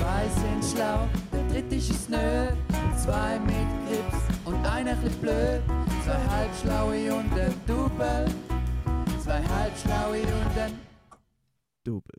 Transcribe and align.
Zwei 0.00 0.26
sind 0.28 0.64
schlau, 0.64 1.06
der 1.30 1.46
dritte 1.52 1.74
ist 1.74 1.90
es 1.90 2.08
nö. 2.08 2.16
Zwei 2.96 3.38
mit 3.40 3.68
Grips 3.86 4.46
und 4.46 4.66
einer 4.66 4.94
bisschen 4.94 5.20
blöd. 5.20 5.60
Zwei 6.02 6.18
halbschlaue 6.26 7.14
und 7.16 7.38
ein 7.38 7.54
Double. 7.66 8.24
Zwei 9.22 9.42
halbschlaue 9.42 10.22
und 10.22 10.58
ein 10.58 10.72
Double. 11.84 12.18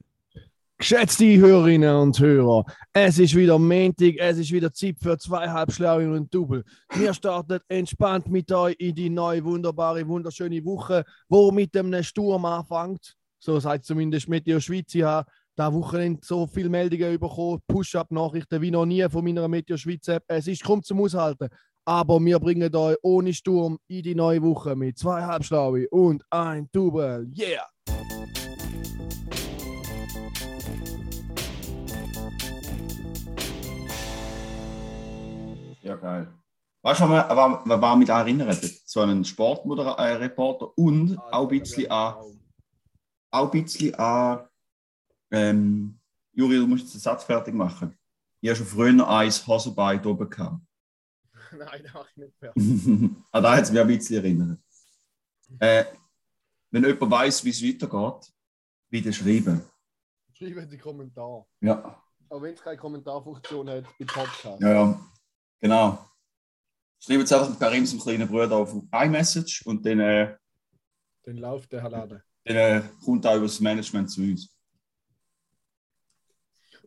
Geschätzte 0.77 1.37
Hörerinnen 1.37 1.95
und 1.95 2.19
Hörer, 2.19 2.65
es 2.93 3.17
ist 3.17 3.33
wieder 3.35 3.57
Montag, 3.57 4.13
es 4.19 4.37
ist 4.37 4.51
wieder 4.51 4.71
Zeit 4.71 4.97
für 5.01 5.17
zwei 5.17 5.49
Halbschlaue 5.49 6.11
und 6.11 6.31
Double. 6.31 6.63
Wir 6.93 7.15
starten 7.15 7.61
entspannt 7.67 8.27
mit 8.27 8.51
euch 8.51 8.75
in 8.77 8.93
die 8.93 9.09
neue, 9.09 9.43
wunderbare, 9.43 10.07
wunderschöne 10.07 10.63
Woche, 10.63 11.03
wo 11.27 11.51
mit 11.51 11.75
einem 11.75 12.03
Sturm 12.03 12.45
anfängt. 12.45 13.15
So 13.39 13.59
sagt 13.59 13.85
zumindest 13.85 14.29
Meteo 14.29 14.59
Schweiz. 14.59 14.93
Ich 14.93 15.01
habe 15.01 15.27
da 15.61 15.71
Wochenende 15.71 16.19
so 16.23 16.47
viele 16.47 16.69
Meldungen 16.69 17.19
bekommen, 17.19 17.61
Push-Up-Nachrichten 17.67 18.61
wie 18.61 18.71
noch 18.71 18.83
nie 18.83 19.07
von 19.07 19.23
meiner 19.23 19.47
Meteo 19.47 19.77
Schweiz 19.77 20.07
App. 20.07 20.23
Es 20.27 20.47
ist 20.47 20.63
kaum 20.63 20.81
zum 20.81 21.01
Aushalten. 21.01 21.49
Aber 21.85 22.19
wir 22.19 22.39
bringen 22.39 22.75
euch 22.75 22.97
ohne 23.03 23.31
Sturm 23.31 23.77
in 23.87 24.01
die 24.01 24.15
neue 24.15 24.41
Woche 24.41 24.75
mit 24.75 24.97
zwei 24.97 25.21
Halbschlaue 25.21 25.87
und 25.89 26.23
ein 26.31 26.67
Double. 26.71 27.29
Yeah! 27.37 27.67
Ja, 35.83 35.95
geil. 35.95 36.27
Weißt 36.81 37.01
du, 37.01 37.09
was 37.09 37.65
man, 37.65 37.81
was 37.81 37.97
mich 37.97 38.07
da 38.07 38.21
erinnert? 38.21 38.63
So 38.85 39.01
einen 39.01 39.23
Sportreporter 39.23 40.75
und 40.75 41.19
auch 41.31 41.43
ein 41.43 41.59
bisschen 41.59 41.91
an, 41.91 42.15
auch 43.29 43.45
ein 43.53 43.63
bisschen 43.63 43.93
an 43.93 44.47
ähm, 45.31 45.97
Juri, 46.33 46.57
du 46.57 46.67
musst 46.67 46.83
jetzt 46.83 46.93
den 46.95 46.99
Satz 47.01 47.23
fertig 47.23 47.53
machen. 47.53 47.97
Ich 48.39 48.49
habe 48.49 48.57
schon 48.57 48.65
früher 48.67 49.07
eins 49.07 49.45
Hosenbein 49.45 50.03
oben 50.05 50.29
gehabt. 50.29 50.61
Nein, 51.57 51.81
das 51.83 51.93
mache 51.93 52.07
ich 52.11 52.17
nicht 52.17 52.37
fertig. 52.37 52.63
An 53.31 53.43
da 53.43 53.55
hat 53.55 53.63
es 53.63 53.71
mich 53.71 53.79
ein 53.81 53.87
bisschen 53.87 54.15
erinnert. 54.17 54.59
Äh, 55.59 55.85
wenn 56.69 56.83
jemand 56.85 57.11
weiß, 57.11 57.43
wie 57.43 57.49
es 57.49 57.61
weitergeht, 57.61 58.31
bitte 58.89 59.11
schreiben. 59.11 59.61
Schreiben 60.33 60.69
Sie 60.69 60.77
Kommentar. 60.77 61.45
Ja, 61.59 62.01
Auch 62.29 62.41
wenn 62.41 62.53
es 62.53 62.61
keine 62.61 62.77
Kommentarfunktion 62.77 63.69
hat 63.69 63.83
bei 63.99 64.05
Podcast. 64.05 64.61
ja, 64.61 64.71
ja. 64.71 65.07
Genau. 65.59 66.05
Schreiben 66.99 67.25
Sie 67.25 67.35
einfach 67.37 67.59
Karim 67.59 67.85
zum 67.85 67.99
kleinen 67.99 68.27
Bruder 68.27 68.55
auf 68.55 68.73
iMessage 68.91 69.63
und 69.65 69.85
dann, 69.85 69.99
äh, 69.99 70.35
Dann 71.23 71.37
läuft 71.37 71.71
der 71.73 71.87
Laden. 71.89 72.23
dann 72.45 72.55
äh, 72.55 72.81
kommt 73.03 73.27
auch 73.27 73.35
über 73.35 73.45
das 73.45 73.59
Management 73.59 74.09
zu 74.09 74.21
uns. 74.21 74.49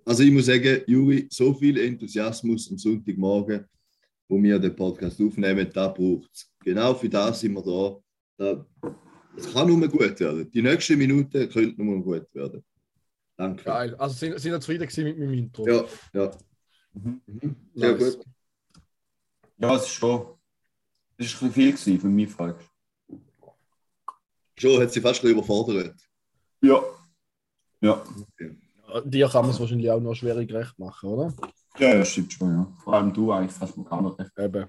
Also 0.04 0.22
ich 0.22 0.30
muss 0.32 0.46
sagen, 0.46 0.82
Juri, 0.86 1.26
so 1.30 1.54
viel 1.54 1.78
Enthusiasmus 1.78 2.70
am 2.70 2.78
Sonntagmorgen, 2.78 3.64
wo 4.28 4.42
wir 4.42 4.58
den 4.58 4.76
Podcast 4.76 5.20
aufnehmen, 5.20 5.68
da 5.72 5.88
braucht 5.88 6.30
es. 6.32 6.50
Genau 6.62 6.94
für 6.94 7.08
das 7.08 7.40
sind 7.40 7.54
wir 7.54 8.02
da. 8.38 8.66
Es 9.36 9.52
kann 9.52 9.66
nur 9.68 9.88
gut 9.88 10.20
werden. 10.20 10.50
Die 10.50 10.62
nächsten 10.62 10.98
Minuten 10.98 11.48
könnten 11.48 11.84
nur 11.84 12.02
gut 12.02 12.26
werden. 12.34 12.62
Danke. 13.36 13.64
Geil. 13.64 13.94
Also 13.96 14.14
sind, 14.14 14.38
sind 14.38 14.52
ihr 14.52 14.60
zufrieden 14.60 14.86
gewesen 14.86 15.04
mit 15.04 15.18
meinem 15.18 15.34
Intro? 15.34 15.66
Ja, 15.66 15.84
ja. 16.12 16.30
Mhm. 16.92 17.20
Mhm. 17.26 17.56
Sehr 17.74 17.92
Nice. 17.96 18.16
gut. 18.16 18.26
Ja, 19.58 19.74
es 19.76 19.82
ist 19.82 19.88
schon. 19.94 20.26
Es 21.16 21.26
ist 21.26 21.42
ein 21.42 21.48
bisschen 21.48 21.52
viel 21.52 21.72
gewesen, 21.72 22.00
für 22.00 22.08
mich 22.08 22.30
fragst. 22.30 22.68
Schon 24.56 24.80
hat 24.80 24.92
sie 24.92 25.00
fast 25.00 25.20
ein 25.20 25.22
bisschen 25.22 25.38
überfordert. 25.38 25.96
Ja. 26.60 26.82
Ja. 27.80 28.04
Dir 29.04 29.28
kann 29.28 29.42
man 29.42 29.50
es 29.50 29.60
wahrscheinlich 29.60 29.90
auch 29.90 30.00
noch 30.00 30.14
schwer 30.14 30.44
gerecht 30.44 30.78
machen, 30.78 31.08
oder? 31.08 31.34
Ja, 31.78 31.94
das 31.98 32.10
stimmt 32.10 32.32
schon, 32.32 32.48
ja. 32.50 32.72
Vor 32.82 32.94
allem 32.94 33.12
du 33.12 33.32
eigentlich 33.32 33.52
fast 33.52 33.76
mal 33.76 33.84
gar 33.84 34.02
nicht. 34.02 34.30
Eben. 34.38 34.66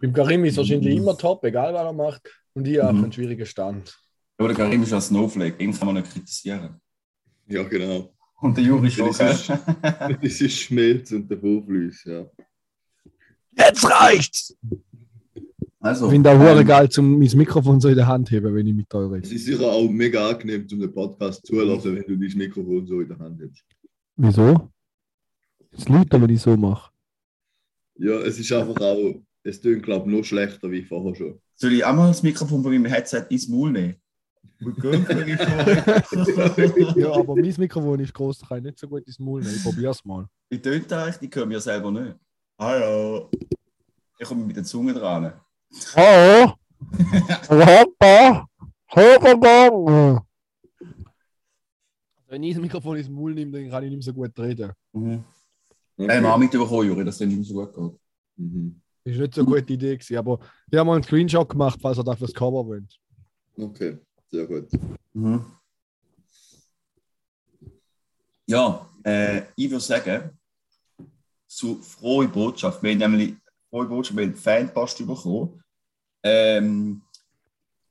Beim 0.00 0.12
Karim 0.12 0.44
ist 0.44 0.56
wahrscheinlich 0.56 0.96
immer 0.96 1.16
top, 1.16 1.44
egal 1.44 1.72
was 1.72 1.84
er 1.84 1.92
macht. 1.92 2.28
Und 2.54 2.66
ich 2.66 2.80
habe 2.82 2.94
Mhm. 2.94 3.04
einen 3.04 3.12
schwierigen 3.12 3.46
Stand. 3.46 3.96
Aber 4.38 4.48
der 4.48 4.56
Karim 4.56 4.82
ist 4.82 4.92
ein 4.92 5.00
Snowflake, 5.00 5.62
ihn 5.62 5.72
kann 5.72 5.86
man 5.86 5.94
nicht 5.96 6.10
kritisieren. 6.12 6.80
Ja, 7.46 7.62
genau. 7.62 8.12
Und 8.40 8.56
der 8.56 8.64
Juri 8.64 8.88
ist- 8.88 8.98
Das 10.22 10.40
ist 10.40 10.52
Schmelz 10.58 11.12
und 11.12 11.30
der 11.30 11.38
Vorflüss, 11.38 12.04
ja. 12.04 12.26
Jetzt 13.56 13.88
reicht's! 13.88 14.56
Also, 15.86 16.06
Ich 16.06 16.12
finde 16.12 16.30
auch 16.30 16.34
ähm, 16.34 16.40
hure 16.40 16.64
geil, 16.64 16.88
um 16.98 17.18
mein 17.18 17.30
Mikrofon 17.36 17.80
so 17.80 17.88
in 17.88 17.94
der 17.96 18.06
Hand 18.06 18.28
zu 18.28 18.36
haben, 18.36 18.54
wenn 18.54 18.66
ich 18.66 18.74
mit 18.74 18.92
euch 18.94 19.04
Es 19.06 19.12
rede. 19.12 19.34
ist 19.36 19.44
sicher 19.44 19.66
auch 19.72 19.88
mega 19.88 20.28
angenehm, 20.30 20.68
zum 20.68 20.80
den 20.80 20.92
Podcast 20.92 21.46
zulassen, 21.46 21.94
wenn 21.96 22.04
du 22.06 22.16
das 22.26 22.34
Mikrofon 22.34 22.86
so 22.86 23.00
in 23.00 23.08
der 23.08 23.18
Hand 23.18 23.40
hast. 23.40 23.64
Wieso? 24.16 24.70
Es 25.70 25.88
lauter, 25.88 26.20
wenn 26.20 26.30
ich 26.30 26.42
so 26.42 26.56
mache. 26.56 26.90
Ja, 27.98 28.18
es 28.20 28.38
ist 28.38 28.52
einfach 28.52 28.80
auch, 28.80 29.14
es 29.44 29.60
tönt, 29.60 29.82
glaube 29.84 30.10
ich, 30.10 30.16
noch 30.16 30.24
schlechter 30.24 30.70
wie 30.70 30.82
vorher 30.82 31.14
schon. 31.14 31.40
Soll 31.54 31.72
ich 31.72 31.86
einmal 31.86 32.08
das 32.08 32.22
Mikrofon 32.22 32.62
von 32.62 32.72
meinem 32.72 32.86
Headset 32.86 33.24
ins 33.28 33.48
Maul 33.48 33.70
nehmen? 33.72 33.94
Wenn 34.58 35.28
ich 35.28 35.38
Ja, 36.96 37.12
aber 37.12 37.36
mein 37.36 37.54
Mikrofon 37.58 38.00
ist 38.00 38.12
groß, 38.14 38.38
da 38.40 38.46
kann 38.46 38.58
ich 38.58 38.64
nicht 38.64 38.78
so 38.78 38.88
gut 38.88 39.06
ins 39.06 39.18
Maul 39.18 39.40
nehmen. 39.42 39.54
Ich 39.54 39.62
probier's 39.62 40.04
mal. 40.04 40.26
Wie 40.48 40.58
tönt 40.60 40.90
das 40.90 41.14
eigentlich? 41.16 41.30
Die 41.30 41.38
hören 41.38 41.50
wir 41.50 41.60
selber 41.60 41.90
nicht. 41.92 42.16
Hallo. 42.58 43.30
Ich 44.18 44.26
komme 44.26 44.46
mit 44.46 44.56
der 44.56 44.64
Zunge 44.64 44.94
dran. 44.94 45.32
Hallo! 45.94 46.54
Hoppa! 47.48 48.46
Hochgegangen! 48.94 50.20
Wenn 52.28 52.42
ich 52.42 52.54
das 52.54 52.62
Mikrofon 52.62 52.96
ins 52.96 53.08
Maul 53.08 53.34
nehme, 53.34 53.52
dann 53.52 53.70
kann 53.70 53.84
ich 53.84 53.90
nicht 53.90 53.98
mehr 53.98 54.02
so 54.02 54.12
gut 54.12 54.38
reden. 54.38 54.72
Mhm. 54.92 55.24
Okay. 55.96 56.12
Hey, 56.12 56.20
mal 56.20 56.36
mitbekommen, 56.38 56.88
Juri, 56.88 57.04
dass 57.04 57.18
das 57.18 57.28
nicht 57.28 57.36
mehr 57.36 57.44
so 57.44 57.54
gut 57.54 57.74
geht. 57.74 58.00
Mhm. 58.36 58.80
Das 59.04 59.14
war 59.14 59.22
nicht 59.22 59.34
so 59.34 59.40
eine 59.42 59.50
gute 59.50 59.72
Idee, 59.72 59.96
gewesen, 59.96 60.18
aber 60.18 60.40
ich 60.70 60.78
habe 60.78 60.86
mal 60.86 60.94
einen 60.94 61.04
Screenshot 61.04 61.48
gemacht, 61.48 61.78
falls 61.80 61.98
ihr 61.98 62.04
das 62.04 62.18
fürs 62.18 62.34
Cover 62.34 62.66
wollt. 62.66 62.98
Okay, 63.56 63.98
sehr 64.30 64.46
gut. 64.46 64.68
Mhm. 65.14 65.44
Ja, 68.46 68.88
äh, 69.04 69.42
ich 69.56 69.70
würde 69.70 69.82
sagen, 69.82 70.30
zu 71.46 71.76
frohe 71.76 72.28
Botschaft. 72.28 72.82
Wir 72.82 72.92
haben 72.92 73.12
nämlich 73.12 73.36
frohe 73.70 73.86
Botschaft, 73.86 74.16
wir 74.16 74.24
haben 74.26 74.34
Fanpost 74.36 75.06
bekommen. 75.06 75.62
Ähm, 76.22 77.02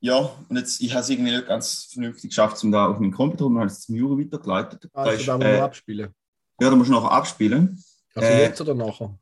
ja, 0.00 0.16
und 0.48 0.56
jetzt, 0.56 0.80
ich 0.80 0.92
habe 0.92 1.00
es 1.00 1.08
irgendwie 1.08 1.32
nicht 1.32 1.46
ganz 1.46 1.84
vernünftig 1.92 2.30
geschafft, 2.30 2.62
um 2.62 2.70
da 2.70 2.86
auf 2.88 2.98
meinen 2.98 3.12
Computer 3.12 3.46
und 3.46 3.56
habe 3.58 3.66
es 3.66 3.80
zum 3.80 3.96
Juri 3.96 4.24
weitergeleitet. 4.24 4.88
Da 4.92 5.02
Also, 5.02 5.12
ist, 5.18 5.26
da 5.28 5.36
muss 5.36 5.46
äh, 5.46 5.60
abspielen. 5.60 6.14
ja, 6.60 6.70
da 6.70 6.76
musst 6.76 6.90
du 6.90 6.94
nachher 6.94 7.10
abspielen. 7.12 7.82
Also 8.14 8.28
äh, 8.28 8.42
jetzt 8.44 8.60
oder 8.60 8.74
nachher? 8.74 9.18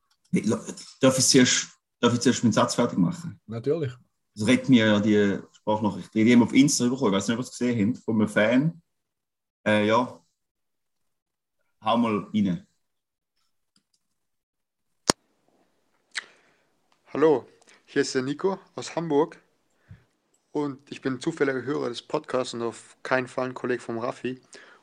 Darf 1.00 1.18
ich 1.18 1.26
zuerst, 1.26 1.68
darf 2.00 2.12
ich 2.14 2.20
zuerst 2.20 2.42
meinen 2.42 2.52
Satz 2.52 2.74
fertig 2.74 2.98
machen? 2.98 3.40
Natürlich. 3.46 3.92
Das 4.34 4.46
regt 4.48 4.68
mir 4.68 4.86
ja 4.86 5.00
die 5.00 5.38
Sprachnachricht. 5.52 6.12
Die 6.12 6.32
haben 6.32 6.42
auf 6.42 6.52
Insta 6.52 6.84
bekommen. 6.88 7.12
Ich 7.12 7.16
weiß 7.18 7.28
nicht, 7.28 7.34
ob 7.38 7.44
ihr 7.44 7.48
es 7.48 7.56
gesehen 7.56 7.88
habt, 7.94 8.04
von 8.04 8.16
einem 8.16 8.28
Fan. 8.28 8.82
Äh, 9.64 9.86
ja. 9.86 10.20
Hau 11.82 11.96
mal 11.96 12.26
rein. 12.34 12.66
Hallo, 17.14 17.46
hier 17.86 18.02
ist 18.02 18.12
der 18.16 18.22
Nico 18.22 18.58
aus 18.74 18.96
Hamburg 18.96 19.38
und 20.50 20.80
ich 20.90 21.00
bin 21.00 21.20
zufälliger 21.20 21.62
Hörer 21.62 21.88
des 21.88 22.02
Podcasts 22.02 22.54
und 22.54 22.62
auf 22.62 22.96
keinen 23.04 23.28
Fall 23.28 23.46
ein 23.46 23.54
Kollege 23.54 23.80
vom 23.80 24.00
Raffi. 24.00 24.40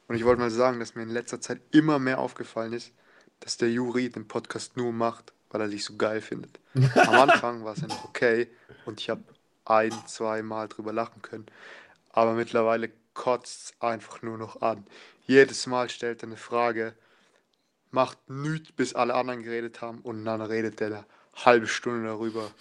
Und 0.08 0.16
ich 0.16 0.24
wollte 0.24 0.40
mal 0.40 0.50
sagen, 0.50 0.80
dass 0.80 0.96
mir 0.96 1.03
in 1.03 1.09
letzter 1.09 1.41
Zeit 1.41 1.59
immer 1.72 2.00
mehr 2.00 2.20
aufgefallen 2.20 2.72
ist, 2.72 2.94
dass 3.41 3.58
der 3.58 3.70
Juri 3.70 4.09
den 4.09 4.30
Podcast 4.30 4.78
nur 4.78 4.94
macht, 4.94 5.34
weil 5.50 5.59
er 5.59 5.68
dich 5.68 5.84
so 5.84 5.97
geil 5.97 6.22
findet. 6.22 6.58
Am 6.96 7.16
Anfang 7.16 7.66
war 7.66 7.74
es 7.74 7.81
ja 7.81 7.88
noch 7.88 8.06
okay 8.06 8.47
und 8.86 9.02
ich 9.02 9.09
habe 9.09 9.25
ein, 9.66 9.91
zwei 10.08 10.41
Mal 10.41 10.70
drüber 10.70 10.94
lachen 10.94 11.22
können. 11.22 11.47
Aber 12.12 12.32
mittlerweile 12.35 12.91
kotzt 13.14 13.66
es 13.66 13.82
einfach 13.82 14.22
nur 14.22 14.38
noch 14.38 14.61
an. 14.61 14.88
Jedes 15.28 15.67
Mal 15.67 15.90
stellt 15.90 16.23
er 16.23 16.29
eine 16.29 16.38
Frage, 16.38 16.94
macht 17.90 18.29
nichts, 18.29 18.72
bis 18.72 18.96
alle 18.96 19.16
anderen 19.16 19.44
geredet 19.44 19.82
haben 19.82 20.00
und 20.00 20.23
dann 20.23 20.40
redet 20.41 20.79
er 20.79 20.88
eine 20.88 21.06
halbe 21.46 21.67
Stunde 21.67 22.08
darüber, 22.08 22.52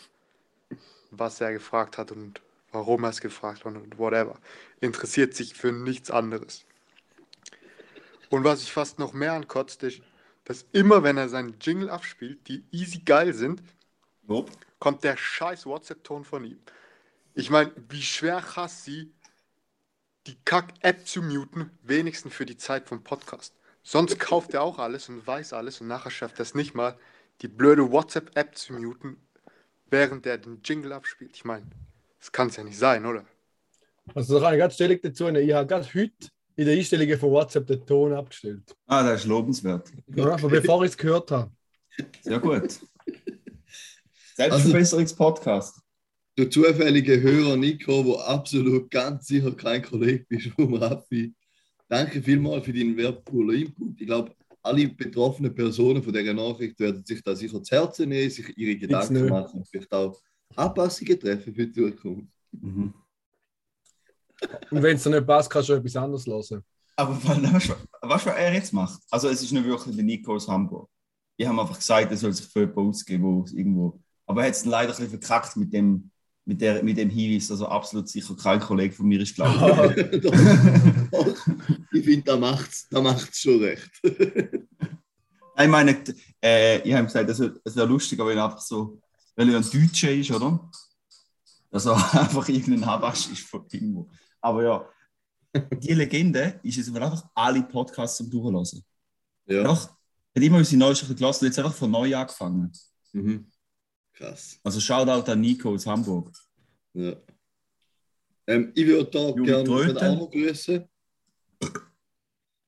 was 1.10 1.40
er 1.40 1.52
gefragt 1.52 1.98
hat 1.98 2.12
und 2.12 2.40
warum 2.72 3.04
er 3.04 3.10
es 3.10 3.20
gefragt 3.20 3.64
hat 3.64 3.74
und 3.74 3.98
whatever. 3.98 4.38
Interessiert 4.80 5.34
sich 5.34 5.54
für 5.54 5.72
nichts 5.72 6.10
anderes. 6.10 6.64
Und 8.28 8.44
was 8.44 8.62
ich 8.62 8.72
fast 8.72 8.98
noch 8.98 9.12
mehr 9.12 9.32
ankotzt, 9.32 9.82
ist, 9.82 10.02
dass 10.44 10.64
immer, 10.72 11.02
wenn 11.02 11.16
er 11.16 11.28
seinen 11.28 11.56
Jingle 11.60 11.90
abspielt, 11.90 12.46
die 12.48 12.64
easy 12.70 13.00
geil 13.00 13.34
sind, 13.34 13.62
Lob. 14.26 14.50
kommt 14.78 15.04
der 15.04 15.16
scheiß 15.16 15.66
WhatsApp-Ton 15.66 16.24
von 16.24 16.44
ihm. 16.44 16.60
Ich 17.34 17.50
meine, 17.50 17.72
wie 17.88 18.02
schwer 18.02 18.56
hasst 18.56 18.84
sie, 18.84 19.12
die 20.26 20.36
Kack-App 20.44 21.06
zu 21.06 21.22
muten, 21.22 21.70
wenigstens 21.82 22.34
für 22.34 22.46
die 22.46 22.56
Zeit 22.56 22.88
vom 22.88 23.02
Podcast. 23.02 23.54
Sonst 23.82 24.20
kauft 24.20 24.54
er 24.54 24.62
auch 24.62 24.78
alles 24.78 25.08
und 25.08 25.26
weiß 25.26 25.52
alles 25.52 25.80
und 25.80 25.88
nachher 25.88 26.10
schafft 26.10 26.38
er 26.38 26.42
es 26.42 26.54
nicht 26.54 26.74
mal, 26.74 26.98
die 27.40 27.48
blöde 27.48 27.90
WhatsApp-App 27.90 28.56
zu 28.56 28.74
muten, 28.74 29.16
während 29.88 30.26
er 30.26 30.38
den 30.38 30.60
Jingle 30.64 30.92
abspielt. 30.92 31.32
Ich 31.34 31.44
meine, 31.44 31.66
das 32.18 32.30
kann 32.32 32.48
es 32.48 32.56
ja 32.56 32.64
nicht 32.64 32.78
sein, 32.78 33.06
oder? 33.06 33.24
Also 34.14 34.38
da 34.38 34.46
kann 34.46 34.54
ich 34.54 34.58
ganz 34.58 34.74
stellig 34.74 35.02
dazu 35.02 35.24
nehmen. 35.24 35.48
Ich 35.48 35.54
habe 35.54 35.66
gerade 35.66 35.86
heute 35.86 36.28
in 36.56 36.66
den 36.66 36.78
Einstellungen 36.78 37.18
von 37.18 37.30
WhatsApp 37.30 37.66
den 37.66 37.86
Ton 37.86 38.12
abgestellt. 38.12 38.76
Ah, 38.86 39.02
das 39.02 39.22
ist 39.22 39.26
lobenswert. 39.26 39.90
Ja, 40.14 40.32
aber 40.32 40.48
bevor 40.48 40.84
ich 40.84 40.90
es 40.90 40.96
gehört 40.96 41.30
habe. 41.30 41.50
Sehr 42.22 42.38
gut. 42.38 42.80
Selbstverbesserungspodcast. 44.34 45.80
Du 46.36 46.48
zufällige 46.48 47.20
Hörer 47.20 47.56
Nico, 47.56 48.04
wo 48.04 48.16
absolut 48.16 48.90
ganz 48.90 49.26
sicher 49.26 49.52
kein 49.52 49.82
Kollege 49.82 50.24
bist 50.28 50.48
vom 50.48 50.74
Raffi. 50.74 51.34
Danke 51.88 52.22
vielmals 52.22 52.64
für 52.64 52.72
deinen 52.72 52.96
wertvollen 52.96 53.62
Input. 53.62 54.00
Ich 54.00 54.06
glaube, 54.06 54.34
alle 54.62 54.88
betroffenen 54.88 55.54
Personen 55.54 56.02
von 56.02 56.12
dieser 56.12 56.34
Nachricht 56.34 56.78
werden 56.80 57.04
sich 57.04 57.22
da 57.22 57.34
sicher 57.34 57.62
zu 57.62 57.74
Herzen 57.74 58.08
nehmen, 58.08 58.30
sich 58.30 58.56
ihre 58.56 58.76
Gedanken 58.76 59.28
machen 59.28 59.60
und 59.60 59.68
vielleicht 59.68 59.92
auch 59.92 60.20
Anpassungen 60.54 61.18
treffen 61.18 61.54
für 61.54 61.66
die 61.66 61.72
Zukunft. 61.72 62.28
Mhm. 62.52 62.94
Und 64.70 64.82
wenn 64.82 64.96
es 64.96 65.02
dir 65.02 65.10
nicht 65.10 65.26
passt, 65.26 65.50
kannst 65.50 65.68
du 65.68 65.74
etwas 65.74 65.96
anderes 65.96 66.26
hören. 66.26 66.64
Aber 66.96 67.16
weißt 67.24 67.68
du, 67.68 67.74
was 68.02 68.26
er 68.26 68.52
jetzt 68.52 68.72
macht? 68.72 69.00
Also, 69.10 69.28
es 69.28 69.42
ist 69.42 69.52
nicht 69.52 69.64
wirklich 69.64 69.96
der 69.96 70.04
Nico 70.04 70.34
aus 70.34 70.48
Hamburg. 70.48 70.90
Die 71.38 71.48
haben 71.48 71.58
einfach 71.58 71.76
gesagt, 71.76 72.10
er 72.10 72.16
soll 72.16 72.32
sich 72.32 72.46
für 72.46 72.60
jemanden 72.60 72.90
ausgeben, 72.90 73.24
wo 73.24 73.42
es 73.42 73.52
irgendwo. 73.52 74.00
Aber 74.26 74.42
er 74.42 74.48
hat 74.48 74.54
es 74.54 74.62
dann 74.62 74.72
leider 74.72 74.92
ein 74.92 74.96
bisschen 74.96 75.18
verkackt 75.18 75.56
mit 75.56 75.72
dem, 75.72 76.10
mit, 76.50 76.60
der, 76.60 76.82
mit 76.82 76.96
dem 76.96 77.08
Hinweis, 77.08 77.48
also 77.48 77.68
absolut 77.68 78.08
sicher 78.08 78.34
kein 78.34 78.58
Kollege 78.58 78.92
von 78.92 79.06
mir 79.06 79.20
ist, 79.20 79.36
glaube 79.36 79.94
ich. 80.12 80.20
Doch, 80.20 80.32
doch. 81.12 81.46
ich 81.92 82.04
finde, 82.04 82.22
da 82.22 82.36
macht 82.36 82.70
es 82.70 82.88
da 82.90 83.00
macht's 83.00 83.40
schon 83.40 83.62
recht. 83.62 83.90
Ich 85.62 85.68
meine, 85.68 86.02
äh, 86.42 86.78
ich 86.88 86.94
habe 86.94 87.04
gesagt, 87.04 87.28
es 87.28 87.38
wäre 87.38 87.60
wär 87.62 87.84
lustig, 87.84 88.18
wenn 88.18 88.38
er 88.38 88.46
einfach 88.46 88.62
so, 88.62 88.98
weil 89.36 89.50
er 89.50 89.58
ein 89.58 89.70
Deutscher 89.70 90.10
ist, 90.10 90.30
oder? 90.30 90.70
Dass 91.70 91.84
er 91.84 91.96
einfach 92.18 92.48
irgendein 92.48 92.86
Habasch 92.86 93.30
ist 93.30 93.42
von 93.42 93.66
irgendwo. 93.70 94.08
Aber 94.40 94.62
ja, 94.62 94.88
die 95.54 95.92
Legende 95.92 96.58
ist 96.62 96.76
jetzt 96.76 96.96
einfach 96.96 97.28
alle 97.34 97.62
Podcasts 97.62 98.16
zum 98.16 98.30
Durchlassen. 98.30 98.82
Ja. 99.44 99.60
Einfach, 99.60 99.90
hat 100.34 100.42
immer 100.42 100.56
unsere 100.56 100.78
Neuigkeiten 100.78 101.16
gelassen, 101.16 101.44
jetzt 101.44 101.58
einfach 101.58 101.74
von 101.74 101.90
neu 101.90 102.16
angefangen. 102.16 102.72
Mhm. 103.12 103.49
Krass. 104.20 104.60
Also 104.62 104.80
Shoutout 104.80 105.30
an 105.30 105.40
Nico 105.40 105.70
aus 105.72 105.86
Hamburg. 105.86 106.30
Ja. 106.92 107.14
Ähm, 108.46 108.70
ich 108.74 108.86
würde 108.86 109.10
da 109.10 109.28
Juri 109.30 109.44
gerne 109.46 109.64
Tröten. 109.64 109.96
auch 109.96 110.18
noch 110.18 110.30
grüßen. 110.30 110.84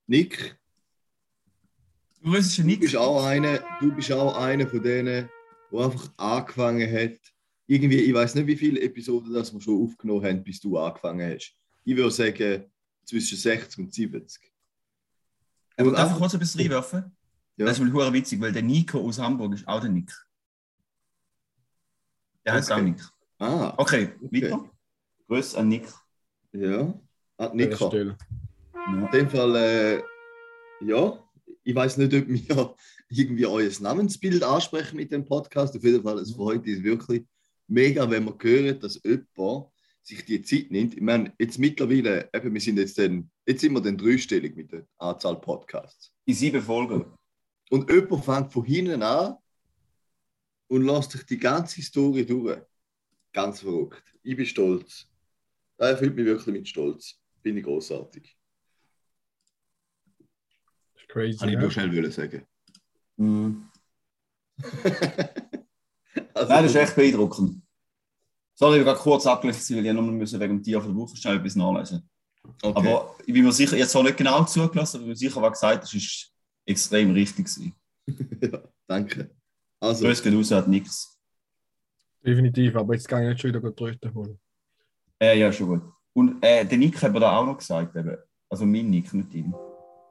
Nick, 0.06 0.58
Du 2.22 2.30
grüßt 2.30 2.58
du 2.58 2.62
Nico. 2.62 2.80
bist 2.80 2.96
auch 2.96 3.24
einer, 3.24 3.58
du 3.80 3.92
bist 3.94 4.10
auch 4.12 4.36
einer 4.36 4.66
von 4.66 4.82
denen, 4.82 5.28
der 5.72 5.80
einfach 5.80 6.10
angefangen 6.16 6.90
hat. 6.90 7.18
Irgendwie, 7.66 7.98
ich 7.98 8.14
weiß 8.14 8.34
nicht, 8.36 8.46
wie 8.46 8.56
viele 8.56 8.80
Episoden 8.80 9.32
das 9.32 9.52
wir 9.52 9.60
schon 9.60 9.82
aufgenommen 9.82 10.24
haben, 10.24 10.42
bis 10.44 10.60
du 10.60 10.78
angefangen 10.78 11.34
hast. 11.34 11.52
Ich 11.84 11.96
würde 11.96 12.10
sagen, 12.10 12.64
zwischen 13.04 13.36
60 13.38 13.78
und 13.78 13.92
70. 13.92 14.40
Aber 15.76 15.90
darf 15.92 16.12
ich 16.12 16.18
kurz 16.18 16.34
etwas 16.34 16.56
reinwerfen? 16.58 17.16
Ja. 17.56 17.66
Das 17.66 17.78
ist 17.78 17.84
mal 17.92 18.12
witzig, 18.12 18.40
weil 18.40 18.52
der 18.52 18.62
Nico 18.62 19.00
aus 19.00 19.18
Hamburg 19.18 19.54
ist 19.54 19.66
auch 19.66 19.80
der 19.80 19.90
Nick. 19.90 20.12
Der 22.44 22.54
heißt 22.54 22.70
Okay. 22.70 22.80
auch 22.80 22.84
Nick. 22.84 23.00
Ah, 23.38 23.74
Okay, 23.76 24.08
Okay. 24.22 24.42
weiter. 24.42 24.70
Grüß 25.28 25.54
an 25.56 25.68
Nick. 25.68 25.86
ja. 26.52 26.94
Ah, 27.38 27.46
An 27.46 27.56
Nico. 27.56 27.88
Stelle. 27.88 28.16
Ja. 28.74 29.04
In 29.06 29.10
dem 29.12 29.30
Fall, 29.30 29.56
äh, 29.56 30.02
ja, 30.84 31.18
ich 31.64 31.74
weiß 31.74 31.96
nicht, 31.98 32.12
ob 32.14 32.28
wir 32.28 32.74
irgendwie 33.08 33.46
euer 33.46 33.70
Namensbild 33.80 34.42
ansprechen 34.42 34.96
mit 34.96 35.12
dem 35.12 35.24
Podcast. 35.24 35.76
Auf 35.76 35.84
jeden 35.84 36.02
Fall, 36.02 36.18
es 36.18 36.32
freut 36.32 36.66
uns 36.66 36.82
wirklich 36.82 37.24
mega, 37.68 38.08
wenn 38.10 38.24
wir 38.24 38.34
hören, 38.40 38.78
dass 38.80 39.00
jemand 39.04 39.66
sich 40.02 40.24
die 40.24 40.42
Zeit 40.42 40.70
nimmt. 40.70 40.94
Ich 40.94 41.00
meine, 41.00 41.32
jetzt 41.38 41.58
mittlerweile, 41.58 42.28
eben, 42.34 42.52
wir 42.52 42.60
sind 42.60 42.78
jetzt, 42.78 42.98
dann, 42.98 43.30
jetzt 43.46 43.60
sind 43.60 43.72
wir 43.72 43.80
dann 43.80 43.96
dreistellig 43.96 44.56
mit 44.56 44.72
der 44.72 44.84
Anzahl 44.98 45.40
Podcasts. 45.40 46.12
In 46.24 46.34
sieben 46.34 46.60
Folgen. 46.60 47.04
Und 47.70 47.88
jemand 47.90 48.24
fängt 48.24 48.52
von 48.52 48.64
hinten 48.64 49.02
an 49.02 49.36
und 50.72 50.86
lässt 50.86 51.10
sich 51.10 51.26
die 51.26 51.36
ganze 51.36 51.82
Story 51.82 52.24
durch. 52.24 52.58
Ganz 53.34 53.60
verrückt. 53.60 54.02
Ich 54.22 54.34
bin 54.34 54.46
stolz. 54.46 55.06
Das 55.76 55.90
erfüllt 55.90 56.16
mich 56.16 56.24
wirklich 56.24 56.54
mit 56.54 56.66
Stolz. 56.66 57.20
Bin 57.42 57.58
ich 57.58 57.64
großartig. 57.64 58.34
Das 60.94 61.02
ist 61.02 61.08
crazy. 61.08 61.38
Kann 61.38 61.48
ich 61.50 61.54
ja. 61.54 61.60
nur 61.60 61.70
schnell 61.70 61.94
wollen 61.94 62.10
sagen. 62.10 62.46
Mhm. 63.16 63.68
Also, 66.34 66.52
Nein, 66.52 66.64
das 66.64 66.72
ist 66.72 66.76
echt 66.76 66.96
beeindruckend. 66.96 67.62
Sorry, 68.54 68.80
ich 68.80 68.86
war 68.86 68.96
kurz 68.96 69.26
abgelenkt, 69.26 69.70
weil 69.70 69.86
ich 69.86 69.92
nur 69.92 70.02
müssen 70.02 70.40
wegen 70.40 70.58
dem 70.58 70.62
Tier 70.62 70.80
von 70.80 70.92
der 70.92 71.02
Woche 71.02 71.16
schnell 71.16 71.36
etwas 71.36 71.56
nachlesen. 71.56 72.08
okay. 72.62 72.78
Aber 72.78 73.16
ich 73.26 73.32
bin 73.32 73.44
mir 73.44 73.52
sicher, 73.52 73.76
jetzt 73.76 73.94
habe 73.94 74.04
nicht 74.04 74.18
genau 74.18 74.44
zugelassen, 74.44 74.96
aber 74.96 75.04
ich 75.04 75.06
bin 75.06 75.08
mir 75.08 75.16
sicher, 75.16 75.40
was 75.40 75.52
gesagt 75.52 75.84
das 75.84 75.94
ist 75.94 76.32
extrem 76.66 77.12
richtig 77.12 77.46
gewesen. 77.46 77.74
ja, 78.42 78.62
danke. 78.86 79.30
Also, 79.82 80.04
Grüß 80.06 80.22
geht 80.22 80.34
raus, 80.34 80.50
hat 80.52 80.68
nichts. 80.68 81.18
Definitiv, 82.24 82.76
aber 82.76 82.94
jetzt 82.94 83.08
kann 83.08 83.22
ich 83.24 83.28
nicht 83.30 83.40
schon 83.40 83.52
wieder 83.54 83.74
Tröten 83.74 84.14
holen. 84.14 84.38
Äh, 85.20 85.38
ja, 85.40 85.52
schon 85.52 85.66
gut. 85.68 85.82
Und 86.12 86.42
äh, 86.44 86.64
der 86.64 86.78
Nick 86.78 87.02
hat 87.02 87.12
mir 87.12 87.20
da 87.20 87.36
auch 87.36 87.44
noch 87.46 87.58
gesagt, 87.58 87.96
eben, 87.96 88.16
also 88.48 88.64
mein 88.64 88.90
Nick, 88.90 89.12
nicht 89.12 89.34
ihm, 89.34 89.54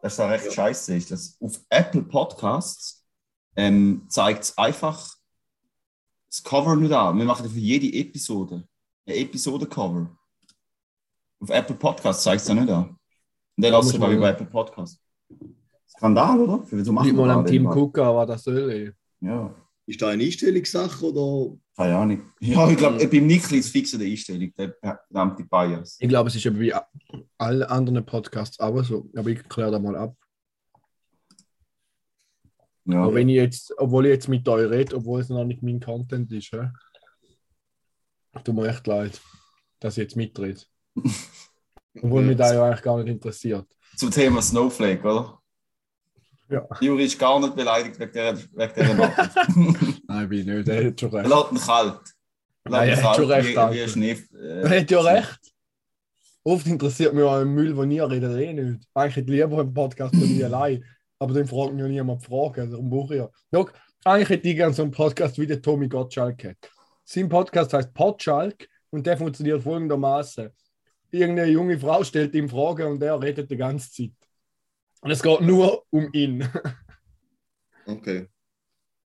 dass 0.01 0.17
da 0.17 0.27
recht 0.27 0.45
Ja. 0.45 0.51
scheiße 0.51 0.95
ist, 0.95 1.11
dass 1.11 1.37
auf 1.39 1.59
Apple 1.69 2.01
Podcasts 2.03 3.05
ähm, 3.55 4.05
zeigt 4.09 4.43
es 4.43 4.57
einfach 4.57 5.15
das 6.29 6.43
Cover 6.43 6.75
nicht 6.75 6.91
an. 6.91 7.17
Wir 7.17 7.25
machen 7.25 7.49
für 7.49 7.59
jede 7.59 7.87
Episode 7.97 8.67
ein 9.05 9.13
Episoden-Cover. 9.15 10.17
Auf 11.39 11.49
Apple 11.49 11.75
Podcasts 11.75 12.23
zeigt 12.23 12.41
es 12.41 12.47
ja 12.47 12.53
nicht 12.55 12.69
an. 12.69 12.89
Und 12.89 12.97
der 13.63 13.71
lässt 13.71 13.83
muss 13.83 13.91
sogar 13.93 14.07
man- 14.09 14.17
über 14.17 14.29
Apple 14.29 14.45
Podcasts. 14.47 15.01
Skandal, 15.87 16.39
oder? 16.39 16.63
Für 16.65 16.83
so 16.83 16.91
machen 16.91 17.07
Nicht 17.07 17.15
mal 17.15 17.29
am 17.31 17.45
Team 17.45 17.65
gucken, 17.65 18.03
was 18.03 18.27
das 18.27 18.43
soll. 18.43 18.69
ey. 18.71 18.91
Ja, 19.21 19.53
ist 19.91 20.01
da 20.01 20.09
eine 20.09 20.23
Einstellungssache 20.23 21.05
oder? 21.05 21.57
keine 21.75 21.97
Ahnung. 21.97 22.31
Ja, 22.39 22.69
ich 22.69 22.77
glaube, 22.77 23.05
beim 23.05 23.27
Nick 23.27 23.51
ist 23.51 23.69
fix 23.69 23.93
eine 23.93 24.05
Einstellung, 24.05 24.51
der 24.57 24.75
verdammte 24.81 25.43
Bias. 25.43 25.97
Ich 25.99 26.09
glaube, 26.09 26.29
es 26.29 26.35
ist 26.35 26.45
eben 26.45 26.59
wie 26.59 26.73
alle 27.37 27.69
anderen 27.69 28.05
Podcasts 28.05 28.59
auch 28.59 28.83
so. 28.83 29.09
Aber 29.15 29.29
ich 29.29 29.43
kläre 29.49 29.71
das 29.71 29.81
mal 29.81 29.95
ab. 29.95 30.15
Ja. 32.85 33.03
Aber 33.03 33.15
wenn 33.15 33.29
ich 33.29 33.35
jetzt, 33.35 33.73
obwohl 33.77 34.05
ich 34.05 34.13
jetzt 34.13 34.27
mit 34.27 34.47
euch 34.47 34.69
rede, 34.69 34.95
obwohl 34.95 35.21
es 35.21 35.29
noch 35.29 35.43
nicht 35.43 35.61
mein 35.61 35.79
Content 35.79 36.31
ist, 36.31 36.51
hä? 36.51 36.69
tut 38.43 38.55
mir 38.55 38.69
echt 38.69 38.87
leid, 38.87 39.19
dass 39.79 39.97
ich 39.97 40.03
jetzt 40.03 40.15
mitrede. 40.15 40.61
Obwohl 42.01 42.23
mich 42.23 42.37
das 42.37 42.53
ja 42.53 42.65
eigentlich 42.65 42.81
gar 42.83 42.97
nicht 42.97 43.09
interessiert. 43.09 43.67
Zum 43.97 44.11
Thema 44.11 44.41
Snowflake, 44.41 45.03
oder? 45.03 45.40
Ja. 46.51 46.67
Juri 46.81 47.05
ist 47.05 47.17
gar 47.17 47.39
nicht 47.39 47.55
beleidigt 47.55 47.97
wegen 47.99 48.11
dieser, 48.11 48.37
wegen 48.37 48.73
dieser 48.75 48.93
Nachricht. 48.93 50.01
Nein, 50.07 50.29
bin 50.29 50.39
ich 50.39 50.45
nicht. 50.45 50.67
Er 50.67 50.87
hat 50.87 50.99
schon 50.99 51.13
er 51.13 51.23
recht. 51.23 51.29
lässt 51.29 51.51
ihn 51.51 51.57
kalt. 51.67 51.99
Er 52.65 52.85
ihn 52.87 53.03
hat 53.03 53.15
schon 53.15 53.29
kalt 53.29 53.45
recht, 53.45 53.73
wie, 53.73 53.87
Schnee. 53.89 54.17
Er 54.33 54.71
Äh, 54.71 54.81
hat 54.81 54.91
ja 54.91 54.99
recht. 55.01 55.39
Oft 56.43 56.67
interessiert 56.67 57.13
mich 57.13 57.23
auch 57.23 57.35
ein 57.35 57.47
Müll, 57.53 57.73
den 57.73 57.91
ihr 57.91 58.09
redet, 58.09 58.37
eh 58.37 58.51
nicht. 58.53 58.85
Eigentlich 58.93 59.15
hätte 59.15 59.31
ich 59.31 59.39
lieber 59.39 59.59
einen 59.59 59.73
Podcast 59.73 60.15
von 60.15 60.27
mir 60.37 60.45
allein. 60.47 60.83
Aber 61.19 61.33
dann 61.33 61.47
fragt 61.47 61.73
mich 61.73 61.81
ja 61.83 61.87
niemand 61.87 62.23
Fragen. 62.25 62.71
Darum 62.71 62.89
brauche 62.89 63.13
ich 63.13 63.19
ja. 63.21 63.29
Schau, 63.53 63.69
eigentlich 64.03 64.29
hätte 64.29 64.49
ich 64.49 64.55
gerne 64.55 64.73
so 64.73 64.81
einen 64.81 64.91
Podcast 64.91 65.37
wie 65.37 65.45
der 65.47 65.61
Tommy 65.61 65.87
Gottschalk 65.87 66.43
hat. 66.43 66.57
Sein 67.03 67.29
Podcast 67.29 67.73
heißt 67.73 67.93
Podschalk 67.93 68.67
und 68.89 69.05
der 69.05 69.17
funktioniert 69.17 69.61
folgendermaßen. 69.61 70.49
Irgendeine 71.11 71.51
junge 71.51 71.77
Frau 71.77 72.03
stellt 72.03 72.33
ihm 72.33 72.49
Fragen 72.49 72.87
und 72.87 73.03
er 73.03 73.21
redet 73.21 73.51
die 73.51 73.57
ganze 73.57 73.91
Zeit. 73.91 74.11
Und 75.01 75.11
es 75.11 75.21
geht 75.21 75.41
nur 75.41 75.85
um 75.89 76.09
ihn. 76.13 76.47
Okay. 77.85 78.27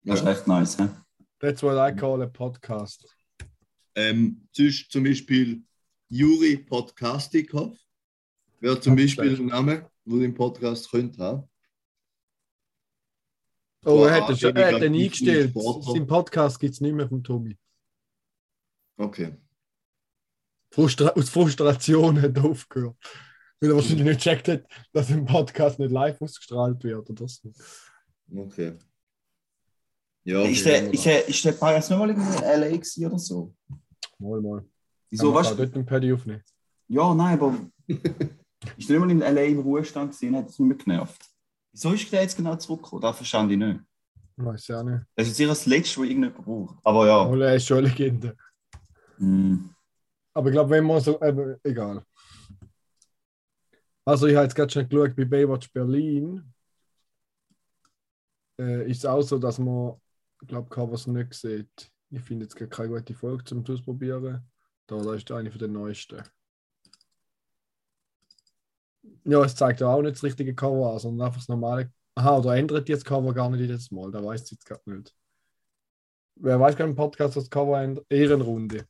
das 0.04 0.20
ist 0.20 0.24
Ja. 0.24 0.32
echt 0.32 0.46
nice. 0.46 0.76
He? 0.78 0.88
That's 1.40 1.62
what 1.62 1.74
I 1.76 1.94
call 1.96 2.22
a 2.22 2.26
podcast. 2.26 3.04
Ähm, 3.96 4.48
zum 4.52 5.02
Beispiel 5.04 5.62
Juri 6.08 6.56
Podcastikov 6.58 7.76
wäre 8.60 8.80
zum 8.80 8.94
Beispiel 8.94 9.36
ein 9.36 9.46
Name, 9.46 9.90
wo 10.04 10.18
den 10.18 10.34
Podcast 10.34 10.90
könnte 10.90 11.22
haben. 11.22 11.48
Oh, 13.84 14.04
er 14.04 14.14
hat, 14.22 14.28
den 14.28 14.36
schon- 14.36 14.56
er 14.56 14.74
hat 14.74 14.82
den 14.82 14.94
eingestellt. 14.94 15.52
Sein 15.54 16.06
Podcast 16.06 16.60
gibt 16.60 16.74
es 16.74 16.80
nicht 16.80 16.92
mehr 16.94 17.08
von 17.08 17.24
Tommy. 17.24 17.58
Okay. 18.98 19.34
Frustra 20.70 21.08
aus 21.08 21.30
Frustration 21.30 22.20
hat 22.20 22.36
er 22.36 22.44
aufgehört. 22.44 22.96
Weil 23.60 23.70
er 23.70 23.76
wahrscheinlich 23.76 24.06
nicht 24.06 24.24
gecheckt 24.24 24.48
hat, 24.48 24.64
dass 24.92 25.10
ein 25.10 25.24
Podcast 25.24 25.78
nicht 25.78 25.90
live 25.90 26.20
ausgestrahlt 26.20 26.82
wird 26.82 27.10
oder 27.10 27.28
so. 27.28 27.52
Okay. 28.34 28.74
Ja, 30.24 30.42
Ist, 30.42 30.64
der, 30.66 30.92
ist, 30.92 31.04
der, 31.04 31.28
ist 31.28 31.44
der 31.44 31.52
Bias 31.52 31.90
nicht 31.90 31.98
mal 31.98 32.10
in 32.10 32.18
LA 32.18 33.08
oder 33.08 33.18
so? 33.18 33.54
Mal, 34.18 34.40
mal. 34.40 34.64
Wieso, 35.10 35.36
auch 35.36 35.50
du? 35.50 35.56
dort 35.56 35.74
ein 35.74 35.84
Paddy 35.84 36.12
aufnehmen. 36.12 36.42
Ja, 36.88 37.14
nein, 37.14 37.38
aber. 37.38 37.54
ist 37.88 38.88
der 38.88 39.00
nicht 39.00 39.00
mal 39.00 39.10
in 39.10 39.20
LA 39.20 39.42
im 39.42 39.60
Ruhestand 39.60 40.12
gewesen, 40.12 40.36
hat 40.36 40.48
es 40.48 40.58
mehr 40.58 40.76
genervt. 40.76 41.22
Wieso 41.72 41.92
ist 41.92 42.12
der 42.12 42.22
jetzt 42.22 42.36
genau 42.36 42.56
zurückgekommen? 42.56 43.02
Das 43.02 43.16
verstand 43.16 43.50
ich 43.52 43.58
nicht. 43.58 43.80
Weiß 44.36 44.68
ja 44.68 44.82
nicht. 44.82 45.04
Das 45.14 45.28
ist 45.28 45.36
sicher 45.36 45.50
das 45.50 45.66
Letzte, 45.66 46.00
was 46.00 46.08
irgendjemand 46.08 46.44
braucht. 46.44 46.76
Aber 46.84 47.06
ja. 47.06 47.24
Mal, 47.28 47.42
er 47.42 47.56
ist 47.56 47.66
schon 47.66 47.78
eine 47.78 47.88
Legende. 47.88 48.36
Mm. 49.18 49.56
Aber 50.34 50.48
ich 50.48 50.52
glaube, 50.52 50.70
wenn 50.70 50.84
man 50.84 51.00
so. 51.00 51.20
Eben, 51.22 51.56
egal. 51.62 52.04
Also 54.04 54.26
ich 54.26 54.34
habe 54.34 54.44
jetzt 54.44 54.54
gerade 54.54 54.72
schon 54.72 54.88
geschaut, 54.88 55.14
bei 55.14 55.24
Baywatch 55.24 55.72
Berlin 55.72 56.52
äh, 58.58 58.90
ist 58.90 58.98
es 58.98 59.06
auch 59.06 59.22
so, 59.22 59.38
dass 59.38 59.58
man, 59.58 60.00
ich 60.40 60.48
glaube, 60.48 60.68
Covers 60.68 61.06
nicht 61.06 61.34
sieht. 61.34 61.90
Ich 62.10 62.20
finde 62.22 62.44
jetzt 62.44 62.56
gerade 62.56 62.70
keine 62.70 62.88
gute 62.88 63.14
Folge 63.14 63.44
zum 63.44 63.64
Ausprobieren. 63.66 64.44
Da, 64.86 65.14
ist 65.14 65.30
eine 65.30 65.50
von 65.50 65.58
den 65.58 65.72
neuesten. 65.72 66.22
Ja, 69.24 69.44
es 69.44 69.54
zeigt 69.54 69.80
ja 69.80 69.88
auch 69.88 70.02
nicht 70.02 70.16
das 70.16 70.24
richtige 70.24 70.54
Cover 70.54 70.92
an, 70.92 70.98
sondern 70.98 71.26
einfach 71.26 71.38
das 71.40 71.48
normale. 71.48 71.92
Aha, 72.16 72.38
oder 72.38 72.56
ändert 72.56 72.88
das 72.88 73.04
Cover 73.04 73.32
gar 73.32 73.48
nicht 73.50 73.60
jedes 73.60 73.90
Mal? 73.90 74.10
Da 74.10 74.24
weiß 74.24 74.42
ich 74.44 74.50
jetzt 74.52 74.66
gerade 74.66 74.90
nicht. 74.90 75.14
Wer 76.34 76.58
weiß 76.58 76.74
gar 76.76 76.88
im 76.88 76.96
Podcast 76.96 77.36
das 77.36 77.48
Cover 77.48 77.80
ändert? 77.80 78.04
Ehrenrunde. 78.08 78.86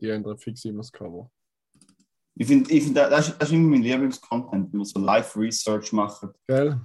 Die 0.00 0.08
ändern 0.08 0.38
fix 0.38 0.64
immer 0.64 0.78
das 0.78 0.90
Cover. 0.90 1.30
Ich 2.40 2.46
finde, 2.46 2.72
ich 2.72 2.84
find, 2.84 2.96
das, 2.96 3.28
ist, 3.28 3.36
das 3.38 3.50
ist 3.50 3.54
immer 3.54 3.68
mein 3.68 3.82
Lieblingscontent, 3.82 4.72
wenn 4.72 4.78
wir 4.78 4.84
so 4.86 4.98
Live-Research 4.98 5.92
machen 5.92 6.32
Gell? 6.46 6.80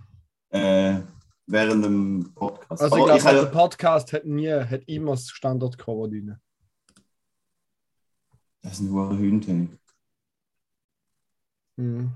äh, 0.49 0.99
während 1.47 1.85
dem 1.85 2.33
Podcast. 2.35 2.81
Also 2.81 2.97
ich 2.97 3.05
glaube, 3.05 3.23
der 3.23 3.45
Podcast 3.45 4.11
hat 4.11 4.25
nie, 4.25 4.51
hat 4.51 4.83
immer 4.85 5.11
das 5.11 5.29
Standard-Cover 5.29 6.09
drin. 6.09 6.35
Das 8.61 8.79
sind 8.79 8.91
hohe 8.91 9.17
Hunde. 9.17 9.69
Mhm. 11.77 12.11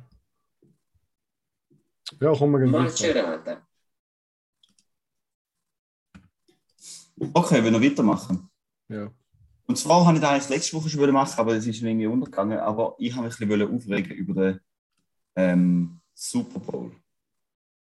Ja, 2.19 2.36
kommen 2.36 2.60
wir 2.60 2.67
weiter. 2.67 2.81
Malcerata. 2.81 3.67
Okay, 7.34 7.63
wir 7.63 7.72
noch 7.72 7.81
weitermachen. 7.81 8.50
Ja. 8.89 9.10
Und 9.69 9.77
zwar 9.77 10.03
habe 10.03 10.17
ich 10.17 10.21
das 10.21 10.31
eigentlich 10.31 10.49
letzte 10.49 10.77
Woche 10.77 10.89
schon 10.89 11.11
machen, 11.11 11.39
aber 11.39 11.53
es 11.53 11.67
ist 11.67 11.83
mir 11.83 11.89
irgendwie 11.89 12.07
untergegangen. 12.07 12.57
Aber 12.57 12.95
ich 12.97 13.15
habe 13.15 13.27
mich 13.27 13.39
ein 13.39 13.47
bisschen 13.47 13.75
aufregen 13.75 14.17
über 14.17 14.33
den 14.33 14.59
ähm, 15.35 16.01
Super 16.11 16.59
Bowl. 16.59 16.91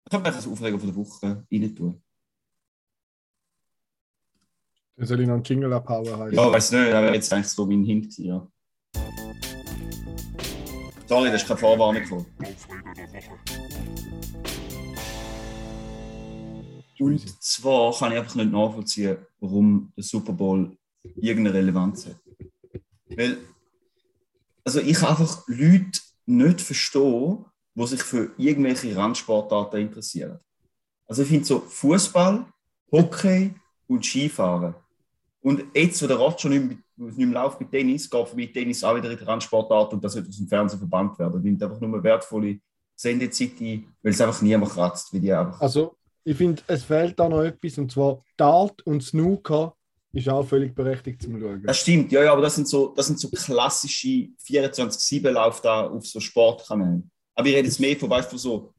Ich 0.09 0.15
habe 0.15 0.25
mich 0.25 0.35
das 0.35 0.49
Aufregen 0.49 0.81
von 0.81 0.89
der 0.89 0.97
Woche 0.97 1.45
rein 1.53 1.77
tun. 1.77 2.03
Dann 4.97 5.07
soll 5.07 5.21
ich 5.21 5.27
noch 5.27 5.35
einen 5.35 5.45
Jingle 5.45 5.75
abhauen. 5.75 6.33
Ja, 6.33 6.51
weiß 6.51 6.73
nicht, 6.73 6.87
wäre 6.87 7.13
jetzt 7.13 7.31
eigentlich 7.31 7.49
so 7.49 7.67
mein 7.67 7.85
Hint 7.85 8.17
ja. 8.17 8.49
Sorry, 11.07 11.31
das 11.31 11.43
ist 11.43 11.49
keine 11.49 11.61
Vorwarnung 11.61 12.03
gekommen. 12.03 12.27
Und 16.99 17.43
zwar 17.43 17.93
kann 17.93 18.13
ich 18.13 18.19
einfach 18.19 18.37
nicht 18.37 18.53
nachvollziehen, 18.53 19.19
warum 19.39 19.93
der 19.95 20.05
Super 20.05 20.33
Bowl 20.33 20.75
irgendeine 21.17 21.57
Relevanz 21.57 22.07
hat. 22.07 22.17
Weil, 23.17 23.39
also 24.65 24.81
ich 24.81 25.03
einfach 25.03 25.45
Leute 25.47 26.01
nicht 26.27 26.61
verstehen, 26.61 27.45
die 27.75 27.87
sich 27.87 28.03
für 28.03 28.31
irgendwelche 28.39 28.97
Randsportarten 28.97 29.81
interessieren. 29.81 30.39
Also 31.07 31.23
ich 31.23 31.29
finde 31.29 31.45
so 31.45 31.61
Fußball, 31.61 32.47
Hockey 32.91 33.55
und 33.87 34.05
Skifahren. 34.05 34.75
Und 35.41 35.65
jetzt, 35.75 36.03
wo 36.03 36.07
der 36.07 36.19
Rad 36.19 36.41
schon 36.41 36.53
nicht 36.53 36.83
mehr, 36.97 37.27
nicht 37.27 37.61
mit 37.61 37.71
Tennis, 37.71 38.09
geht 38.09 38.29
für 38.29 38.37
mich 38.37 38.53
Tennis 38.53 38.83
auch 38.83 38.97
wieder 38.97 39.11
in 39.11 39.19
die 39.19 39.25
Randsportart 39.25 39.93
und 39.93 40.03
das 40.03 40.15
wird 40.15 40.29
aus 40.29 40.37
dem 40.37 40.49
Fernsehen 40.49 40.79
verbannt 40.79 41.19
werden. 41.19 41.35
Das 41.35 41.43
nimmt 41.43 41.63
einfach 41.63 41.81
nur 41.81 42.03
wertvolle 42.03 42.61
Sendezeit 42.95 43.61
ein, 43.61 43.95
weil 44.03 44.13
es 44.13 44.21
einfach 44.21 44.41
niemand 44.41 44.73
kratzt, 44.73 45.13
wie 45.13 45.21
die 45.21 45.33
einfach. 45.33 45.61
Also, 45.61 45.97
ich 46.23 46.37
finde, 46.37 46.63
es 46.67 46.85
fehlt 46.85 47.19
da 47.19 47.29
noch 47.29 47.43
etwas, 47.43 47.77
und 47.77 47.93
zwar 47.93 48.25
Dart 48.39 48.81
und 48.87 49.03
Snooker 49.03 49.77
ist 50.15 50.29
auch 50.29 50.47
völlig 50.47 50.75
berechtigt 50.75 51.23
zum 51.23 51.41
Schauen. 51.41 51.63
Das 51.65 51.81
stimmt, 51.81 52.13
ja, 52.13 52.23
ja, 52.23 52.33
aber 52.33 52.43
das 52.43 52.55
sind 52.55 52.69
so, 52.69 52.95
das 52.97 53.07
sind 53.09 53.19
so 53.19 53.29
klassische 53.31 54.29
24-7-Lauf 54.47 55.61
da 55.61 55.89
auf 55.89 56.07
so 56.07 56.21
Sportkanälen. 56.21 57.11
Aber 57.35 57.49
ich 57.49 57.55
rede 57.55 57.67
jetzt 57.67 57.81
mehr 57.81 57.97
von, 57.97 58.09
weißt 58.09 58.33
du, 58.33 58.39
so, 58.39 58.73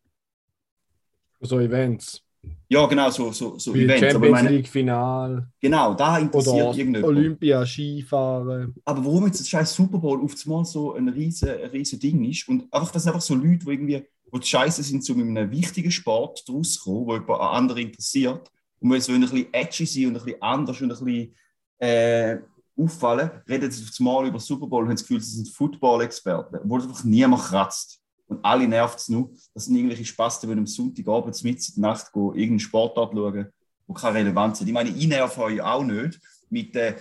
So 1.41 1.59
Events. 1.59 2.21
ja, 2.69 2.85
genau, 2.85 3.09
so, 3.09 3.31
so, 3.33 3.59
so 3.59 3.73
Wie 3.73 3.83
Events. 3.83 4.13
Champions 4.13 4.31
meine, 4.31 4.49
League 4.49 4.67
Final 4.67 5.47
genau, 5.59 5.93
da 5.93 6.17
interessiert 6.19 6.55
oder 6.55 6.77
irgendjemand. 6.77 7.03
Olympia, 7.03 7.65
Skifahren. 7.65 8.73
Aber 8.85 9.03
warum 9.05 9.25
jetzt 9.25 9.41
das 9.41 9.49
scheiß 9.49 9.73
Super 9.73 9.97
Bowl 9.97 10.23
auf 10.23 10.33
einmal 10.45 10.63
so 10.63 10.93
ein 10.93 11.09
riesen, 11.09 11.49
ein 11.49 11.69
riesen 11.69 11.99
Ding 11.99 12.23
ist 12.23 12.47
und 12.47 12.73
einfach, 12.73 12.91
das 12.91 13.03
sind 13.03 13.11
einfach 13.11 13.25
so 13.25 13.35
Leute, 13.35 13.65
die 13.65 13.71
irgendwie, 13.71 14.03
wo 14.31 14.37
die 14.37 14.47
Scheiße 14.47 14.83
sind, 14.83 15.03
zu 15.03 15.13
einem 15.13 15.51
wichtigen 15.51 15.91
Sport 15.91 16.47
draus 16.47 16.79
kommen, 16.79 17.07
wo 17.07 17.13
jemand 17.13 17.41
an 17.41 17.57
andere 17.57 17.81
interessiert 17.81 18.49
und 18.85 18.91
wenn 18.91 19.01
sie 19.01 19.13
ein 19.13 19.21
bisschen 19.21 19.51
edgy 19.51 19.85
sein 19.85 20.05
und 20.05 20.17
ein 20.17 20.23
bisschen 20.23 20.41
anders 20.43 20.79
und 20.79 20.91
ein 20.91 21.05
bisschen 21.05 21.35
äh, 21.79 22.37
auffallen, 22.77 23.31
reden 23.49 23.71
sie 23.71 23.83
auf 23.83 23.89
einmal 23.99 24.27
über 24.27 24.39
Super 24.39 24.67
Bowl 24.67 24.83
und 24.83 24.89
haben 24.89 24.95
das 24.95 25.01
Gefühl, 25.01 25.21
sie 25.21 25.37
sind 25.37 25.49
Football-Experten, 25.49 26.55
es 26.55 26.83
einfach 26.83 27.03
niemand 27.03 27.41
kratzt. 27.41 27.99
Und 28.27 28.45
alle 28.45 28.67
nervt 28.67 28.99
es 28.99 29.09
nur. 29.09 29.31
Das 29.55 29.65
sind 29.65 29.75
irgendwelche 29.75 30.05
Spasten, 30.05 30.49
die 30.49 30.57
am 30.57 30.67
Sonntagabend 30.67 31.43
mit 31.43 31.75
der 31.75 31.81
Nacht 31.81 32.13
gehen, 32.13 32.33
irgendeinen 32.35 32.59
Sportart 32.59 33.13
schauen, 33.13 33.47
wo 33.87 33.93
keine 33.93 34.19
Relevanz 34.19 34.61
hat. 34.61 34.67
Ich 34.67 34.73
meine, 34.73 34.89
ich 34.89 35.07
nerv 35.07 35.35
euch 35.39 35.61
auch 35.61 35.83
nicht 35.83 36.19
mit 36.51 36.75
der 36.75 36.95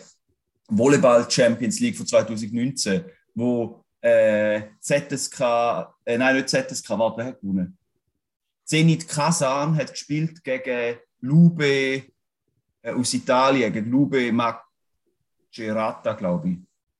Volleyball 0.68 1.30
Champions 1.30 1.80
League 1.80 1.96
von 1.98 2.06
2019, 2.06 3.04
wo 3.34 3.84
äh, 4.00 4.62
ZSK, 4.80 5.40
äh, 6.06 6.16
nein, 6.16 6.36
nicht 6.36 6.48
ZSK, 6.48 6.90
warte, 6.90 7.18
wer 7.18 7.26
hat 7.26 7.40
gewonnen? 7.40 7.76
Zenit 8.64 9.06
Kasan 9.06 9.76
hat 9.76 9.90
gespielt 9.90 10.42
gegen 10.42 10.96
Lube 11.24 12.02
äh, 12.82 12.92
aus 12.92 13.14
Italien, 13.14 13.72
gegen 13.72 13.90
Lube 13.90 14.30
Macerata, 14.32 16.12
glaube 16.12 16.50
ich. 16.50 16.58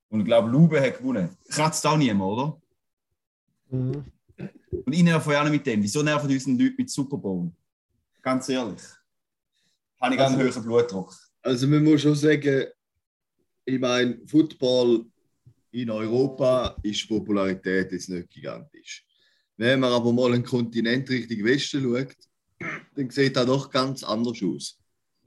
Und 0.09 0.21
ich 0.21 0.27
glaube, 0.27 0.49
Lube 0.51 0.81
hat 0.81 0.99
gewonnen. 0.99 1.29
Kratzt 1.49 1.87
auch 1.87 1.97
niemand, 1.97 2.33
oder? 2.33 2.61
Mhm. 3.71 4.05
Und 4.85 4.93
ich 4.93 5.03
nerv 5.03 5.27
euch 5.27 5.37
auch 5.37 5.43
nicht 5.45 5.53
mit 5.53 5.67
dem. 5.67 5.83
Wieso 5.83 6.03
nerven 6.03 6.31
uns 6.31 6.47
Leute 6.47 6.75
mit 6.79 6.91
Super 6.91 7.17
Bowl? 7.17 7.51
Ganz 8.23 8.49
ehrlich. 8.49 8.81
Habe 10.01 10.15
ich 10.15 10.19
ganz 10.19 10.37
Also- 10.37 10.55
hohen 10.61 10.65
Blutdruck. 10.67 11.15
Also 11.43 11.67
man 11.67 11.85
muss 11.85 12.01
schon 12.01 12.15
sagen, 12.15 12.67
ich 13.67 13.79
meine, 13.79 14.19
Football 14.27 15.05
in 15.73 15.91
Europa 15.91 16.75
ist 16.83 17.03
die 17.03 17.07
Popularität 17.09 17.93
jetzt 17.93 18.09
nicht 18.09 18.31
gigantisch. 18.31 19.05
Wenn 19.57 19.81
man 19.81 19.93
aber 19.93 20.13
mal 20.13 20.33
einen 20.33 20.45
Kontinent 20.45 21.09
Richtung 21.11 21.45
Westen 21.45 21.83
schaut, 21.83 22.17
dann 22.95 23.11
sieht 23.11 23.37
das 23.37 23.47
doch 23.47 23.71
ganz 23.71 24.03
anders 24.05 24.41
aus. 24.43 24.79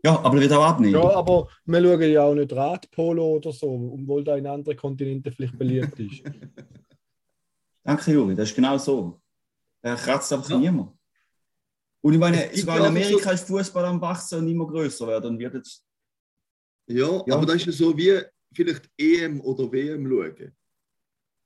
Ja, 0.04 0.20
aber 0.20 0.36
er 0.36 0.42
wird 0.42 0.54
auch 0.54 0.64
abnehmen. 0.64 0.94
Ja, 0.94 1.10
aber 1.16 1.48
wir 1.66 1.82
schauen 1.82 2.12
ja 2.12 2.24
auch 2.24 2.36
nicht 2.36 2.54
Radpolo 2.54 3.36
oder 3.38 3.52
so, 3.52 3.92
obwohl 3.94 4.24
da 4.24 4.36
in 4.38 4.46
anderen 4.48 4.78
Kontinenten 4.78 5.34
vielleicht 5.34 5.58
beliebt 5.58 6.00
ist. 6.00 6.24
Danke, 7.84 8.12
Juri, 8.12 8.36
das 8.36 8.50
ist 8.50 8.56
genau 8.56 8.78
so. 8.78 9.22
Er 9.82 9.96
kratzt 9.96 10.32
einfach 10.34 10.50
Ja. 10.50 10.58
niemand. 10.58 10.92
Und 12.02 12.14
ich 12.14 12.20
meine, 12.20 12.50
sogar 12.56 12.78
in 12.80 12.86
Amerika 12.86 13.32
ist 13.32 13.48
Fußball 13.48 13.86
am 13.86 14.00
wachsen 14.00 14.40
und 14.40 14.48
immer 14.48 14.68
größer 14.68 15.08
werden. 15.08 15.32
Und 15.32 15.40
wird 15.40 15.56
jetzt, 15.56 15.84
Ja, 16.88 17.24
Ja. 17.26 17.36
aber 17.36 17.46
das 17.46 17.56
ist 17.58 17.66
ja 17.66 17.72
so 17.72 17.98
wie 17.98 18.22
vielleicht 18.54 18.90
EM 18.98 19.42
oder 19.42 19.70
WM 19.72 20.08
schauen. 20.08 20.56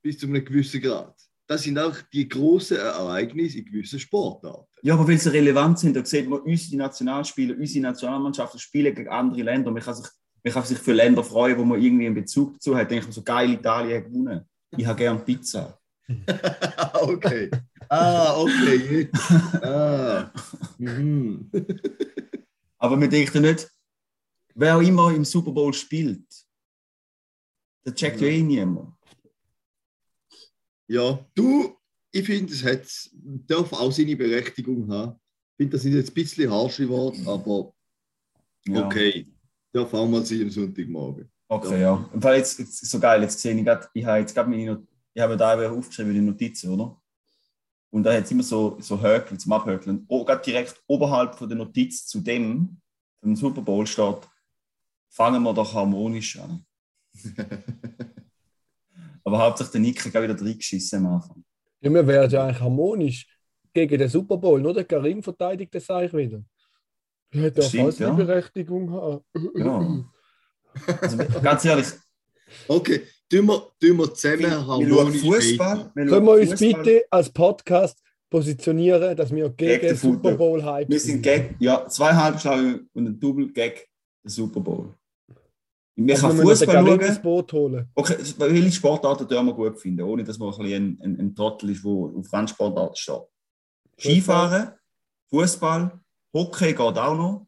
Bis 0.04 0.18
zu 0.18 0.28
einem 0.28 0.44
gewissen 0.44 0.82
Grad. 0.82 1.16
Das 1.52 1.64
sind 1.64 1.78
auch 1.78 1.98
die 2.14 2.30
großen 2.30 2.78
Ereignisse 2.78 3.60
in 3.60 3.66
gewissen 3.66 4.00
Sportarten. 4.00 4.66
ja, 4.84 4.94
aber 4.94 5.06
weil 5.06 5.18
sie 5.18 5.34
relevant 5.34 5.80
sind, 5.80 5.94
da 5.94 6.06
sieht 6.06 6.30
man 6.30 6.40
unsere 6.40 6.78
Nationalspieler, 6.78 7.58
unsere 7.58 7.84
Nationalmannschaften 7.84 8.58
spielen 8.58 8.96
gegen 8.96 9.10
andere 9.10 9.42
Länder. 9.42 9.70
Man 9.70 9.84
kann 9.84 9.96
sich, 9.96 10.06
man 10.46 10.54
kann 10.54 10.64
sich 10.64 10.78
für 10.78 10.94
Länder 10.94 11.22
freuen, 11.26 11.58
wo 11.58 11.66
man 11.66 11.82
irgendwie 11.82 12.06
einen 12.06 12.16
Bezug 12.16 12.54
dazu 12.54 12.74
hat. 12.74 12.90
Denke 12.90 13.10
ich 13.10 13.14
so 13.14 13.22
geil, 13.22 13.52
Italien 13.52 13.98
hat 13.98 14.06
gewonnen. 14.06 14.50
Ich 14.78 14.86
habe 14.86 14.98
gern 14.98 15.26
Pizza. 15.26 15.78
okay. 16.94 17.52
Ah, 17.90 18.34
okay. 18.38 19.10
Ah. 19.62 20.32
Mhm. 20.78 21.52
Aber 22.78 22.96
man 22.96 23.10
denkt 23.10 23.36
ja 23.36 23.42
nicht, 23.42 23.70
wer 24.56 24.80
immer 24.80 25.14
im 25.14 25.26
Super 25.26 25.52
Bowl 25.52 25.74
spielt, 25.74 26.24
der 27.86 27.94
checkt 27.94 28.22
ja 28.22 28.28
eh 28.28 28.42
niemand. 28.42 28.94
Ja, 30.92 31.26
du, 31.36 31.78
ich 32.12 32.26
finde, 32.26 32.52
es 32.52 32.66
hat, 32.66 32.86
darf 33.48 33.72
auch 33.72 33.94
seine 33.94 34.14
Berechtigung 34.14 34.92
haben. 34.92 35.14
Ich 35.54 35.64
finde, 35.64 35.72
das 35.72 35.84
sind 35.84 35.94
jetzt 35.94 36.12
ein 36.12 36.14
bisschen 36.14 36.52
harsche 36.52 36.90
Worte, 36.90 37.26
aber 37.26 37.74
Ja. 38.66 38.86
okay. 38.86 39.26
Darf 39.72 39.94
auch 39.94 40.06
mal 40.06 40.26
sein 40.26 40.42
am 40.42 40.50
Sonntagmorgen. 40.50 41.32
Okay, 41.48 41.80
ja. 41.80 42.10
Im 42.14 42.22
Fall 42.22 42.36
jetzt, 42.36 42.60
jetzt 42.60 42.84
ist 42.84 42.92
so 42.92 43.00
geil, 43.00 43.22
jetzt 43.22 43.40
sehe 43.40 43.56
ich 43.56 43.64
gerade, 43.64 43.88
ich 43.94 44.04
habe 44.04 44.20
jetzt 44.20 44.36
gerade 44.36 44.50
meine 44.50 44.66
Not 44.66 44.84
ich 45.14 45.22
habe 45.22 45.38
da 45.38 45.54
eben 45.54 45.78
aufgeschrieben, 45.78 46.14
die 46.14 46.20
Notizen, 46.20 46.72
oder? 46.72 47.02
Und 47.90 48.04
da 48.04 48.14
hat 48.14 48.26
es 48.26 48.32
immer 48.32 48.44
so, 48.44 48.78
so 48.82 49.02
Höckel 49.02 49.38
zum 49.38 49.54
Abhökeln. 49.54 50.04
Oh, 50.10 50.26
gerade 50.26 50.44
direkt 50.44 50.84
oberhalb 50.88 51.36
von 51.36 51.48
der 51.48 51.58
Notiz 51.58 52.06
zu 52.06 52.20
dem, 52.20 52.82
dem 53.24 53.38
Super 53.38 53.62
Bowl 53.62 53.88
steht, 53.88 54.28
fangen 55.10 55.42
wir 55.42 55.54
doch 55.54 55.74
harmonisch 55.74 56.38
an. 56.38 56.66
Aber 59.32 59.44
hauptsächlich 59.46 59.72
der 59.72 59.82
Nick 59.82 60.06
hat 60.06 60.16
auch 60.16 60.24
wieder 60.24 60.40
reingeschissen 60.40 61.06
am 61.06 61.14
Anfang. 61.14 61.44
Ja, 61.82 61.94
wir 61.94 62.06
wären 62.06 62.30
ja 62.30 62.44
eigentlich 62.44 62.60
harmonisch 62.60 63.28
gegen 63.74 63.98
den 63.98 64.10
Super 64.10 64.38
Bowl, 64.38 64.62
nur 64.62 64.74
der 64.74 64.84
Karim 64.84 65.24
verteidigt 65.24 65.74
das 65.74 65.90
eigentlich 65.90 66.30
wieder. 66.30 66.44
Er 67.34 67.54
ja 67.56 67.62
Stimmt, 67.62 67.86
fast 67.86 68.00
ja. 68.02 68.10
die 68.10 68.24
Berechtigung 68.24 68.92
haben. 68.92 69.22
Genau. 69.34 70.06
Also, 71.02 71.18
ganz 71.42 71.64
ehrlich, 71.66 71.88
Okay, 72.68 73.04
tun 73.30 73.46
wir, 73.46 73.72
tun 73.80 73.98
wir 73.98 74.14
zusammen 74.14 74.40
Wir 74.42 74.68
harmonisch 74.68 75.22
Fußball. 75.22 75.92
wir 75.96 76.06
Können 76.06 76.26
wir 76.26 76.32
uns 76.34 76.50
Fußball. 76.50 76.84
bitte 76.84 77.06
als 77.10 77.30
Podcast 77.30 78.00
positionieren, 78.30 79.16
dass 79.16 79.34
wir 79.34 79.50
gegen, 79.50 79.72
Gegen 79.82 79.88
den 79.88 79.96
Super. 79.96 80.36
Bowl 80.36 80.64
Hype 80.64 80.90
Wir 80.90 81.00
sind 81.00 81.22
gegen, 81.22 81.56
ja, 81.60 81.88
zwei 81.88 82.14
Halbschlaue 82.14 82.82
und 82.94 83.08
ein 83.08 83.20
Double 83.20 83.52
gegen 83.52 83.80
den 84.24 84.30
Super 84.30 84.60
Bowl. 84.60 84.94
Wir 85.96 86.16
Also 86.16 86.28
können 86.28 86.40
wir 86.40 86.44
den 86.44 86.50
Fußball 86.58 86.76
Karim 86.76 87.00
ins 87.00 87.08
schauen. 87.08 87.22
Boot 87.22 87.54
holen. 87.54 87.90
Okay, 87.96 88.18
welche 88.38 88.72
Sportarten 88.72 89.28
dürfen 89.28 89.48
wir 89.48 89.54
gut 89.54 89.80
finden, 89.80 90.02
ohne 90.02 90.24
dass 90.24 90.40
man 90.40 90.54
ein, 90.54 90.58
bisschen 90.58 91.00
ein, 91.02 91.20
ein, 91.20 91.36
Trottel 91.36 91.70
ist, 91.72 91.84
der 91.84 91.92
auf 91.92 92.34
Randsportarten 92.34 92.96
steht. 92.96 93.22
Skifahren, 94.00 94.72
Fußball, 95.30 96.00
Hockey 96.34 96.68
geht 96.68 96.80
auch 96.80 97.16
noch. 97.16 97.48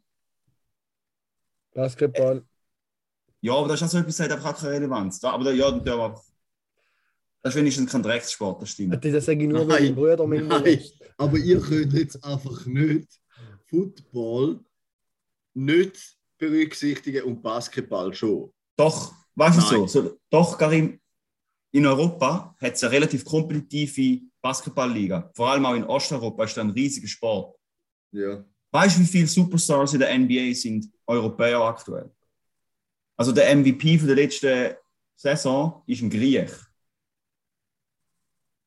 Basketball. 1.74 2.44
Ja, 3.42 3.56
aber 3.56 3.70
das 3.70 3.82
ist 3.82 3.88
auch 3.88 3.92
so 3.92 3.98
etwas, 3.98 4.18
das 4.18 4.30
hat 4.30 4.38
einfach 4.38 4.60
keine 4.60 4.74
Relevanz. 4.74 5.20
Da, 5.20 5.32
aber 5.32 5.46
da, 5.46 5.52
ja, 5.52 5.70
dann 5.72 5.84
dürfen 5.84 6.00
wir. 6.00 6.22
Das 7.42 7.54
ist 7.54 7.60
wenigstens 7.60 7.92
kein 7.92 8.04
Dreckssport, 8.04 8.62
das 8.62 8.70
stimmt. 8.70 9.04
Das 9.04 9.26
sage 9.26 9.44
ich 9.44 9.50
nur, 9.50 9.66
Nein, 9.66 9.70
weil 9.70 9.82
mein 9.84 9.96
Bruder 9.96 10.28
mit 10.28 10.44
mir 10.44 10.48
nein. 10.48 10.66
ist. 10.66 10.98
Aber 11.18 11.38
ihr 11.38 11.60
könnt 11.60 11.92
jetzt 11.94 12.24
einfach 12.24 12.66
nicht 12.66 13.20
Football 13.66 14.62
nicht 15.54 16.13
berücksichtigen 16.50 17.24
und 17.24 17.42
Basketball 17.42 18.14
schon. 18.14 18.52
Doch, 18.76 19.14
weißt 19.36 19.58
du 19.58 19.62
so, 19.62 19.88
so? 19.88 20.18
Doch, 20.30 20.58
Karim, 20.58 21.00
in 21.72 21.86
Europa 21.86 22.56
hat 22.60 22.74
es 22.74 22.84
eine 22.84 22.92
relativ 22.92 23.24
kompetitive 23.24 24.26
Basketballliga. 24.42 25.32
Vor 25.34 25.50
allem 25.50 25.66
auch 25.66 25.76
in 25.76 25.84
Osteuropa 25.84 26.44
ist 26.44 26.58
das 26.58 26.64
ein 26.64 26.72
riesiger 26.72 27.08
Sport. 27.08 27.58
Ja. 28.12 28.44
Weißt 28.72 28.98
du, 28.98 29.02
wie 29.02 29.06
viele 29.06 29.28
Superstars 29.28 29.94
in 29.94 30.00
der 30.00 30.18
NBA 30.18 30.54
sind 30.54 30.92
Europäer 31.06 31.62
aktuell? 31.62 32.12
Also 33.16 33.32
der 33.32 33.56
MVP 33.56 34.00
von 34.00 34.08
der 34.08 34.16
letzten 34.16 34.76
Saison 35.16 35.84
ist 35.88 36.02
ein 36.02 36.10
Griech. 36.10 36.52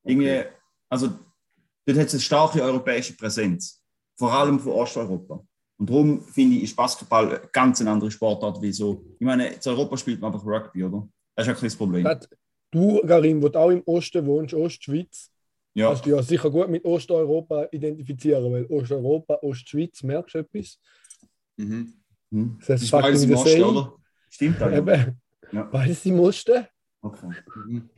Irgendwie, 0.05 0.45
also 0.89 1.09
dort 1.85 1.99
hat 1.99 2.07
es 2.07 2.15
eine 2.15 2.21
starke 2.21 2.63
europäische 2.63 3.17
Präsenz. 3.17 3.83
Vor 4.17 4.33
allem 4.33 4.59
von 4.61 4.73
Osteuropa. 4.73 5.45
Und 5.79 5.91
darum 5.91 6.23
finde 6.23 6.57
ich, 6.57 6.63
ist 6.65 6.77
Basketball 6.77 7.29
eine 7.29 7.49
ganz 7.53 7.81
eine 7.81 7.91
andere 7.91 8.11
Sportart 8.11 8.63
wie 8.63 8.73
so. 8.73 9.05
Ich 9.19 9.27
meine, 9.27 9.49
in 9.49 9.61
Europa 9.67 9.97
spielt 9.97 10.21
man 10.21 10.33
einfach 10.33 10.47
Rugby, 10.47 10.85
oder? 10.85 11.07
Das 11.35 11.47
ist 11.47 11.51
ein 11.51 11.57
kleines 11.59 11.77
Problem. 11.77 12.05
Das- 12.05 12.29
Du, 12.73 13.01
Karim, 13.07 13.41
wo 13.41 13.49
du 13.49 13.59
auch 13.59 13.71
im 13.71 13.83
Osten 13.87 14.27
wohnst, 14.27 14.53
Ostschweiz, 14.53 15.31
Ja, 15.73 15.89
kannst 15.89 16.05
du 16.05 16.11
ja 16.11 16.23
sicher 16.23 16.51
gut 16.51 16.69
mit 16.69 16.85
Osteuropa 16.85 17.69
identifizieren, 17.71 18.53
weil 18.53 18.67
Osteuropa, 18.67 19.39
Ostschweiz, 19.41 20.03
merkst 20.03 20.35
du 20.35 20.39
etwas? 20.41 20.79
Mhm. 21.57 21.95
hm. 22.33 22.57
Das 22.59 22.67
das 22.67 22.83
ist 22.83 22.91
beides 22.91 23.23
im 23.23 23.29
the 23.29 23.35
Osten, 23.37 23.63
oder? 23.63 23.95
Stimmt 24.29 24.61
das? 24.61 24.73
Ja. 24.73 24.79
Eben, 24.79 25.21
Ja. 25.53 25.63
beides 25.63 26.05
im 26.07 26.19
Osten. 26.21 26.67
Okay. 27.01 27.29
Mhm. 27.67 27.89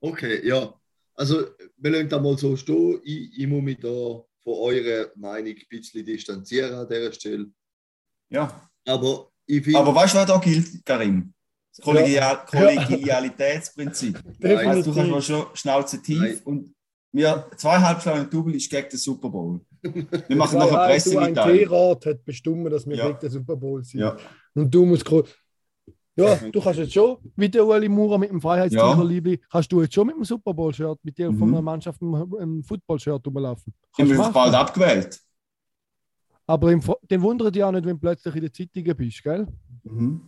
Okay, 0.00 0.46
ja. 0.46 0.74
Also, 1.14 1.46
wir 1.76 1.90
lassen 1.90 2.08
da 2.08 2.18
mal 2.18 2.36
so 2.38 2.56
stehen. 2.56 2.98
Ich, 3.04 3.38
ich 3.38 3.46
muss 3.46 3.62
mich 3.62 3.78
da 3.78 4.24
von 4.44 4.54
eurer 4.54 5.06
Meinung 5.16 5.54
ein 5.54 5.62
bisschen 5.68 6.04
distanzieren 6.04 6.74
an 6.74 6.88
dieser 6.88 7.12
Stelle. 7.12 7.46
ja. 8.30 8.68
Aber 8.84 9.28
ich 9.46 9.62
finde, 9.62 9.78
Aber 9.78 9.94
weißt 9.94 10.14
du, 10.14 10.18
was 10.18 10.26
da 10.26 10.38
gilt, 10.38 10.84
Karim? 10.84 11.32
Das 11.76 11.84
Kollegial 11.84 12.44
Kollegialitätsprinzip. 12.46 14.18
Also, 14.42 14.90
du 14.90 14.96
kannst 14.96 15.10
mal 15.10 15.22
schon 15.22 15.46
Schnauze 15.54 16.02
tief 16.02 16.18
Nein. 16.20 16.40
und 16.44 16.74
wir 17.12 17.48
zwei 17.56 17.78
Halbschlagen 17.78 18.28
Double 18.30 18.54
ist 18.56 18.70
gegen 18.70 18.88
den 18.88 18.98
Super 18.98 19.28
Bowl. 19.28 19.60
Wir 19.82 20.36
machen 20.36 20.58
noch 20.58 20.68
eine 20.72 20.80
ein 20.80 20.88
Pressemitteilung. 20.90 21.58
T-Rat 21.58 22.06
hat 22.06 22.24
bestimmt, 22.24 22.72
dass 22.72 22.86
wir 22.86 22.96
Ja. 22.96 23.06
gegen 23.08 23.20
den 23.20 23.30
Super 23.30 23.56
Bowl 23.56 23.84
sind. 23.84 24.00
Ja. 24.00 24.16
Und 24.54 24.72
du 24.74 24.84
musst 24.86 25.04
ja, 26.16 26.34
du 26.36 26.60
kannst 26.60 26.78
jetzt 26.80 26.92
schon, 26.92 27.16
wie 27.36 27.48
der 27.48 27.66
Ueli 27.66 27.88
Maurer 27.88 28.18
mit 28.18 28.30
dem 28.30 28.40
Freiheitstiger-Liebli, 28.40 29.40
kannst 29.50 29.72
du 29.72 29.82
jetzt 29.82 29.94
schon 29.94 30.06
mit 30.06 30.16
dem 30.16 30.24
Super 30.24 30.52
Bowl-Shirt, 30.52 30.98
mit 31.02 31.16
dir 31.16 31.30
Mhm. 31.30 31.38
von 31.38 31.52
der 31.52 31.62
Mannschaft 31.62 32.00
im, 32.02 32.62
Football-Shirt 32.62 33.26
rumlaufen. 33.26 33.72
Wir 33.96 34.06
machen. 34.16 34.32
bald 34.32 34.54
abgewählt. 34.54 35.20
Aber 36.46 36.70
im, 36.72 36.82
den 37.10 37.22
wundert 37.22 37.54
dich 37.54 37.62
auch 37.64 37.72
nicht, 37.72 37.84
wenn 37.84 37.94
du 37.96 38.00
plötzlich 38.00 38.34
in 38.34 38.40
den 38.42 38.52
Zeitungen 38.52 38.96
bist, 38.96 39.22
gell? 39.22 39.46
Mhm. 39.84 40.20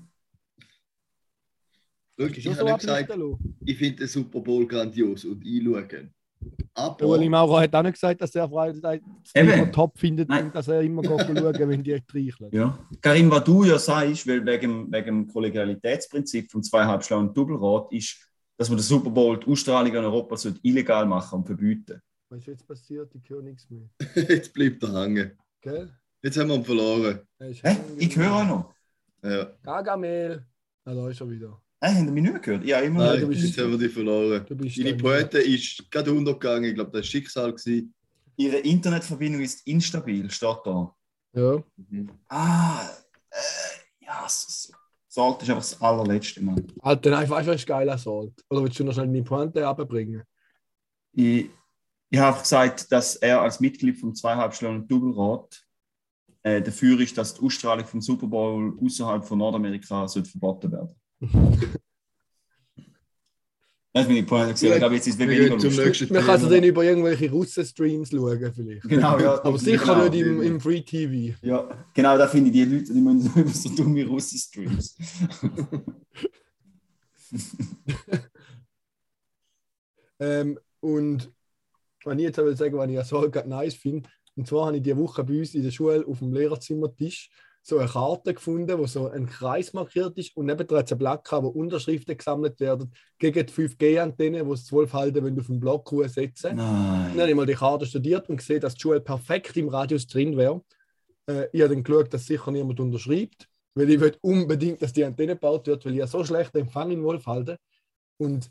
Kannst 2.17 2.39
ich 2.39 2.45
du 2.45 2.55
habe 2.57 2.79
gesagt, 2.79 3.13
ich 3.65 3.77
finde 3.77 3.97
den 3.97 4.09
Super 4.09 4.41
Bowl 4.41 4.67
grandios 4.67 5.25
und 5.25 5.45
einschauen. 5.45 6.15
Der 6.77 7.07
Ueli 7.07 7.27
Aber, 7.27 7.31
Maurer 7.31 7.61
hat 7.63 7.75
auch 7.75 7.83
nicht 7.83 7.95
gesagt, 7.95 8.21
dass 8.21 8.35
er 8.35 8.49
Freiheit 8.49 8.77
Eben. 9.35 9.49
immer 9.49 9.73
top 9.73 9.97
findet 9.99 10.29
Nein. 10.29 10.47
und 10.47 10.55
dass 10.55 10.67
er 10.69 10.81
immer 10.83 11.05
schauen, 11.05 11.29
wenn 11.69 11.83
die 11.85 11.97
streicheln. 11.99 12.51
Ja. 12.53 12.79
Karim, 13.01 13.31
was 13.31 13.45
du 13.45 13.65
ja 13.65 13.79
sagst, 13.79 14.27
weil 14.27 14.45
wegen, 14.45 14.93
wegen 14.93 15.07
dem 15.07 15.29
Kollegialitätsprinzip 15.29 16.51
vom 16.51 16.63
zweieinhalbschlauen 16.63 17.33
Doppelrad 17.33 17.93
ist, 17.93 18.29
dass 18.57 18.69
man 18.69 18.79
den 18.79 18.83
Super 18.83 19.11
Bowl, 19.11 19.39
die 19.39 19.47
Ausstrahlung 19.51 19.93
in 19.93 20.05
Europa 20.05 20.37
sollte 20.37 20.61
illegal 20.63 21.07
machen 21.07 21.41
und 21.41 21.47
verbieten. 21.47 22.01
Was 22.29 22.41
ist 22.41 22.47
jetzt 22.47 22.67
passiert? 22.67 23.15
Ich 23.15 23.29
höre 23.31 23.43
nichts 23.43 23.69
mehr. 23.71 23.89
jetzt 24.15 24.53
bleibt 24.53 24.83
er 24.83 25.03
hängen. 25.03 25.33
Gell? 25.61 25.91
Jetzt 26.23 26.39
haben 26.39 26.49
wir 26.49 26.57
ihn 26.57 26.65
verloren. 26.65 27.21
Er 27.39 27.53
Hä? 27.53 27.77
Ich 27.99 28.17
höre 28.17 28.33
auch 28.33 28.47
noch. 28.47 28.75
Ja. 29.23 29.51
Gargamel. 29.63 30.45
Ah, 30.85 30.95
da 30.95 31.09
ist 31.09 31.21
er 31.21 31.31
wieder. 31.31 31.61
Hä, 31.85 31.95
haben 31.97 32.07
wir 32.07 32.13
mich 32.13 32.23
nicht 32.23 32.43
gehört? 32.43 32.65
Ja, 32.65 32.79
immer 32.81 33.05
Nein, 33.05 33.29
bist- 33.29 33.43
jetzt 33.43 33.59
haben 33.59 33.73
wir 33.73 33.79
die 33.79 33.91
verloren. 33.91 34.45
Deine 34.49 34.57
dann- 34.57 34.97
Poete 34.99 35.39
ist 35.39 35.91
gerade 35.91 36.13
untergegangen. 36.13 36.71
Ich 36.71 36.75
glaube, 36.75 36.91
das 36.91 37.01
war 37.01 37.05
Schicksal. 37.05 37.53
Gewesen. 37.53 37.93
Ihre 38.37 38.57
Internetverbindung 38.57 39.43
ist 39.43 39.67
instabil, 39.67 40.31
steht 40.31 40.57
da. 40.65 40.95
Ja. 41.35 41.63
Ah, 42.29 42.89
äh, 43.31 44.05
ja, 44.07 44.25
Salt 44.27 45.43
ist 45.43 45.51
einfach 45.51 45.63
das 45.63 45.81
allerletzte, 45.81 46.43
Mann. 46.43 46.67
Alter, 46.81 47.11
nein, 47.11 47.31
einfach 47.31 47.47
ein 47.47 47.65
geiler 47.67 47.99
Salt. 47.99 48.33
Oder 48.49 48.63
willst 48.65 48.79
du 48.79 48.85
noch 48.85 48.95
schnell 48.95 49.07
deine 49.07 49.23
Pointe 49.23 49.67
abbringen? 49.67 50.23
Ich, 51.13 51.51
ich 52.09 52.19
habe 52.19 52.41
gesagt, 52.41 52.91
dass 52.91 53.17
er 53.17 53.43
als 53.43 53.61
Mitglied 53.61 53.99
vom 53.99 54.15
zweieinhalbschlauen 54.15 54.89
Doppelrad 54.89 55.63
äh, 56.43 56.63
dafür 56.63 56.99
ist, 57.01 57.17
dass 57.19 57.35
die 57.35 57.45
Ausstrahlung 57.45 57.85
vom 57.87 58.01
Super 58.01 58.27
Bowl 58.27 58.77
außerhalb 58.81 59.25
von 59.25 59.39
Nordamerika 59.39 60.09
sollte 60.09 60.31
verboten 60.31 60.73
werden. 60.73 60.95
Das 63.93 64.03
ist 64.03 64.09
meine 64.09 64.25
Pointe. 64.25 64.55
gewesen. 64.55 64.73
Ich 64.73 64.79
glaube, 64.79 64.95
jetzt 64.97 65.07
ist 65.07 65.15
es 65.15 65.21
weniger 65.21 65.57
lustig. 65.57 66.11
Man 66.11 66.25
kann 66.25 66.41
Thema. 66.41 66.51
dann 66.51 66.65
über 66.65 66.85
irgendwelche 66.85 67.31
Russen-Streams 67.31 68.11
schauen, 68.11 68.53
vielleicht. 68.53 68.89
Genau, 68.89 69.21
ja. 69.21 69.45
Aber 69.45 69.57
sicher 69.57 69.95
genau, 69.95 70.09
nicht 70.09 70.21
im, 70.21 70.43
im 70.43 70.61
Free 70.61 70.81
TV. 70.81 71.37
Ja, 71.43 71.87
genau, 71.95 72.19
da 72.19 72.27
finde 72.27 72.51
ich 72.51 72.55
die 72.55 72.65
Leute, 72.65 72.93
die 72.93 73.01
müssen 73.01 73.33
über 73.41 73.51
so 73.51 73.69
dumme 73.69 74.05
Russen-Streams. 74.05 74.97
Ähm, 80.21 80.59
und 80.81 81.33
wenn 82.05 82.19
ich 82.19 82.25
jetzt 82.25 82.39
will 82.39 82.57
sagen, 82.57 82.77
was 82.77 82.89
ich 82.89 83.05
Salt 83.05 83.33
gerade 83.33 83.49
nice 83.49 83.75
finde, 83.75 84.09
und 84.37 84.47
zwar 84.47 84.67
habe 84.67 84.77
ich 84.77 84.83
diese 84.83 84.97
Woche 84.97 85.25
bei 85.25 85.39
uns 85.39 85.55
in 85.55 85.63
der 85.63 85.71
Schule 85.71 86.05
auf 86.07 86.19
dem 86.19 86.33
Lehrerzimmertisch 86.33 87.31
so 87.67 87.79
eine 87.79 87.89
Karte 87.89 88.35
gefunden, 88.35 88.79
wo 88.79 88.87
so 88.87 89.09
ein 89.09 89.27
Kreis 89.27 89.73
markiert 89.73 90.19
ist 90.19 90.37
und 90.37 90.47
neben 90.47 90.69
hat 90.69 90.85
es 90.85 90.93
ein 90.93 90.99
Blatt 90.99 91.25
gehabt, 91.25 91.45
wo 91.45 91.49
Unterschriften 91.49 92.15
gesammelt 92.15 92.61
werden 92.61 92.93
gegen 93.19 93.47
die 93.47 93.53
5G-Antenne, 93.53 94.45
die 94.45 94.51
es 94.51 94.67
12 94.67 94.93
halten, 94.93 95.25
wenn 95.25 95.35
du 95.35 95.41
auf 95.41 95.47
den 95.47 95.61
Block 95.61 95.91
setzen. 96.07 96.59
Dann 96.59 96.61
habe 96.61 97.17
Nein. 97.17 97.29
ich 97.31 97.35
mal 97.35 97.47
die 97.47 97.55
Karte 97.55 97.87
studiert 97.87 98.29
und 98.29 98.37
gesehen, 98.37 98.61
dass 98.61 98.75
die 98.75 98.83
Schule 98.83 99.01
perfekt 99.01 99.57
im 99.57 99.71
Radius 99.71 100.07
drin 100.07 100.37
wäre. 100.37 100.63
Äh, 101.27 101.47
ich 101.53 101.63
habe 101.63 101.75
dann 101.75 101.83
geschaut, 101.83 102.13
dass 102.13 102.27
sicher 102.27 102.51
niemand 102.51 102.81
unterschreibt, 102.81 103.49
weil 103.75 103.89
ich 103.89 103.99
will 103.99 104.15
unbedingt, 104.21 104.83
dass 104.83 104.93
die 104.93 105.05
Antenne 105.05 105.35
gebaut 105.35 105.67
wird, 105.67 105.87
weil 105.87 105.93
ich 105.93 105.99
ja 106.01 106.07
so 106.07 106.23
schlecht 106.23 106.55
Empfang 106.55 106.91
in 106.91 107.03
Wolfhalden. 107.03 107.57
Und 108.19 108.51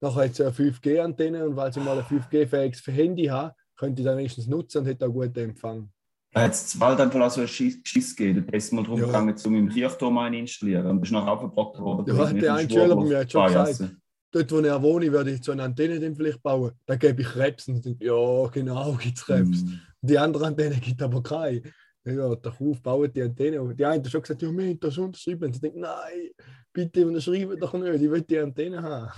nachher 0.00 0.26
hat 0.26 0.30
es 0.30 0.38
ja 0.38 0.46
eine 0.46 0.54
5G-Antenne 0.54 1.44
und 1.44 1.56
weil 1.56 1.70
ich 1.70 1.76
mal 1.78 1.98
ein 1.98 2.04
5G-fähiges 2.04 2.86
Handy 2.86 3.24
habe, 3.24 3.52
könnte 3.74 4.00
ich 4.00 4.06
das 4.06 4.16
wenigstens 4.16 4.46
nutzen 4.46 4.78
und 4.78 4.86
hätte 4.86 5.06
auch 5.06 5.12
guten 5.12 5.40
Empfang. 5.40 5.90
Da 6.36 6.42
hat 6.42 6.52
es 6.52 6.78
bald 6.78 7.00
einfach 7.00 7.18
auch 7.18 7.30
so 7.30 7.40
einen 7.40 7.48
Schiss 7.48 7.78
Schiss 7.82 8.14
gegeben. 8.14 8.46
Da 8.46 8.58
ist 8.58 8.70
mal 8.70 8.82
darum 8.82 9.00
Ja. 9.00 9.06
gegangen, 9.06 9.34
um 9.42 9.54
im 9.54 9.70
Kirchturm 9.70 10.18
einen 10.18 10.34
installieren. 10.40 10.86
Und 10.86 11.00
bist 11.00 11.10
nachher 11.10 11.32
aufgebrockt 11.32 11.80
worden. 11.80 12.14
Ja, 12.14 12.28
hat 12.28 12.42
der 12.42 12.54
ein 12.56 12.68
Schüler 12.68 12.94
bei 12.94 13.04
mir 13.04 13.18
hat 13.20 13.32
schon 13.32 13.46
gesagt. 13.46 13.96
Dort, 14.32 14.52
wo 14.52 14.58
ich 14.60 14.82
wohne, 14.82 15.12
werde 15.12 15.30
ich 15.30 15.42
so 15.42 15.52
eine 15.52 15.62
Antenne 15.62 15.98
dann 15.98 16.14
vielleicht 16.14 16.42
bauen. 16.42 16.72
Da 16.84 16.96
gebe 16.96 17.22
ich 17.22 17.28
Krebs. 17.28 17.68
Und 17.68 17.82
denke, 17.82 18.04
ja, 18.04 18.48
genau, 18.52 18.92
gibt 19.02 19.16
es 19.16 19.24
Krebs. 19.24 19.62
Mm. 19.62 19.72
Die 20.02 20.18
andere 20.18 20.46
Antenne 20.48 20.76
gibt 20.76 21.00
aber 21.00 21.22
keine. 21.22 21.62
Ja, 22.04 22.34
doch 22.34 22.60
auf, 22.60 22.82
bauen 22.82 23.10
die 23.10 23.22
Antenne. 23.22 23.62
Und 23.62 23.80
die 23.80 23.86
eine 23.86 24.04
hat 24.04 24.10
schon 24.10 24.20
gesagt, 24.20 24.42
ja, 24.42 24.54
wir 24.54 24.74
das 24.74 24.98
unterschrieben. 24.98 25.44
Und 25.46 25.54
ich 25.54 25.60
denke, 25.62 25.80
nein, 25.80 26.32
bitte 26.70 27.06
unterschreiben 27.06 27.58
doch 27.58 27.72
nicht, 27.72 28.02
ich 28.02 28.10
will 28.10 28.20
die 28.20 28.38
Antenne 28.38 28.82
haben. 28.82 29.08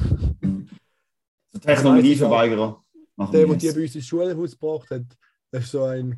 Der 1.53 1.61
Technologieverweigerer. 1.63 2.81
Der, 3.33 3.45
der 3.45 3.57
die 3.57 3.73
bei 3.73 3.83
uns 3.83 3.95
ins 3.97 4.07
Schulhaus 4.07 4.53
gebracht 4.53 4.89
hat, 4.91 5.07
das 5.51 5.65
ist 5.65 5.73
so 5.73 5.83
ein. 5.83 6.17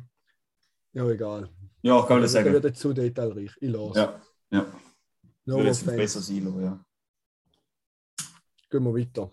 Ja, 0.93 1.07
egal. 1.09 1.49
Ja, 1.81 2.01
kann 2.03 2.17
ich 2.17 2.21
Der 2.23 2.29
sagen. 2.29 2.53
wird 2.53 2.63
jetzt 2.65 2.79
zu 2.79 2.93
detailreich. 2.93 3.51
Ich 3.59 3.69
lasse. 3.71 3.99
Ja, 3.99 4.21
ja. 4.51 4.65
No 5.45 5.55
Würde 5.57 5.69
jetzt 5.69 5.85
besser 5.85 6.21
sein, 6.21 6.43
lassen, 6.45 6.61
ja. 6.63 6.85
Gehen 8.69 8.83
wir 8.83 8.93
weiter. 8.93 9.29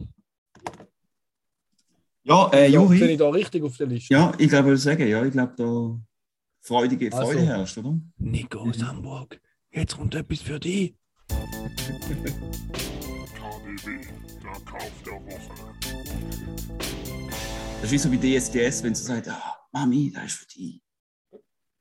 Ja, 2.23 2.51
äh, 2.53 2.69
Ja, 2.71 2.81
bin 2.83 2.99
Juri. 2.99 3.13
ich 3.13 3.19
da 3.19 3.29
richtig 3.31 3.63
auf 3.63 3.77
der 3.77 3.87
Liste? 3.87 4.15
Ja, 4.15 4.33
ich 4.39 4.49
glaube, 4.49 4.63
ich 4.65 4.67
würde 4.71 4.79
sagen, 4.79 5.07
ja, 5.09 5.25
ich 5.25 5.33
glaube, 5.33 5.55
da 5.57 6.01
freudige 6.61 7.13
Also. 7.13 7.27
Freude 7.33 7.47
herrscht, 7.47 7.79
oder? 7.79 7.99
Nico 8.19 8.59
aus 8.61 8.83
Hamburg, 8.83 9.41
jetzt 9.71 9.97
kommt 9.97 10.15
etwas 10.15 10.41
für 10.41 10.59
dich. 10.61 10.95
BB, 11.29 12.25
der 14.43 14.61
Kauf 14.65 15.03
der 15.05 15.13
Woche. 15.13 15.75
Das 17.81 17.85
ist 17.85 17.93
wie 17.93 17.99
so 17.99 18.11
wie 18.13 18.19
DSDS, 18.39 18.83
wenn 18.83 18.95
sie 18.95 19.05
sagt, 19.05 19.29
ah, 19.29 19.57
Mami, 19.73 20.11
das 20.13 20.25
ist 20.27 20.33
für 20.37 20.47
dich. 20.47 20.83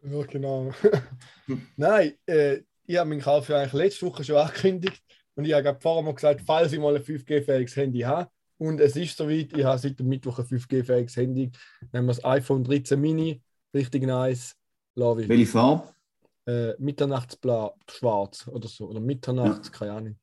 Ja, 0.10 0.24
genau. 0.24 0.72
Nein, 1.76 2.14
äh, 2.26 2.62
ich 2.86 2.98
habe 2.98 3.10
meinen 3.10 3.22
Kauf 3.22 3.50
ja 3.50 3.58
eigentlich 3.58 3.74
letzte 3.74 4.06
Woche 4.06 4.24
schon 4.24 4.38
angekündigt 4.38 5.02
und 5.36 5.46
ich 5.46 5.54
habe 5.54 5.78
vorher 5.80 6.04
mal 6.04 6.16
gesagt, 6.16 6.42
falls 6.46 6.72
ich 6.72 6.80
mal 6.80 6.96
ein 6.96 7.04
5G-fähiges 7.04 7.76
Handy 7.76 8.00
habe 8.00 8.30
und 8.58 8.80
es 8.80 8.96
ist 8.96 9.18
soweit, 9.18 9.52
ich 9.54 9.64
habe 9.64 9.78
seit 9.78 10.00
dem 10.00 10.08
Mittwoch 10.08 10.40
ein 10.40 10.46
5G-fähiges 10.46 11.18
Handy, 11.18 11.52
wir 11.92 12.02
das 12.04 12.24
iPhone 12.24 12.64
13 12.64 13.00
Mini, 13.00 13.42
richtig 13.74 14.04
nice, 14.04 14.56
love 14.96 15.24
ich. 15.24 15.30
Welche 15.30 15.48
Farbe? 15.48 15.94
Äh, 16.46 16.74
Mitternachtsblau, 16.80 17.76
schwarz 17.90 18.48
oder 18.48 18.68
so, 18.70 18.88
oder 18.88 19.02
Mitternachts, 19.02 19.72
keine 19.72 19.92
Ahnung. 19.92 20.16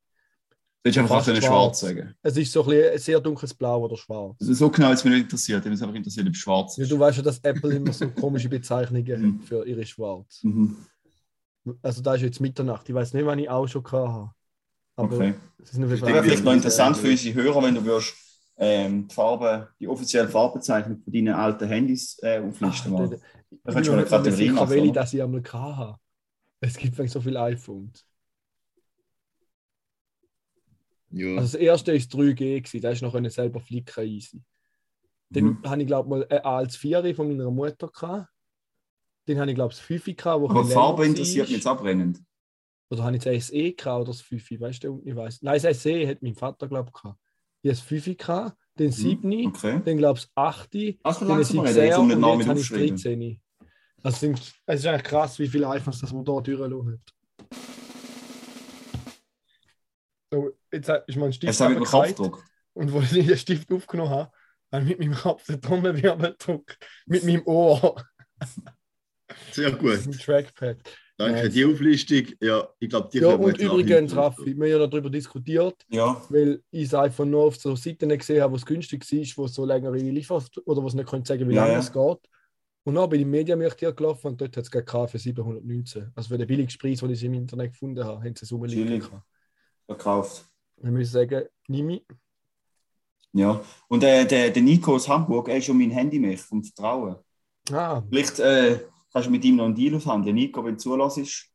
Du 0.84 0.90
hättest 0.90 0.98
einfach 0.98 1.24
können 1.24 1.36
schwarz. 1.40 1.80
schwarz 1.80 1.80
sagen. 1.80 2.14
Es 2.22 2.36
ist 2.36 2.52
so 2.52 2.62
ein, 2.62 2.68
bisschen 2.68 2.92
ein 2.92 2.98
sehr 2.98 3.20
dunkles 3.20 3.54
Blau 3.54 3.84
oder 3.84 3.96
schwarz. 3.96 4.36
Also 4.40 4.52
so 4.52 4.68
genau 4.70 4.88
hat 4.88 4.94
es 4.98 5.04
mich 5.04 5.14
nicht 5.14 5.22
interessiert. 5.24 5.64
Mich 5.64 5.80
hat 5.80 5.82
einfach 5.88 5.96
interessiert, 5.96 6.28
ob 6.28 6.36
schwarz 6.36 6.76
Ja, 6.76 6.82
ist. 6.82 6.92
du 6.92 6.98
weißt 6.98 7.16
ja, 7.16 7.22
dass 7.22 7.38
Apple 7.38 7.74
immer 7.74 7.92
so 7.92 8.08
komische 8.20 8.48
Bezeichnungen 8.50 9.22
Mhm. 9.22 9.40
für 9.40 9.66
ihre 9.66 9.86
Schwarz. 9.86 10.40
Mhm. 10.42 10.76
Also 11.82 12.02
da 12.02 12.14
ist 12.14 12.20
jetzt 12.22 12.40
Mitternacht. 12.40 12.86
Ich 12.88 12.94
weiß 12.94 13.14
nicht, 13.14 13.24
wann 13.24 13.38
ich 13.38 13.48
auch 13.48 13.66
schon 13.66 13.82
hatte. 13.84 14.30
Aber 14.96 15.16
Okay. 15.16 15.34
es 15.62 15.70
ist 15.72 15.78
wäre 15.80 16.22
vielleicht 16.22 16.44
noch 16.44 16.52
interessant 16.52 16.96
für 16.98 17.08
unsere 17.08 17.34
Hörer, 17.34 17.62
wenn 17.62 17.74
du 17.74 17.84
würdest, 17.84 18.14
ähm, 18.56 19.08
die 19.08 19.14
Farbe, 19.14 19.68
die 19.80 19.88
offizielle 19.88 20.28
Farbbezeichnung 20.28 21.00
von 21.02 21.12
deinen 21.12 21.34
alten 21.34 21.66
Handys 21.66 22.18
äh, 22.22 22.40
auflisten. 22.40 22.92
Mal. 22.92 23.08
Da 23.08 23.16
Ich 23.50 23.74
kannst 23.74 23.74
bin 23.74 23.82
du 23.84 23.90
mir 23.90 23.96
mal 23.96 24.00
eine 24.02 24.10
Kategorie 24.10 24.50
machen. 24.50 24.70
welche 24.70 24.84
oder? 24.90 24.92
das 24.92 25.14
ich 25.14 25.22
einmal 25.22 25.42
hatte. 25.42 25.98
Es 26.60 26.76
gibt 26.76 27.10
so 27.10 27.20
viele 27.20 27.40
iPhones. 27.40 28.04
Ja. 31.16 31.36
Also 31.36 31.52
das 31.52 31.54
erste 31.54 31.92
ist 31.92 32.12
3G, 32.12 32.60
gewesen. 32.60 32.80
da 32.80 32.90
ist 32.90 33.02
noch 33.02 33.14
eine 33.14 33.30
selber 33.30 33.60
flicken 33.60 34.04
easy. 34.04 34.42
Dann 35.30 35.44
Mhm. 35.44 35.58
habe 35.64 35.80
ich 35.82 35.86
glaube 35.86 36.08
mal 36.08 36.26
ein 36.28 36.38
als 36.44 36.76
4 36.76 37.14
von 37.14 37.28
meiner 37.28 37.50
Mutter 37.50 37.88
gehabt. 37.88 38.28
Dann 39.26 39.38
habe 39.38 39.50
ich 39.50 39.54
glaube 39.54 39.72
das 39.72 39.80
5 39.80 40.04
gehabt, 40.16 40.40
wo 40.42 40.48
Aber 40.50 40.64
Farbe 40.64 41.06
interessiert 41.06 41.46
war. 41.46 41.50
mich 41.50 41.56
jetzt 41.56 41.66
abbrennend. 41.66 42.20
Oder 42.90 43.04
habe 43.04 43.16
ich 43.16 43.22
das 43.22 43.46
SE 43.46 43.72
gehabt 43.72 44.00
oder 44.02 44.04
das 44.12 44.20
5? 44.20 44.60
Weißt 44.60 44.84
du, 44.84 45.02
ich 45.04 45.14
weiß. 45.16 45.42
Nein, 45.42 45.60
das 45.62 45.82
SE 45.82 46.06
hat 46.08 46.20
mein 46.22 46.34
Vater 46.34 46.68
glaube 46.68 46.90
ich 46.94 47.00
gehabt. 47.00 47.18
Ich 47.62 47.68
habe 47.70 47.76
das 47.76 47.80
5 47.80 48.16
gehabt, 48.18 48.56
den 48.78 48.92
7, 48.92 49.46
Okay. 49.46 49.80
dann 49.84 49.96
glaube 49.96 50.18
ich 50.18 50.24
das 50.26 50.32
8, 50.34 50.74
Also 51.02 51.20
dann 51.20 51.28
langsam 51.28 51.64
das 51.64 51.76
reden, 51.76 51.86
jetzt 51.86 51.94
17 51.94 51.94
um 51.96 52.02
und 52.02 52.08
den 52.10 52.20
Namen 52.20 52.40
jetzt 52.40 52.48
habe 52.48 52.60
ich 52.60 52.68
das 52.68 52.72
aufschreiben. 52.76 52.96
13. 52.96 53.40
Also 54.02 54.26
es 54.66 54.80
ist 54.80 54.86
eigentlich 54.86 55.02
krass, 55.04 55.38
wie 55.38 55.48
viele 55.48 55.68
iPhones 55.68 56.00
das 56.00 56.12
man 56.12 56.24
da 56.24 56.40
durchlassen 56.40 56.92
hat. 56.92 57.73
Jetzt 60.74 60.90
ist 61.06 61.16
mein 61.16 61.32
Stift 61.32 61.60
runtergefallen. 61.60 62.14
Kopfdruck? 62.14 62.44
Und 62.74 62.92
wo 62.92 63.00
ich 63.00 63.10
den 63.10 63.36
Stift 63.38 63.72
aufgenommen 63.72 64.10
habe, 64.10 64.30
habe 64.72 64.84
ich 64.84 64.90
mit 64.90 64.98
meinem 65.00 65.14
Kopf 65.14 65.46
den 65.46 65.60
Trommelwirbel 65.60 66.32
gedrückt. 66.38 66.78
Mit 67.06 67.24
meinem 67.24 67.42
Ohr. 67.46 68.02
Sehr 69.52 69.70
gut. 69.72 69.94
Mit 69.94 70.04
dem 70.06 70.12
Trackpad. 70.12 70.78
Danke. 71.16 71.42
Nice. 71.44 71.52
Die 71.52 71.64
Auflistung, 71.64 72.24
ja, 72.40 72.68
ich 72.80 72.88
glaube, 72.88 73.08
die 73.12 73.18
Ja, 73.18 73.28
können 73.28 73.40
wir 73.40 73.46
und 73.46 73.58
jetzt 73.60 73.70
auch 73.70 73.78
übrigens, 73.78 74.16
Raffi, 74.16 74.46
wir 74.46 74.52
haben 74.64 74.70
ja 74.72 74.78
noch 74.78 74.90
darüber 74.90 75.10
diskutiert, 75.10 75.76
Ja. 75.88 76.20
weil 76.28 76.60
ich 76.72 76.88
das 76.90 77.00
iPhone 77.00 77.30
nur 77.30 77.44
auf 77.44 77.56
so 77.56 77.76
Seiten 77.76 78.08
gesehen 78.08 78.42
habe, 78.42 78.52
wo 78.52 78.56
es 78.56 78.66
günstig 78.66 79.10
ist, 79.12 79.38
wo 79.38 79.44
es 79.44 79.54
so 79.54 79.64
längere 79.64 79.96
Liefer 79.96 80.42
oder 80.64 80.82
wo 80.82 80.88
es 80.88 80.94
nicht 80.94 81.08
können 81.08 81.24
sagen, 81.24 81.48
wie 81.48 81.54
Ja, 81.54 81.62
lange 81.62 81.74
ja. 81.74 81.78
es 81.78 81.92
geht. 81.92 82.18
Und 82.82 82.96
dann 82.96 83.08
bin 83.08 83.20
ich 83.20 83.24
im 83.24 83.30
Mediamarkt 83.30 83.78
hier 83.78 83.92
gelaufen 83.92 84.26
und 84.26 84.40
dort 84.40 84.56
hat 84.56 84.64
es 84.64 84.70
gerade 84.70 84.84
gehabt 84.84 85.12
für 85.12 85.18
719. 85.18 86.10
Also 86.16 86.28
für 86.30 86.38
den 86.38 86.48
billigsten 86.48 86.80
Preis, 86.80 86.98
den 86.98 87.10
ich 87.10 87.22
im 87.22 87.34
Internet 87.34 87.72
gefunden 87.72 88.04
habe, 88.04 88.18
haben 88.24 88.34
sie 88.34 88.44
es 88.44 88.52
rumliegen. 88.52 89.00
Chillig. 89.00 90.44
Verkauft. 90.74 90.84
Wir 90.84 90.90
müssen 90.90 91.12
sagen, 91.12 91.44
nimm 91.68 91.90
ich. 91.90 92.04
Ja. 93.32 93.60
Und 93.88 94.04
äh, 94.04 94.24
der, 94.24 94.50
der 94.50 94.62
Nico 94.62 94.94
aus 94.94 95.08
Hamburg, 95.08 95.48
er 95.48 95.56
ist 95.56 95.64
schon 95.66 95.78
mein 95.78 95.90
Handymech 95.90 96.40
vom 96.40 96.62
Vertrauen. 96.62 97.16
Ah, 97.72 98.02
Vielleicht 98.08 98.38
äh, 98.38 98.80
kannst 99.12 99.26
du 99.26 99.32
mit 99.32 99.44
ihm 99.44 99.56
noch 99.56 99.64
einen 99.64 99.74
Deal 99.74 99.94
aushandeln. 99.96 100.24
Der 100.24 100.34
Nico, 100.34 100.64
wenn 100.64 100.74
du 100.74 100.78
zulässt, 100.80 101.46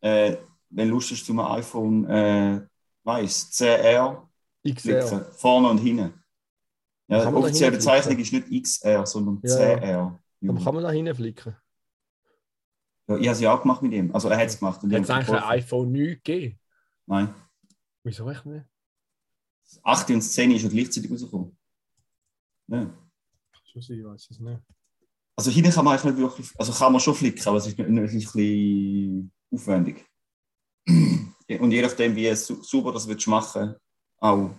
äh, 0.00 0.36
wenn 0.70 0.88
du 0.88 0.94
Lust 0.94 1.10
hast, 1.10 1.26
zum 1.26 1.38
iPhone, 1.40 2.04
äh, 2.08 2.60
weiss, 3.04 3.50
10R 3.52 4.22
XR. 4.64 5.00
klicken. 5.00 5.24
Vorne 5.32 5.68
und 5.68 5.78
hinten. 5.78 6.14
Ja, 7.08 7.30
die 7.30 7.34
offizielle 7.36 7.72
hinten? 7.72 7.86
Bezeichnung 7.86 8.18
ist 8.18 8.32
nicht 8.32 8.64
XR, 8.64 9.06
sondern 9.06 9.40
Ja, 9.42 9.58
ja. 9.58 10.18
10R. 10.40 10.50
Aber 10.50 10.64
kann 10.64 10.74
man 10.74 10.84
da 10.84 10.90
hinflicken? 10.90 11.56
Ja, 13.08 13.16
ich 13.16 13.26
habe 13.26 13.32
es 13.34 13.40
ja 13.40 13.54
auch 13.54 13.62
gemacht 13.62 13.82
mit 13.82 13.92
ihm. 13.92 14.14
Also 14.14 14.28
er 14.28 14.36
hat 14.38 14.46
es 14.46 14.58
gemacht. 14.58 14.80
Ich 14.84 14.94
Hat 14.94 15.02
es 15.02 15.10
eigentlich 15.10 15.30
ein 15.30 15.42
iPhone 15.42 15.92
9 15.92 16.04
gegeben? 16.22 16.58
Nein. 17.06 17.34
Wieso 18.08 18.30
echt 18.30 18.46
nicht? 18.46 18.64
Das 19.64 19.84
8 19.84 20.08
und 20.08 20.16
das 20.16 20.32
10 20.32 20.50
ist 20.50 20.62
ja 20.62 20.70
gleichzeitig 20.70 21.10
rausgekommen. 21.10 21.54
Ja. 22.68 22.90
Schon 23.70 23.82
sein, 23.82 23.98
ich 23.98 24.04
weiß 24.06 24.30
es 24.30 24.40
nicht. 24.40 24.62
Also 25.36 25.50
hinten 25.50 25.70
kann 25.70 25.84
man 25.84 25.92
eigentlich 25.92 26.14
nicht 26.14 26.22
wirklich, 26.22 26.58
also 26.58 26.72
kann 26.72 26.90
man 26.90 27.02
schon 27.02 27.14
flicken, 27.14 27.46
aber 27.46 27.58
es 27.58 27.66
ist 27.66 27.76
nicht, 27.76 27.90
nicht 27.90 28.00
ein 28.00 28.18
bisschen 28.18 29.32
aufwendig. 29.50 30.06
Und 30.86 31.70
je 31.70 31.82
nachdem, 31.82 32.16
wie 32.16 32.34
su- 32.34 32.62
sauber 32.62 32.92
das 32.92 33.06
willst 33.06 33.26
machen, 33.26 33.74
auch 34.16 34.56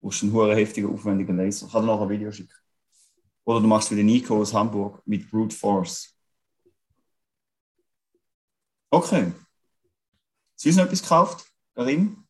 brauchst 0.00 0.22
du 0.22 0.26
einen 0.26 0.34
hohen, 0.34 0.56
heftigen, 0.56 0.92
aufwendigen 0.92 1.36
Laser. 1.36 1.66
Ich 1.66 1.72
kann 1.72 1.82
dir 1.82 1.86
noch 1.86 2.02
ein 2.02 2.08
Video 2.08 2.32
schicken. 2.32 2.52
Oder 3.44 3.60
du 3.60 3.68
machst 3.68 3.92
wie 3.92 3.96
den 3.96 4.06
Nico 4.06 4.40
aus 4.40 4.52
Hamburg 4.52 5.00
mit 5.06 5.30
Brute 5.30 5.54
Force. 5.54 6.18
Okay. 8.90 9.32
Sie 10.56 10.72
noch 10.72 10.84
etwas 10.86 11.02
gekauft, 11.02 11.46
Karim? 11.76 12.25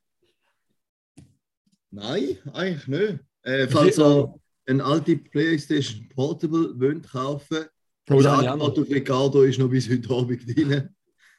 Nein, 1.96 2.36
eigentlich 2.52 2.86
nicht. 2.88 3.18
Äh, 3.42 3.68
falls 3.68 3.98
ihr 3.98 4.34
eine 4.66 4.84
alte 4.84 5.16
PlayStation 5.16 6.06
Portable 6.14 6.78
wollt 6.78 7.08
kaufen 7.10 7.64
Oh, 8.10 8.20
das 8.22 8.26
Angebot 8.26 8.76
noch. 8.76 8.84
auf 8.84 8.90
Ricardo 8.90 9.42
ist 9.42 9.58
noch 9.58 9.68
bis 9.68 9.88
heute 9.90 10.10
Abend 10.10 10.46
drin. 10.46 10.90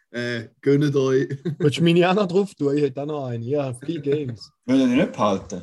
Äh, 0.10 0.48
gönnt 0.62 0.96
euch. 0.96 1.30
Willst 1.60 1.78
du 1.78 1.84
meine 1.84 2.10
auch 2.10 2.16
noch 2.16 2.28
drauf 2.28 2.54
tun? 2.56 2.76
Ich 2.76 2.84
hätte 2.84 3.02
auch 3.04 3.06
noch 3.06 3.26
eine. 3.28 3.46
Ja, 3.46 3.74
viele 3.74 4.02
Games. 4.02 4.52
Wollen 4.66 4.90
die 4.90 4.96
nicht 4.98 5.12
behalten? 5.14 5.62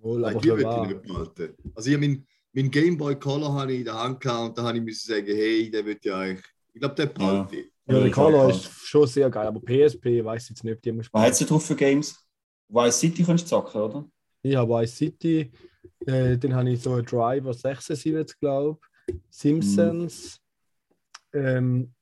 Wohl, 0.00 0.20
Nein, 0.20 0.32
aber 0.32 0.40
die 0.42 0.48
für 0.48 0.56
will 0.56 0.64
wahr. 0.64 0.82
ich 0.82 0.88
nicht 0.94 1.02
behalten. 1.06 1.54
Also 1.74 1.88
ich 1.88 1.94
habe 1.96 2.06
meinen 2.08 2.26
mein 2.52 2.70
Game 2.70 2.96
Boy 2.98 3.14
Color 3.14 3.52
habe 3.54 3.72
ich 3.72 3.78
in 3.80 3.84
der 3.84 4.02
Hand 4.02 4.20
gehabt 4.20 4.48
und 4.48 4.58
da 4.58 4.62
habe 4.64 4.78
ich 4.78 4.82
müssen 4.84 5.08
sagen, 5.12 5.26
hey, 5.26 5.70
der 5.70 5.84
wird 5.86 6.04
ja 6.04 6.18
eigentlich. 6.18 6.46
Ich 6.74 6.80
glaube, 6.80 6.94
der 6.96 7.06
behalte 7.06 7.56
ich. 7.56 7.66
Ja, 7.86 7.94
Ja, 7.94 7.98
der 8.00 8.06
ich 8.08 8.12
Color 8.12 8.50
ist 8.50 8.64
schon 8.64 9.06
sehr 9.06 9.30
geil, 9.30 9.46
aber 9.46 9.60
PSP 9.60 10.24
weiß 10.24 10.48
jetzt 10.48 10.64
nicht, 10.64 10.74
ob 10.74 10.82
die 10.82 10.92
muss 10.92 11.06
Was 11.12 11.22
hat 11.26 11.36
sie 11.36 11.44
drauf 11.46 11.64
für 11.64 11.76
Games? 11.76 12.16
Vice 12.68 13.00
City 13.00 13.24
kannst 13.24 13.44
du 13.44 13.48
zocken, 13.48 13.80
oder? 13.80 14.04
Ich 14.42 14.54
habe 14.56 14.72
Vice 14.72 14.96
City, 14.96 15.50
äh, 16.06 16.36
dann 16.38 16.54
habe 16.54 16.70
ich 16.70 16.80
so 16.82 16.92
einen 16.94 17.04
Driver 17.04 17.52
76, 17.54 18.38
glaube 18.40 18.78
ich. 19.08 19.14
Simpsons. 19.30 20.40
Ähm, 21.32 21.92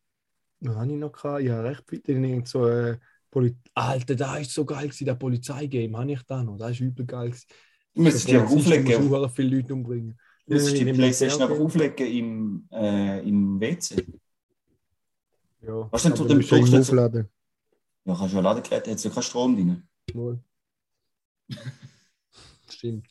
was 0.61 0.77
habe 0.77 0.93
ich 0.93 0.99
noch 0.99 1.13
gehabt? 1.13 1.43
Ja, 1.43 1.61
recht 1.61 1.85
viel. 1.89 2.01
Dann 2.01 2.25
irgend 2.25 2.49
so 2.49 2.67
äh, 2.69 2.99
Poli 3.31 3.55
Alter, 3.75 4.15
da 4.17 4.37
ist 4.39 4.53
so 4.53 4.65
geil 4.65 4.85
gewesen, 4.89 5.05
der 5.05 5.15
Polizeigame. 5.15 5.97
Habe 5.99 6.13
ich 6.13 6.23
da 6.23 6.43
noch? 6.43 6.57
Das 6.57 6.73
ist 6.73 6.81
übel 6.81 7.07
geil. 7.07 7.29
gewesen. 7.31 7.47
Du 7.95 8.03
müsstest 8.03 8.29
die 8.29 8.37
einfach 8.37 8.49
Polizist, 8.49 8.71
du 8.75 8.81
musst 8.81 8.97
auflegen. 8.97 9.25
auch 9.25 9.31
viele 9.31 9.57
Leute 9.57 9.73
umbringen. 9.75 10.19
Du 10.47 10.55
müsstest 10.55 10.79
die 10.79 10.85
Ja, 10.85 10.93
Playstation 10.95 11.41
ja, 11.51 11.57
ja. 11.57 11.61
auflegen 11.63 12.07
im, 12.07 12.69
äh, 12.73 13.29
im 13.29 13.61
WC. 13.61 14.07
Ja, 15.63 15.89
Was 15.91 16.03
denn 16.03 16.15
du 16.15 16.23
ja 16.27 16.35
Durchschnitt- 16.35 16.81
aufladen. 16.81 17.29
Ja, 18.05 18.15
kannst 18.15 18.33
du 18.33 18.37
ja 18.37 18.43
Ladegerät, 18.43 18.87
hat 18.89 19.03
ja 19.05 19.11
keinen 19.11 19.23
Strom 19.23 19.55
drin. 19.57 19.83
Wohl. 20.13 20.39
Stimmt. 22.69 23.07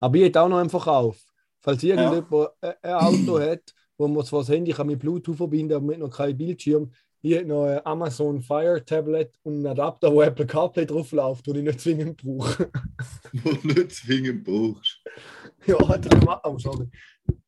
Aber 0.00 0.16
ich 0.16 0.24
hätte 0.24 0.40
auch 0.40 0.48
noch 0.48 0.58
einen 0.58 0.70
Verkauf. 0.70 1.20
Falls 1.60 1.82
irgendjemand 1.82 2.50
ein 2.60 2.74
ein 2.82 2.94
Auto 2.94 3.40
hat, 3.40 3.74
wo 3.96 4.06
man 4.06 4.24
zwar 4.24 4.40
das 4.40 4.48
Handy 4.48 4.72
kann 4.72 4.86
mit 4.86 5.00
Bluetooth 5.00 5.36
verbinden 5.36 5.74
aber 5.74 5.86
mit 5.86 5.98
noch 5.98 6.10
kein 6.10 6.36
Bildschirm, 6.36 6.92
ich 7.20 7.34
hätte 7.34 7.48
noch 7.48 7.64
ein 7.64 7.84
Amazon 7.84 8.40
Fire 8.40 8.84
Tablet 8.84 9.32
und 9.42 9.54
einen 9.54 9.66
Adapter, 9.66 10.12
wo 10.12 10.22
Apple 10.22 10.46
CarPlay 10.46 10.86
drauf 10.86 11.10
läuft, 11.10 11.46
den 11.48 11.56
ich 11.56 11.64
nicht 11.64 11.80
zwingend 11.80 12.22
brauche. 12.22 12.70
Wo 13.32 13.50
du 13.50 13.66
nicht 13.66 13.92
zwingend 13.92 14.44
brauchst. 14.44 15.00
ja, 15.66 15.76
Alter, 15.76 16.40
oh, 16.44 16.58
sorry. 16.58 16.88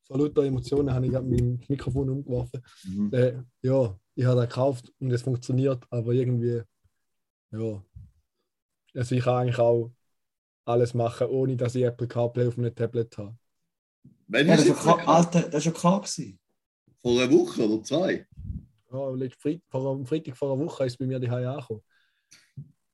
Vor 0.03 0.19
lauter 0.19 0.43
Emotionen 0.43 0.93
habe 0.93 1.05
ich 1.05 1.13
mein 1.13 1.59
Mikrofon 1.67 2.09
umgeworfen. 2.09 2.61
Mhm. 2.83 3.13
Äh, 3.13 3.33
ja, 3.61 3.97
ich 4.15 4.25
habe 4.25 4.41
den 4.41 4.49
gekauft 4.49 4.91
und 4.99 5.11
es 5.11 5.21
funktioniert, 5.21 5.85
aber 5.89 6.11
irgendwie, 6.11 6.61
ja. 7.51 7.83
Also 8.95 9.15
ich 9.15 9.23
kann 9.23 9.35
eigentlich 9.35 9.59
auch 9.59 9.91
alles 10.65 10.93
machen, 10.93 11.27
ohne 11.27 11.57
dass 11.57 11.75
ich 11.75 11.83
Apple 11.83 12.07
CarPlay 12.07 12.47
auf 12.47 12.57
einem 12.57 12.75
Tablet 12.75 13.17
habe. 13.17 13.37
Wenn 14.27 14.47
Ja, 14.47 14.55
ich 14.55 14.61
das 14.61 14.65
es 14.67 14.71
ist 14.71 14.85
ja 14.85 14.93
klar, 14.93 15.07
Alter, 15.07 15.41
das 15.43 15.55
ist 15.59 15.65
ja 15.65 15.71
klar 15.71 16.01
gewesen. 16.01 16.39
Vor 17.01 17.21
einer 17.21 17.31
Woche 17.31 17.67
oder 17.69 17.83
zwei. 17.83 18.25
Ja, 18.91 18.99
am 19.89 20.05
Freitag 20.05 20.37
vor 20.37 20.51
einer 20.53 20.65
Woche 20.65 20.85
ist 20.85 20.93
es 20.93 20.97
bei 20.97 21.05
mir 21.05 21.19
die 21.19 21.29
angekommen. 21.29 21.81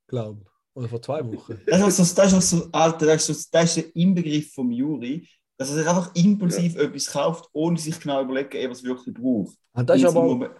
Glaube 0.08 0.46
Oder 0.74 0.88
vor 0.90 1.02
zwei 1.02 1.26
Wochen. 1.26 1.60
Das 1.66 1.80
ist 1.80 1.84
auch 1.84 2.06
so, 2.06 2.16
das 2.16 2.32
ist 2.32 2.38
auch 2.38 2.42
so 2.42 2.70
Alter, 2.72 3.06
das 3.08 3.30
ist, 3.30 3.44
so, 3.44 3.50
das 3.52 3.76
ist 3.78 3.78
der 3.78 3.96
Inbegriff 3.96 4.54
vom 4.54 4.72
Juri, 4.72 5.28
dass 5.58 5.70
er 5.70 5.78
sich 5.78 5.88
einfach 5.88 6.14
impulsiv 6.16 6.76
etwas 6.76 7.08
kauft, 7.08 7.50
ohne 7.54 7.78
sich 7.78 8.00
genau 8.00 8.22
überlegen, 8.24 8.70
was 8.70 8.84
er 8.84 8.90
wirklich 8.90 9.16
braucht. 9.16 9.58
Und 9.74 9.90
das 9.90 9.98
ist 9.98 10.06
aber, 10.06 10.56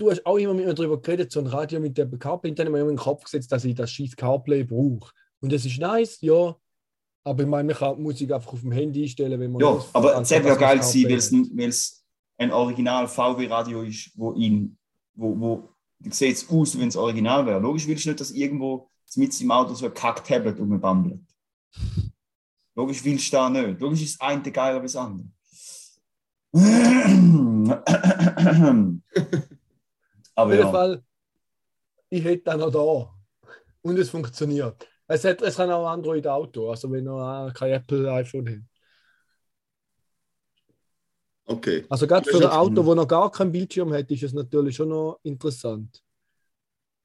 du 0.00 0.10
hast 0.10 0.24
auch 0.24 0.38
immer 0.38 0.54
mit 0.54 0.66
mir 0.66 0.74
darüber 0.74 1.00
geredet, 1.00 1.30
so 1.30 1.40
ein 1.40 1.46
Radio 1.46 1.78
mit 1.78 1.96
dem 1.98 2.18
CarPlay, 2.18 2.54
dann 2.54 2.66
habe 2.66 2.78
ich 2.78 2.84
mir 2.84 2.90
in 2.90 2.96
den 2.96 3.02
Kopf 3.02 3.24
gesetzt, 3.24 3.52
dass 3.52 3.64
ich 3.64 3.74
das 3.74 3.90
scheiß 3.90 4.16
CarPlay 4.16 4.64
brauche. 4.64 5.12
Und 5.40 5.52
das 5.52 5.64
ist 5.64 5.78
nice, 5.78 6.20
ja. 6.22 6.56
Aber 7.22 7.42
ich 7.42 7.48
meine, 7.48 7.64
man 7.64 7.76
kann 7.76 7.96
die 7.96 8.02
Musik 8.02 8.32
einfach 8.32 8.54
auf 8.54 8.62
dem 8.62 8.72
Handy 8.72 9.02
einstellen, 9.02 9.38
wenn 9.38 9.52
man 9.52 9.60
Ja, 9.60 9.72
losfährt, 9.72 9.94
aber 9.94 10.16
anstatt 10.16 10.38
es 10.38 10.44
wäre 10.44 10.54
ja 10.54 10.60
geil 10.60 10.78
gewesen, 10.78 11.50
weil 11.54 11.68
es, 11.68 12.02
ein 12.38 12.52
Original 12.52 13.06
VW-Radio 13.06 13.82
ist, 13.82 14.12
wo 14.16 14.32
ihn, 14.32 14.78
wo, 15.14 15.38
wo, 15.38 15.68
sieht 16.08 16.36
es 16.36 16.48
aus, 16.48 16.78
wenn 16.78 16.88
es 16.88 16.96
Original 16.96 17.44
wäre. 17.44 17.60
Logisch 17.60 17.86
willst 17.86 18.06
du 18.06 18.08
nicht, 18.08 18.20
dass 18.20 18.30
irgendwo 18.30 18.88
mit 19.16 19.38
im 19.38 19.50
Auto 19.50 19.74
so 19.74 19.84
ein 19.84 19.92
Kack-Tablet 19.92 20.58
rumbambelt. 20.58 21.20
Logisch 22.74 23.04
willst 23.04 23.30
du 23.30 23.36
da 23.36 23.50
nicht. 23.50 23.78
Logisch 23.80 24.02
ist 24.02 24.18
das 24.18 24.26
eine 24.26 24.50
geiler 24.50 24.80
als 24.80 24.94
das 24.94 25.02
andere. 25.02 25.28
Auf 30.40 30.46
Aber 30.46 30.54
jeden 30.54 30.66
ja, 30.66 30.72
Fall, 30.72 31.04
ich 32.08 32.24
hätte 32.24 32.44
dann 32.44 32.60
noch 32.60 32.70
da. 32.70 33.14
Und 33.82 33.98
es 33.98 34.08
funktioniert. 34.08 34.88
Es, 35.06 35.24
hat, 35.24 35.42
es 35.42 35.56
kann 35.56 35.70
auch 35.70 35.86
Android-Auto, 35.86 36.70
also 36.70 36.90
wenn 36.90 37.06
ihr 37.06 37.52
kein 37.54 37.72
Apple-iPhone 37.72 38.48
habt. 38.48 38.70
Okay. 41.44 41.84
Also 41.88 42.06
gerade 42.06 42.30
für 42.30 42.38
ein 42.38 42.44
Auto, 42.44 42.82
das 42.82 42.94
noch 42.94 43.08
gar 43.08 43.30
keinen 43.30 43.52
Bildschirm 43.52 43.92
hat, 43.92 44.10
ist 44.10 44.22
es 44.22 44.32
natürlich 44.32 44.76
schon 44.76 44.88
noch 44.88 45.18
interessant. 45.24 46.02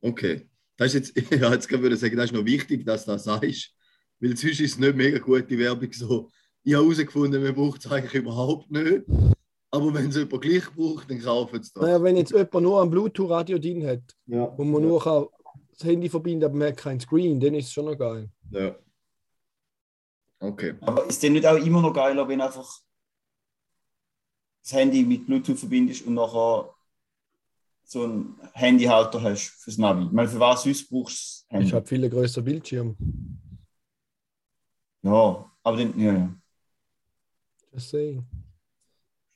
Okay. 0.01 0.47
Das 0.77 0.93
ist 0.93 1.15
jetzt, 1.15 1.31
ja, 1.41 1.51
jetzt 1.51 1.69
würde 1.69 1.95
ich 1.95 1.99
sagen, 1.99 2.15
das 2.15 2.25
ist 2.25 2.33
noch 2.33 2.45
wichtig, 2.45 2.85
dass 2.85 3.05
du 3.05 3.11
das 3.11 3.25
sagst. 3.25 3.73
Weil 4.19 4.37
sonst 4.37 4.43
ist 4.43 4.59
es 4.61 4.77
nicht 4.77 4.95
mega 4.95 5.17
gute 5.17 5.57
Werbung 5.57 5.91
so. 5.91 6.29
Ich 6.63 6.73
habe 6.73 6.85
herausgefunden, 6.85 7.43
man 7.43 7.53
braucht 7.53 7.83
es 7.83 7.91
eigentlich 7.91 8.13
überhaupt 8.13 8.71
nicht. 8.71 9.03
Aber 9.75 9.93
wenn 9.93 10.07
es 10.09 10.15
jemand 10.15 10.41
gleich 10.41 10.69
braucht, 10.73 11.09
dann 11.09 11.19
kaufen 11.21 11.61
sie 11.61 11.71
das. 11.73 11.83
Naja, 11.83 12.01
wenn 12.01 12.15
jetzt 12.17 12.31
jemand 12.31 12.53
nur 12.53 12.81
ein 12.81 12.89
Bluetooth-Radio 12.89 13.59
drin 13.59 13.85
hat, 13.85 14.03
Ja. 14.25 14.53
wo 14.57 14.63
man 14.63 14.81
nur 14.81 15.01
kann 15.01 15.25
das 15.77 15.83
Handy 15.83 16.09
verbinden 16.09 16.45
aber 16.45 16.55
man 16.55 16.69
hat 16.69 16.77
keinen 16.77 16.99
Screen, 17.01 17.37
dann 17.39 17.53
ist 17.53 17.65
es 17.65 17.73
schon 17.73 17.85
noch 17.85 17.97
geil. 17.97 18.29
Ja. 18.51 18.75
Okay. 20.39 20.75
aber 20.81 21.05
ist 21.05 21.21
denn 21.23 21.33
nicht 21.33 21.45
auch 21.45 21.57
immer 21.57 21.81
noch 21.81 21.93
geiler, 21.93 22.27
wenn 22.27 22.39
einfach 22.41 22.79
das 24.63 24.73
Handy 24.73 25.03
mit 25.03 25.25
Bluetooth 25.25 25.57
verbindest 25.59 26.05
und 26.05 26.13
nachher 26.13 26.73
so 27.83 28.03
einen 28.03 28.39
Handyhalter 28.53 29.21
hast 29.21 29.49
fürs 29.61 29.77
Navi? 29.77 30.05
Ich 30.05 30.11
meine, 30.11 30.27
für 30.29 30.39
was 30.39 30.63
sonst 30.63 30.89
brauchst 30.89 31.17
du 31.17 31.21
das 31.23 31.45
Handy? 31.49 31.67
Ich 31.67 31.73
habe 31.73 31.85
viel 31.85 32.09
größer 32.09 32.41
Bildschirm. 32.41 32.95
Ja, 35.01 35.51
aber 35.63 35.77
dann, 35.77 35.99
ja, 35.99 36.13
ja. 36.13 36.35
Just 37.73 37.89
saying. 37.89 38.25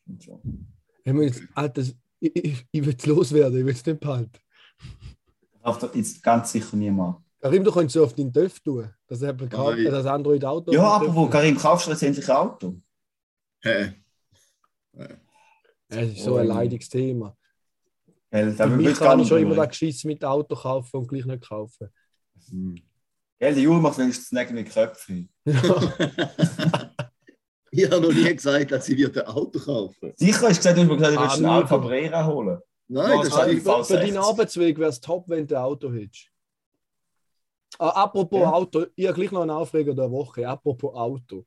Stimmt 0.09 0.23
schon. 0.23 0.67
Ich, 1.03 1.13
meine, 1.13 1.25
jetzt, 1.25 1.41
Alter, 1.53 1.81
ich, 2.19 2.35
ich, 2.35 2.65
ich 2.71 2.85
will 2.85 2.95
es 2.97 3.05
loswerden, 3.05 3.59
ich 3.59 3.65
will 3.65 3.73
es 3.73 3.85
nicht 3.85 3.99
behalten. 3.99 4.31
Darf 5.63 5.79
das 5.79 5.95
jetzt 5.95 6.23
ganz 6.23 6.51
sicher 6.51 6.75
niemand. 6.75 7.17
Karim, 7.41 7.63
du 7.63 7.71
könntest 7.71 7.95
es 7.95 8.01
auf 8.01 8.13
deinen 8.13 8.33
TÜV 8.33 8.59
tun. 8.59 8.89
Das 9.07 9.21
hat 9.21 9.39
man 9.39 9.49
gekauft, 9.49 9.77
Nein. 9.77 9.91
das 9.91 10.05
Android-Auto. 10.05 10.71
Ja, 10.73 10.95
auf 10.95 11.01
den 11.01 11.09
aber 11.09 11.15
wo. 11.15 11.29
Karim, 11.29 11.57
kaufst 11.57 11.87
du 11.87 11.91
letztendlich 11.91 12.29
ein 12.29 12.35
Auto? 12.35 12.81
Hä? 13.61 13.93
Es 15.87 16.11
ist 16.11 16.23
so 16.23 16.35
ein 16.35 16.47
leidiges 16.47 16.89
Thema. 16.89 17.35
Gell, 18.29 18.53
da 18.55 18.67
mich 18.67 18.97
kann 18.97 19.19
ich 19.19 19.27
schon 19.27 19.41
immer 19.41 19.55
das 19.55 19.69
Geschiss 19.69 20.03
mit 20.03 20.23
Auto 20.23 20.55
kaufen 20.55 20.97
und 20.97 21.07
gleich 21.07 21.25
nicht 21.25 21.47
kaufen. 21.47 21.89
Hm. 22.49 22.75
Gell, 23.39 23.53
der 23.53 23.63
Juri 23.63 23.79
macht 23.79 23.97
wenigstens 23.97 24.31
nicht 24.31 24.51
mit 24.51 24.69
Köpfen. 24.69 25.29
Ich 27.71 27.86
habe 27.89 28.01
noch 28.01 28.12
nie 28.13 28.34
gesagt, 28.36 28.71
dass 28.71 28.89
ich 28.89 28.97
wieder 28.97 29.27
ein 29.27 29.36
Auto 29.36 29.60
kaufen 29.60 30.13
Sicher 30.15 30.47
hast 30.49 30.65
du 30.65 30.73
gesagt, 30.73 30.77
du 30.77 30.82
hast 30.82 30.97
gesagt, 30.97 31.15
du 31.15 31.19
Ah, 31.19 31.21
willst 31.23 31.36
einen 31.36 31.43
nie 31.45 31.49
Alfa 31.51 31.67
von- 31.67 31.82
Brera 31.82 32.25
holen. 32.25 32.60
Nein, 32.88 33.19
das 33.21 33.29
das 33.29 33.47
ist 33.47 33.53
ist 33.53 33.63
für, 33.63 33.69
V60. 33.69 33.86
für 33.86 33.93
deinen 33.97 34.17
Arbeitsweg 34.17 34.79
wäre 34.79 34.89
es 34.89 34.99
top, 34.99 35.23
wenn 35.29 35.45
du 35.47 35.55
ein 35.55 35.62
Auto 35.63 35.91
hättest. 35.91 36.27
Ah, 37.77 37.89
apropos 38.03 38.39
Ja. 38.41 38.51
Auto, 38.51 38.86
ich 38.95 39.05
habe 39.08 39.15
gleich 39.15 39.32
noch 39.32 39.41
einen 39.41 39.51
Aufreger 39.51 39.93
der 39.93 40.10
Woche. 40.12 40.47
Apropos 40.47 40.93
Auto. 40.95 41.45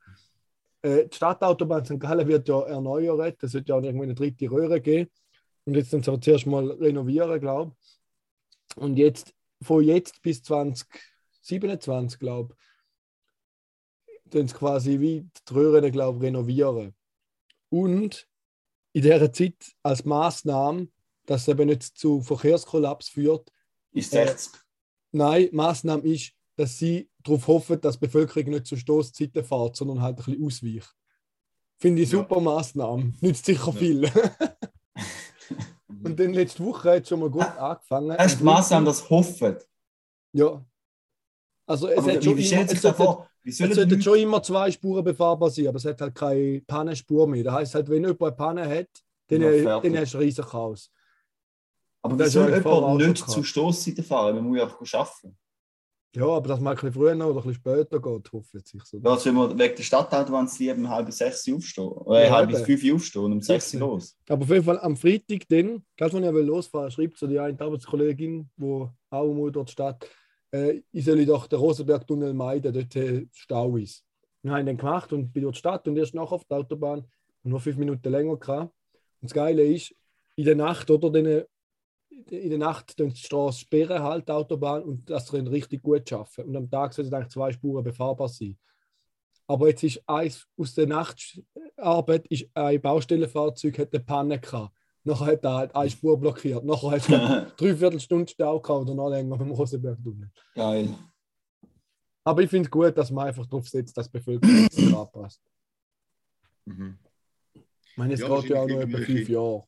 Äh, 0.83 1.07
die 1.09 1.17
Stadtautobahn 1.17 1.85
St. 1.85 1.99
Gallen 1.99 2.27
wird 2.29 2.49
ja 2.49 2.61
erneuert. 2.63 3.43
Es 3.43 3.53
wird 3.55 3.69
ja 3.69 3.77
irgendwie 3.79 4.05
eine 4.05 4.15
dritte 4.15 4.51
Röhre 4.51 4.81
geben. 4.81 5.11
Und 5.65 5.75
jetzt 5.77 5.93
dann 5.93 6.03
zuerst 6.23 6.47
mal 6.47 6.71
renovieren, 6.71 7.41
glaube 7.41 7.73
ich. 7.79 8.77
Und 8.77 8.97
jetzt, 8.97 9.35
von 9.61 9.83
jetzt 9.85 10.23
bis 10.23 10.43
2027, 10.43 12.19
glaube 12.19 12.55
ich, 12.55 12.72
sie 14.33 14.45
quasi 14.55 15.01
wie 15.01 15.27
die 15.49 15.55
Röhren, 15.55 15.91
glaube 15.93 16.19
ich, 16.19 16.25
renovieren. 16.25 16.95
Und 17.71 18.29
in 18.93 19.03
dieser 19.03 19.33
Zeit 19.33 19.55
als 19.83 20.05
Maßnahme, 20.05 20.89
dass 21.27 21.43
es 21.43 21.49
eben 21.49 21.69
nicht 21.69 21.83
zu 21.83 22.21
Verkehrskollaps 22.21 23.09
führt, 23.09 23.51
Ist 23.93 24.15
Äh, 24.15 24.27
60. 24.27 24.61
Nein, 25.13 25.49
die 25.51 25.57
Maßnahme 25.57 26.03
ist, 26.05 26.33
dass 26.57 26.79
sie 26.79 27.11
darauf 27.23 27.47
hoffen, 27.47 27.81
dass 27.81 27.99
die 27.99 28.07
Bevölkerung 28.07 28.51
nicht 28.51 28.67
zu 28.67 28.77
Stoßzeiten 28.77 29.45
fährt, 29.45 29.77
sondern 29.77 30.01
halt 30.01 30.19
ein 30.19 30.25
bisschen 30.25 30.45
ausweicht. 30.47 30.95
Finde 31.79 32.03
ich 32.03 32.11
Ja. 32.11 32.19
super 32.21 32.41
Maßnahme. 32.41 33.13
Nützt 33.21 33.45
sicher 33.45 33.67
Ja. 33.67 33.73
viel. 33.73 34.03
Und 36.05 36.19
dann 36.19 36.33
letzte 36.33 36.65
Woche 36.65 36.91
hat 36.93 37.03
es 37.03 37.09
schon 37.09 37.21
mal 37.21 37.31
gut 37.31 37.43
angefangen. 37.43 38.17
Hast 38.19 38.41
du 38.41 38.45
Maßnahmen, 38.45 38.87
das 38.87 39.09
hoffen? 39.09 39.57
Ja. 40.33 40.65
Also 41.67 41.89
es 41.89 41.99
Aber 41.99 42.13
hat 42.13 42.25
schon 42.25 42.39
immer, 42.39 42.61
es 42.63 42.81
das 42.81 42.99
es 43.45 43.59
sollen 43.59 43.71
die 43.71 43.75
sollte 43.77 43.91
Leute- 43.95 44.03
schon 44.03 44.19
immer 44.19 44.43
zwei 44.43 44.71
Spuren 44.71 45.05
befahrbar 45.05 45.51
sein, 45.51 45.67
aber 45.69 45.77
es 45.77 45.85
hat 45.85 46.01
halt 46.01 46.15
keine 46.15 46.61
Pannenspur 46.67 47.27
mehr. 47.27 47.45
Das 47.45 47.55
heißt 47.55 47.75
halt, 47.75 47.89
wenn 47.89 48.03
jemand 48.05 48.23
eine 48.23 48.33
Panne 48.33 48.69
hat, 48.69 48.89
dann, 49.29 49.41
Ja, 49.43 49.49
äh, 49.51 49.63
dann 49.65 49.97
hast 49.97 50.15
du 50.15 50.19
ein 50.19 50.23
riesen 50.25 50.45
Chaos. 50.45 50.91
Aber 52.03 52.19
wie 52.19 52.29
soll 52.29 52.53
auch 52.53 52.65
jemand 52.65 53.09
nicht 53.09 53.29
zu 53.29 53.43
Stoßzeiten 53.43 54.05
fahren? 54.05 54.35
Man 54.37 54.45
muss 54.45 54.57
ja 54.59 54.65
einfach 54.65 54.81
arbeiten. 54.95 55.39
Ja, 56.15 56.27
aber 56.27 56.47
dass 56.49 56.61
man 56.61 56.73
ein 56.73 56.75
bisschen 56.75 56.93
früher 56.93 57.15
oder 57.17 57.27
ein 57.29 57.35
bisschen 57.37 57.55
später 57.55 57.99
geht, 57.99 58.33
hoffentlich. 58.33 58.83
So. 58.85 58.99
Ja, 58.99 59.17
sollen 59.17 59.35
wir 59.37 59.59
wegen 59.59 59.77
der 59.77 59.83
Stadtautobahn 59.83 60.47
sieben, 60.47 60.87
halb 60.87 61.11
sechs 61.11 61.49
aufstehen? 61.51 61.89
Oder 61.89 62.25
Ja, 62.27 62.31
halb 62.37 62.51
bis 62.51 62.61
fünf 62.61 62.93
aufstehen 62.95 63.23
und 63.25 63.33
um 63.33 63.41
sechs 63.41 63.73
los? 63.73 64.19
Aber 64.29 64.43
auf 64.43 64.51
jeden 64.51 64.65
Fall 64.65 64.79
am 64.81 64.95
Freitag 64.95 65.49
dann, 65.49 65.83
gerade 65.97 66.13
wenn 66.13 66.25
ich 66.25 66.33
will 66.35 66.45
losfahren 66.45 66.91
schreibt 66.91 67.17
so 67.17 67.27
die 67.27 67.39
eine 67.39 67.59
Arbeitskollegin, 67.59 68.51
die 68.57 68.87
auch 69.11 69.33
mal 69.35 69.51
dort 69.51 69.71
steht, 69.71 69.97
äh, 70.53 70.83
ich 70.93 71.05
soll 71.05 71.25
doch 71.27 71.47
den 71.47 71.59
Rosenbergtunnel 71.59 72.35
meiden, 72.35 72.73
dort 72.73 72.95
äh, 72.97 73.27
Stau 73.33 73.77
ist. 73.77 74.05
Wir 74.43 74.53
haben 74.53 74.67
den 74.67 74.77
gemacht 74.77 75.13
und 75.13 75.33
bin 75.33 75.45
dort 75.45 75.57
Stadt 75.57 75.87
und 75.89 75.97
erst 75.97 76.15
nachher 76.15 76.33
auf 76.33 76.45
der 76.45 76.59
Autobahn 76.59 77.05
nur 77.43 77.61
fünf 77.61 77.77
Minuten 77.77 78.11
länger 78.11 78.37
gehabt. 78.37 78.73
Und 79.21 79.31
das 79.31 79.35
Geile 79.35 79.65
ist, 79.65 79.95
in 80.37 80.45
der 80.45 80.57
Nacht 80.57 80.91
oder 80.91 81.11
den, 81.11 81.45
in 82.31 82.51
der 82.51 82.59
Nacht 82.59 82.99
die 82.99 83.11
Straße 83.15 83.61
sperren 83.61 84.03
halt 84.03 84.29
die 84.29 84.33
Autobahn 84.33 84.83
und 84.83 85.09
das 85.11 85.31
können 85.31 85.47
richtig 85.47 85.83
gut 85.83 86.09
schaffen. 86.09 86.45
Und 86.45 86.57
am 86.57 86.71
Tag 86.71 86.93
sollten 86.93 87.15
eigentlich 87.15 87.33
zwei 87.33 87.53
Spuren 87.53 87.85
befahrbar 87.85 88.29
sein. 88.29 88.59
Aber 89.47 89.69
jetzt 89.69 89.83
ist 89.83 90.03
eins 90.07 90.47
aus 90.57 90.75
der 90.75 90.87
Nachtarbeit 90.87 92.27
ist 92.29 92.49
ein 92.55 92.81
Baustellenfahrzeug 92.81 93.79
hat 93.79 93.95
eine 93.95 94.05
Panne 94.05 94.41
gehabt. 94.41 94.75
Nachher 95.05 95.27
hat 95.27 95.45
er 95.45 95.55
halt 95.55 95.75
eine 95.75 95.91
Spur 95.91 96.19
blockiert. 96.19 96.65
Nachher 96.65 96.91
hat 96.93 97.01
es 97.01 97.57
dreiviertel 97.57 98.01
Stunde 98.01 98.31
Stau 98.31 98.61
gehabt 98.61 98.83
oder 98.83 98.95
noch 98.95 99.09
länger 99.09 99.37
beim 99.37 99.51
Rosenberg-Tunnel. 99.51 100.31
Geil. 100.55 100.89
Aber 102.25 102.43
ich 102.43 102.51
finde 102.51 102.67
es 102.67 102.71
gut, 102.71 102.97
dass 102.97 103.11
man 103.11 103.27
einfach 103.27 103.47
darauf 103.47 103.69
setzt, 103.69 103.97
dass 103.97 104.07
die 104.11 104.19
Bevölkerung 104.19 104.69
sich 104.71 104.97
anpasst. 104.97 105.43
Mhm. 106.65 106.99
Ich 107.55 107.97
meine, 107.97 108.15
es 108.15 108.21
Ja, 108.21 108.41
geht 108.41 108.51
ja 108.51 108.63
auch 108.63 108.69
noch 108.69 108.77
wahrscheinlich 108.77 108.95
etwa 108.95 109.13
fünf 109.13 109.29
Jahre. 109.29 109.65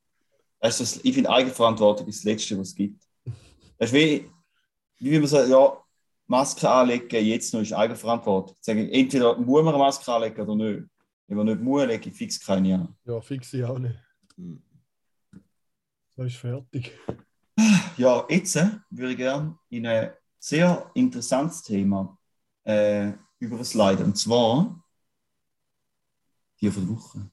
Weißt 0.61 0.81
du, 0.81 1.01
ich 1.03 1.15
finde 1.15 1.31
Eigenverantwortung 1.31 2.07
ist 2.07 2.19
das 2.21 2.25
Letzte, 2.25 2.59
was 2.59 2.69
es 2.69 2.75
gibt. 2.75 3.05
Das 3.77 3.91
ist 3.91 3.93
wie, 3.93 4.31
wie 4.99 5.13
wenn 5.13 5.21
man 5.21 5.29
sagt, 5.29 5.49
ja, 5.49 5.77
Maske 6.27 6.71
anlegen, 6.71 7.27
jetzt 7.27 7.53
noch 7.53 7.61
ist 7.61 7.73
Eigenverantwortung. 7.73 8.57
Sagen, 8.61 8.89
entweder 8.89 9.37
muss 9.37 9.63
man 9.63 9.75
eine 9.75 9.83
Maske 9.83 10.11
anlegen 10.11 10.41
oder 10.41 10.55
nicht. 10.55 10.89
Wenn 11.27 11.37
man 11.37 11.47
nicht 11.47 11.61
muss, 11.61 11.87
lege 11.87 12.09
ich 12.09 12.17
fix 12.17 12.41
keine 12.41 12.75
an. 12.77 12.97
Ja, 13.05 13.21
fix 13.21 13.53
ich 13.53 13.65
auch 13.65 13.79
nicht. 13.79 13.99
Mhm. 14.37 14.63
So 16.17 16.23
ist 16.23 16.37
fertig. 16.37 16.93
Ja, 17.97 18.25
jetzt 18.29 18.55
äh, 18.55 18.71
würde 18.91 19.13
ich 19.13 19.17
gerne 19.17 19.59
in 19.69 19.87
ein 19.87 20.13
sehr 20.39 20.91
interessantes 20.95 21.63
Thema 21.63 22.17
äh, 22.65 23.13
über 23.41 23.59
das 23.59 23.75
Leiden. 23.75 24.07
Und 24.07 24.17
zwar 24.17 24.81
die 26.61 26.71
von 26.71 26.87
der 26.87 26.97
Woche. 26.97 27.31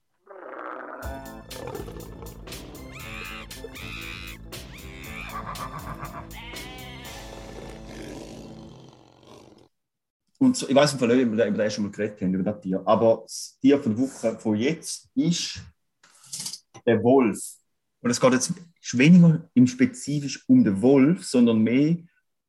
Und 10.39 10.57
so, 10.57 10.67
ich 10.67 10.73
weiß 10.75 10.93
nicht, 10.93 11.03
ob 11.03 11.09
wir 11.09 11.45
über 11.45 11.57
das 11.63 11.73
schon 11.73 11.83
mal 11.83 11.91
geredet 11.91 12.19
haben, 12.19 12.33
über 12.33 12.51
das 12.51 12.61
Tier. 12.61 12.81
Aber 12.85 13.21
das 13.21 13.59
Tier 13.61 13.79
von 13.79 13.95
der 13.95 14.03
Woche 14.03 14.39
von 14.39 14.55
jetzt 14.55 15.07
ist 15.13 15.61
der 16.83 17.03
Wolf. 17.03 17.60
Und 18.01 18.09
es 18.09 18.19
geht 18.19 18.33
jetzt 18.33 18.53
weniger 18.93 19.49
im 19.53 19.67
spezifisch 19.67 20.43
um 20.47 20.63
den 20.63 20.81
Wolf, 20.81 21.23
sondern 21.23 21.59
mehr 21.59 21.97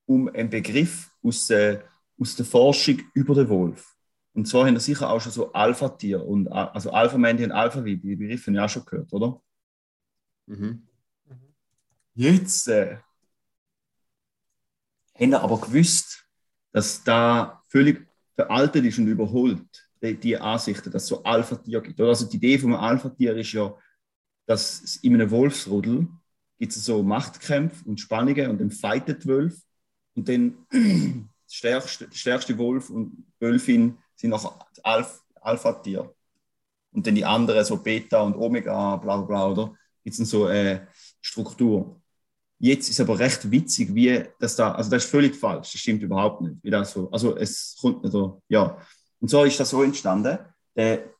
um 0.07 0.29
einen 0.29 0.51
Begriff 0.51 1.11
aus, 1.23 1.51
äh, 1.51 1.81
aus 2.19 2.37
der 2.37 2.47
Forschung 2.47 3.01
über 3.15 3.35
den 3.35 3.49
Wolf. 3.49 3.95
Und 4.35 4.49
zwar 4.49 4.67
haben 4.67 4.75
wir 4.75 4.81
sicher 4.81 5.11
auch 5.11 5.21
schon 5.21 5.33
so 5.33 5.53
Alpha-Tier 5.53 6.25
und 6.25 6.49
also 6.49 6.91
Alpha-Männchen 6.91 7.47
und 7.47 7.53
Alpha-Weibchen, 7.53 8.09
die 8.09 8.17
Begriffe 8.17 8.47
haben 8.47 8.55
wir 8.55 8.65
auch 8.65 8.69
schon 8.69 8.85
gehört, 8.85 9.13
oder? 9.13 9.43
Mhm. 10.47 10.89
Jetzt 12.15 12.69
äh, 12.69 12.97
haben 15.15 15.31
wir 15.31 15.43
aber 15.43 15.61
gewusst, 15.61 16.27
dass 16.73 17.05
da 17.05 17.63
völlig 17.69 18.07
veraltet 18.35 18.85
ist 18.87 18.99
und 18.99 19.07
überholt, 19.07 19.67
die, 20.03 20.17
die 20.17 20.37
Ansichten, 20.39 20.91
dass 20.91 21.03
es 21.03 21.09
so 21.09 21.23
Alpha-Tier 21.23 21.81
gibt. 21.83 22.01
Oder 22.01 22.11
Also 22.11 22.27
die 22.27 22.37
Idee 22.37 22.59
vom 22.59 22.75
Alpha-Tier 22.75 23.37
ist 23.37 23.53
ja, 23.53 23.75
dass 24.47 24.97
in 24.97 25.15
einem 25.15 25.31
Wolfsrudel 25.31 26.09
gibt 26.59 26.77
es 26.77 26.85
so 26.85 27.03
Machtkämpfe 27.03 27.85
und 27.89 28.01
Spannungen 28.01 28.51
und 28.51 28.61
dann 28.61 28.71
fightet 28.71 29.27
Wolf 29.27 29.61
und 30.15 30.29
dann 30.29 30.59
der 30.73 31.29
stärkste, 31.49 32.09
der 32.09 32.17
stärkste 32.17 32.59
Wolf 32.59 32.91
und 32.91 33.27
Wölfin 33.41 33.99
sind 34.15 34.31
noch 34.31 34.67
Alph 34.83 35.23
Alpha-Tier. 35.41 36.15
Und 36.93 37.07
dann 37.07 37.15
die 37.15 37.25
anderen, 37.25 37.65
so 37.65 37.77
Beta 37.79 38.21
und 38.21 38.37
Omega, 38.37 38.97
bla 38.97 39.17
bla 39.17 39.25
bla, 39.25 39.49
oder? 39.49 39.75
Gibt 40.05 40.19
es 40.19 40.31
so 40.31 40.47
eine 40.47 40.89
Struktur. 41.21 42.01
Jetzt 42.59 42.89
ist 42.89 43.01
aber 43.01 43.19
recht 43.19 43.51
witzig, 43.51 43.93
wie 43.95 44.25
das 44.39 44.55
da, 44.55 44.73
also 44.73 44.89
das 44.89 45.05
ist 45.05 45.11
völlig 45.11 45.35
falsch, 45.35 45.73
das 45.73 45.81
stimmt 45.81 46.03
überhaupt 46.03 46.43
nicht. 46.43 46.57
Wie 46.63 46.71
das 46.71 46.93
so, 46.93 47.11
also 47.11 47.37
es 47.37 47.77
kommt 47.81 48.05
nicht 48.05 48.13
so, 48.13 48.41
ja. 48.49 48.79
Und 49.21 49.29
so 49.29 49.43
ist 49.43 49.59
das 49.59 49.71
so 49.71 49.83
entstanden. 49.83 50.39
Der 50.77 51.11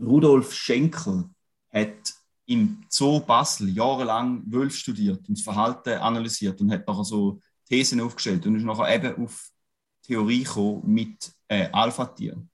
Rudolf 0.00 0.52
Schenkel 0.52 1.30
hat 1.72 2.01
im 2.52 2.84
Zoo 2.88 3.20
Basel 3.20 3.70
jahrelang 3.70 4.42
Wölfe 4.46 4.76
studiert 4.76 5.26
und 5.28 5.38
das 5.38 5.44
Verhalten 5.44 5.98
analysiert 5.98 6.60
und 6.60 6.70
hat 6.70 6.86
nachher 6.86 7.04
so 7.04 7.40
Thesen 7.68 8.00
aufgestellt 8.00 8.44
und 8.46 8.56
ist 8.56 8.64
nachher 8.64 8.94
eben 8.94 9.24
auf 9.24 9.50
Theorie 10.02 10.44
gekommen 10.44 10.82
mit 10.84 11.32
äh, 11.48 11.68
Alpha-Tieren. 11.72 12.50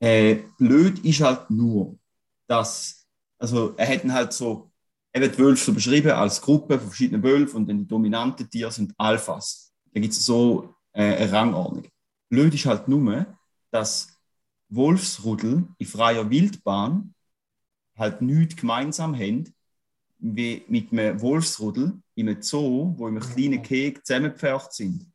Äh, 0.00 0.40
blöd 0.58 0.98
ist 1.04 1.20
halt 1.20 1.50
nur, 1.50 1.98
dass, 2.46 3.06
also 3.38 3.74
er 3.76 3.88
hat 3.88 4.04
ihn 4.04 4.12
halt 4.12 4.32
so, 4.32 4.70
eben 5.14 5.32
die 5.32 5.38
Wölfe 5.38 5.64
so 5.64 5.72
beschrieben 5.72 6.10
als 6.12 6.40
Gruppe 6.40 6.78
von 6.78 6.88
verschiedenen 6.88 7.22
Wölfen 7.22 7.56
und 7.56 7.68
dann 7.68 7.78
die 7.78 7.86
dominanten 7.86 8.48
Tiere 8.50 8.70
sind 8.70 8.92
Alphas. 8.98 9.72
Da 9.92 10.00
gibt 10.00 10.12
es 10.12 10.24
so 10.24 10.74
äh, 10.92 11.16
eine 11.16 11.32
Rangordnung. 11.32 11.88
Blöd 12.28 12.52
ist 12.52 12.66
halt 12.66 12.88
nur, 12.88 13.26
dass 13.70 14.08
Wolfsrudel 14.68 15.66
in 15.78 15.86
freier 15.86 16.28
Wildbahn 16.28 17.14
halt 17.98 18.22
nichts 18.22 18.56
gemeinsam 18.56 19.14
haben 19.16 19.52
wie 20.20 20.64
mit 20.68 20.92
einem 20.92 21.20
Wolfsrudel 21.20 22.00
in 22.14 22.28
einem 22.28 22.42
Zoo, 22.42 22.94
wo 22.96 23.08
in 23.08 23.16
einem 23.16 23.30
kleinen 23.30 23.62
Keg 23.62 24.04
zusammengepfercht 24.04 24.72
sind. 24.72 25.06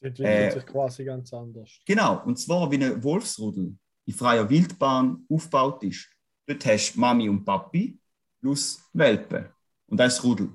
Das 0.00 0.10
entwickelt 0.10 0.50
Äh, 0.50 0.50
sich 0.52 0.66
quasi 0.66 1.04
ganz 1.04 1.32
anders. 1.32 1.70
Genau, 1.86 2.22
und 2.24 2.38
zwar 2.38 2.70
wie 2.70 2.82
ein 2.82 3.02
Wolfsrudel 3.02 3.76
in 4.06 4.14
freier 4.14 4.48
Wildbahn 4.48 5.24
aufgebaut 5.28 5.82
ist. 5.84 6.08
Dort 6.46 6.64
hast 6.64 6.94
du 6.94 7.00
Mami 7.00 7.28
und 7.28 7.44
Papi 7.44 7.98
plus 8.40 8.80
Welpen. 8.92 9.46
Und 9.86 9.98
das 9.98 10.16
das 10.16 10.24
Rudel. 10.24 10.50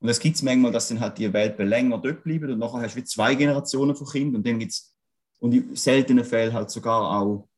Und 0.00 0.08
es 0.08 0.20
gibt 0.20 0.42
manchmal, 0.42 0.70
dass 0.70 0.88
dann 0.88 1.00
halt 1.00 1.18
die 1.18 1.32
Welpen 1.32 1.66
länger 1.68 1.98
dort 1.98 2.22
bleiben 2.22 2.52
und 2.52 2.58
nachher 2.58 2.82
hast 2.82 2.94
du 2.96 3.04
zwei 3.04 3.34
Generationen 3.34 3.96
von 3.96 4.06
Kindern 4.06 4.36
und 4.36 4.46
dann 4.46 4.58
gibt 4.58 4.72
es, 4.72 4.94
und 5.40 5.52
in 5.52 5.74
seltenen 5.74 6.24
Fällen 6.24 6.52
halt 6.52 6.70
sogar 6.70 7.20
auch, 7.20 7.48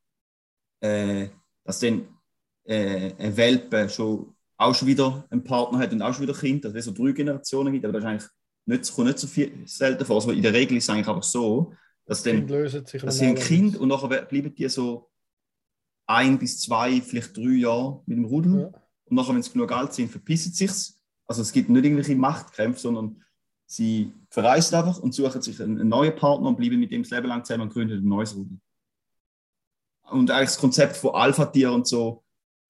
äh, 0.81 1.29
dass 1.65 1.81
dann 1.81 2.16
äh, 2.67 3.13
ein 3.19 3.37
Welpe 3.37 3.89
schon 3.89 4.35
auch 4.59 4.75
schon 4.75 4.89
wieder 4.89 5.27
einen 5.31 5.45
Partner 5.45 5.79
hat 5.79 5.93
und 5.93 6.03
auch 6.03 6.15
schon 6.15 6.23
wieder 6.23 6.39
Kind, 6.39 6.65
dass 6.65 6.75
es 6.75 6.87
so 6.87 6.93
drei 6.93 7.13
Generationen 7.13 7.73
gibt, 7.73 7.85
aber 7.85 8.01
das 8.01 8.05
ist 8.05 8.09
eigentlich 8.09 8.31
nicht, 8.67 8.93
kommt 8.95 9.07
nicht 9.09 9.19
so 9.19 9.27
viel 9.27 9.53
selten 9.67 10.05
vor. 10.05 10.17
Also 10.17 10.31
in 10.31 10.43
der 10.43 10.53
Regel 10.53 10.77
ist 10.77 10.85
es 10.85 10.91
eigentlich 10.91 11.09
einfach 11.09 11.23
so, 11.23 11.75
dass 12.05 12.23
dann 12.23 12.47
dass 12.47 13.19
sie 13.19 13.27
ein. 13.27 13.35
Kind 13.35 13.77
und 13.77 13.89
nachher 13.89 14.23
bleiben 14.23 14.55
die 14.55 14.69
so 14.69 15.11
ein 16.07 16.39
bis 16.39 16.61
zwei, 16.61 17.01
vielleicht 17.01 17.37
drei 17.37 17.57
Jahre 17.57 18.03
mit 18.07 18.17
dem 18.17 18.25
Rudel. 18.25 18.61
Ja. 18.61 18.67
Und 19.05 19.17
nachher, 19.17 19.35
wenn 19.35 19.43
sie 19.43 19.53
genug 19.53 19.73
alt 19.73 19.93
sind, 19.93 20.11
verpissen 20.11 20.53
sie 20.53 20.67
sich. 20.67 20.95
Also 21.27 21.43
es 21.43 21.53
gibt 21.53 21.69
nicht 21.69 21.85
irgendwelche 21.85 22.17
Machtkämpfe, 22.17 22.81
sondern 22.81 23.23
sie 23.67 24.13
verreisen 24.31 24.77
einfach 24.77 24.99
und 25.01 25.13
suchen 25.13 25.43
sich 25.43 25.61
einen, 25.61 25.81
einen 25.81 25.89
neuen 25.89 26.15
Partner 26.15 26.49
und 26.49 26.57
bleiben 26.57 26.79
mit 26.79 26.93
dem 26.93 27.03
das 27.03 27.11
Leben 27.11 27.27
lang 27.27 27.45
zusammen 27.45 27.65
und 27.65 27.73
gründen 27.73 27.99
ein 27.99 28.09
neues 28.09 28.35
Rudel. 28.37 28.59
Und 30.11 30.31
eigentlich 30.31 30.51
das 30.51 30.59
Konzept 30.59 30.97
von 30.97 31.15
Alpha-Tier 31.15 31.73
und 31.73 31.89
so, 31.89 32.25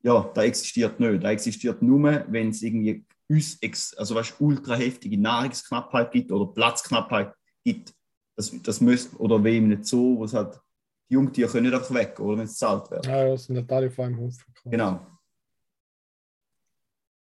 ja, 0.06 0.30
da 0.34 0.44
existiert 0.44 1.00
nicht. 1.00 1.24
Da 1.24 1.32
existiert 1.32 1.82
nur, 1.82 2.24
wenn 2.28 2.50
es 2.50 2.62
irgendwie 2.62 3.04
uns, 3.28 3.58
also 3.96 4.14
weißt, 4.14 4.36
ultra 4.38 4.76
heftige 4.76 5.18
Nahrungsknappheit 5.18 6.12
gibt 6.12 6.30
oder 6.30 6.46
Platzknappheit 6.52 7.34
gibt. 7.64 7.92
Das, 8.36 8.52
das 8.62 8.80
müsst, 8.80 9.18
oder 9.18 9.42
wie 9.42 9.56
in 9.56 9.64
einem 9.64 9.82
Zoo, 9.82 10.18
wo 10.18 10.24
es 10.24 10.32
halt, 10.32 10.60
die 11.10 11.14
Jungtiere 11.14 11.50
können 11.50 11.66
nicht 11.66 11.74
einfach 11.74 11.92
weg, 11.92 12.20
oder 12.20 12.38
wenn 12.38 12.46
sie 12.46 12.54
zahlt 12.54 12.88
werden. 12.88 13.10
Ja, 13.10 13.30
das 13.30 13.44
sind 13.44 13.56
nicht 13.56 13.72
alle 13.72 13.86
einem 13.86 14.16
Haufen. 14.20 14.44
gekommen. 14.54 14.70
Genau. 14.70 15.06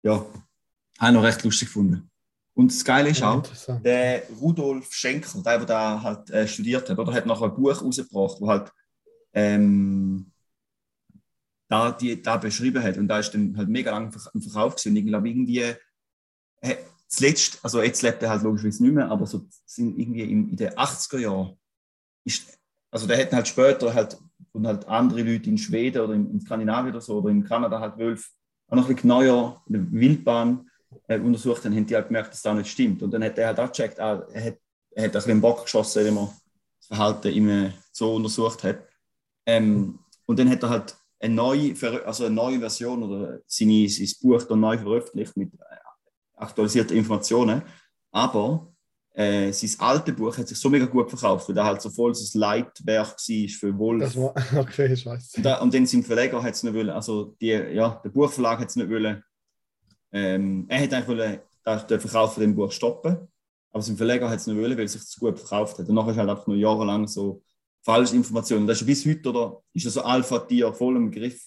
Ja, 0.03 0.13
habe 0.99 1.11
ich 1.11 1.11
noch 1.11 1.23
recht 1.23 1.43
lustig 1.43 1.69
gefunden. 1.69 2.11
Und 2.53 2.71
das 2.71 2.85
Geile 2.85 3.09
ist 3.09 3.23
auch, 3.23 3.43
der 3.81 4.29
Rudolf 4.39 4.93
Schenkel, 4.93 5.41
der, 5.41 5.57
der 5.57 5.65
da 5.65 6.01
halt 6.03 6.29
äh, 6.29 6.47
studiert 6.47 6.87
hat, 6.87 6.99
oder 6.99 7.13
hat 7.13 7.25
nachher 7.25 7.45
ein 7.45 7.55
Buch 7.55 7.81
rausgebracht, 7.81 8.39
wo 8.39 8.47
halt 8.47 8.71
ähm, 9.33 10.31
da, 11.67 11.91
die, 11.91 12.21
da 12.21 12.37
beschrieben 12.37 12.83
hat. 12.83 12.97
Und 12.97 13.07
da 13.07 13.19
ist 13.19 13.31
dann 13.31 13.57
halt 13.57 13.69
mega 13.69 13.91
lang 13.91 14.13
im 14.33 14.41
Verkauf 14.41 14.75
gewesen. 14.75 14.95
Ich 14.95 15.05
glaube, 15.05 15.29
irgendwie 15.29 15.59
äh, 16.61 16.75
zuletzt, 17.07 17.59
also 17.63 17.81
jetzt 17.81 18.01
lebt 18.01 18.21
er 18.23 18.29
halt 18.29 18.43
logischerweise 18.43 18.83
nicht 18.83 18.93
mehr, 18.93 19.09
aber 19.09 19.25
so 19.25 19.47
sind 19.65 19.97
irgendwie 19.97 20.23
in, 20.23 20.49
in 20.49 20.55
den 20.55 20.73
80er 20.73 21.19
Jahren 21.19 21.57
ist, 22.23 22.59
also 22.91 23.07
der 23.07 23.19
hat 23.19 23.33
halt 23.33 23.47
später 23.47 23.93
halt 23.93 24.17
und 24.51 24.65
halt 24.65 24.87
andere 24.87 25.21
Leute 25.21 25.49
in 25.49 25.57
Schweden 25.57 26.01
oder 26.01 26.13
in, 26.13 26.31
in 26.31 26.41
Skandinavien 26.41 26.93
oder 26.93 27.01
so 27.01 27.17
oder 27.17 27.29
in 27.29 27.43
Kanada 27.43 27.79
halt 27.79 27.97
Wölfe 27.97 28.29
auch 28.67 28.75
noch 28.75 28.89
ein 28.89 28.95
bisschen 28.95 29.09
neuer 29.09 29.61
in 29.67 29.73
der 29.73 29.91
Wildbahn 29.91 30.69
äh, 31.07 31.19
untersucht, 31.19 31.65
dann 31.65 31.75
haben 31.75 31.85
die 31.85 31.95
halt 31.95 32.07
gemerkt, 32.07 32.33
dass 32.33 32.41
das 32.41 32.55
nicht 32.55 32.71
stimmt. 32.71 33.03
Und 33.03 33.11
dann 33.11 33.23
hat 33.23 33.37
er 33.37 33.47
halt 33.47 33.59
auch 33.59 33.71
gecheckt, 33.71 33.99
ah, 33.99 34.25
er 34.31 34.45
hat, 34.45 34.57
er 34.91 35.03
hat 35.03 35.09
ein 35.09 35.11
bisschen 35.11 35.41
Bock 35.41 35.63
geschossen, 35.63 36.05
wenn 36.05 36.13
man 36.13 36.29
das 36.79 36.87
Verhalten 36.87 37.27
im 37.27 37.73
so 37.91 38.15
untersucht 38.15 38.63
hat. 38.63 38.79
Ähm, 39.45 39.99
und 40.25 40.39
dann 40.39 40.49
hat 40.49 40.63
er 40.63 40.69
halt 40.69 40.97
eine 41.25 41.33
neue, 41.33 41.73
also 42.05 42.25
eine 42.25 42.35
neue 42.35 42.59
Version 42.59 43.03
oder 43.03 43.39
seine, 43.47 43.89
sein 43.89 44.09
Buch 44.21 44.43
dann 44.43 44.59
neu 44.59 44.77
veröffentlicht 44.77 45.35
mit 45.35 45.53
äh, 45.53 45.75
aktualisierten 46.35 46.95
Informationen. 46.95 47.61
Aber 48.11 48.73
äh, 49.13 49.51
sein 49.51 49.71
alte 49.79 50.13
Buch 50.13 50.37
hat 50.37 50.47
sich 50.47 50.57
so 50.57 50.69
mega 50.69 50.85
gut 50.85 51.09
verkauft, 51.09 51.47
weil 51.49 51.57
er 51.57 51.65
halt 51.65 51.81
so 51.81 51.89
voll 51.89 52.13
so 52.13 52.37
ein 52.37 52.39
Leitwerk 52.39 53.17
war 53.17 53.49
für 53.49 53.77
Wolf. 53.77 54.03
Das 54.03 54.15
war, 54.15 54.33
okay, 54.59 54.91
ich 54.93 55.05
weiß. 55.05 55.33
Und, 55.37 55.45
und 55.45 55.73
dann 55.73 55.85
sein 55.85 56.03
Verleger 56.03 56.41
hat 56.41 56.53
es 56.53 56.63
nicht 56.63 56.73
wollen, 56.73 56.89
also 56.89 57.35
die, 57.41 57.47
ja, 57.47 58.01
der 58.03 58.09
Buchverlag 58.09 58.59
hat 58.59 58.69
es 58.69 58.75
nicht 58.75 58.89
wollen. 58.89 59.23
Ähm, 60.11 60.65
er 60.67 60.81
hat 60.81 60.93
eigentlich 60.93 61.07
wollen, 61.07 61.39
den 61.89 61.99
Verkauf 61.99 62.33
von 62.33 62.41
dem 62.41 62.55
Buch 62.55 62.71
stoppen, 62.71 63.27
aber 63.71 63.81
sein 63.81 63.97
Verleger 63.97 64.29
hat 64.29 64.39
es 64.39 64.47
nicht 64.47 64.57
wollen, 64.57 64.77
weil 64.77 64.85
es 64.85 64.93
sich 64.93 65.05
zu 65.05 65.19
gut 65.19 65.39
verkauft 65.39 65.79
hat. 65.79 65.89
Und 65.89 65.95
nachher 65.95 66.11
ist 66.11 66.17
halt 66.17 66.29
einfach 66.29 66.47
nur 66.47 66.57
jahrelang 66.57 67.07
so 67.07 67.41
falsche 67.85 68.15
Informationen. 68.15 68.65
Das 68.65 68.81
ist 68.81 68.87
bis 68.87 69.05
heute, 69.05 69.29
oder? 69.29 69.61
Ist 69.73 69.85
ja 69.85 69.91
so 69.91 70.01
Alpha-Tier 70.01 70.73
voll 70.73 70.95
im 70.95 71.11
Griff. 71.11 71.39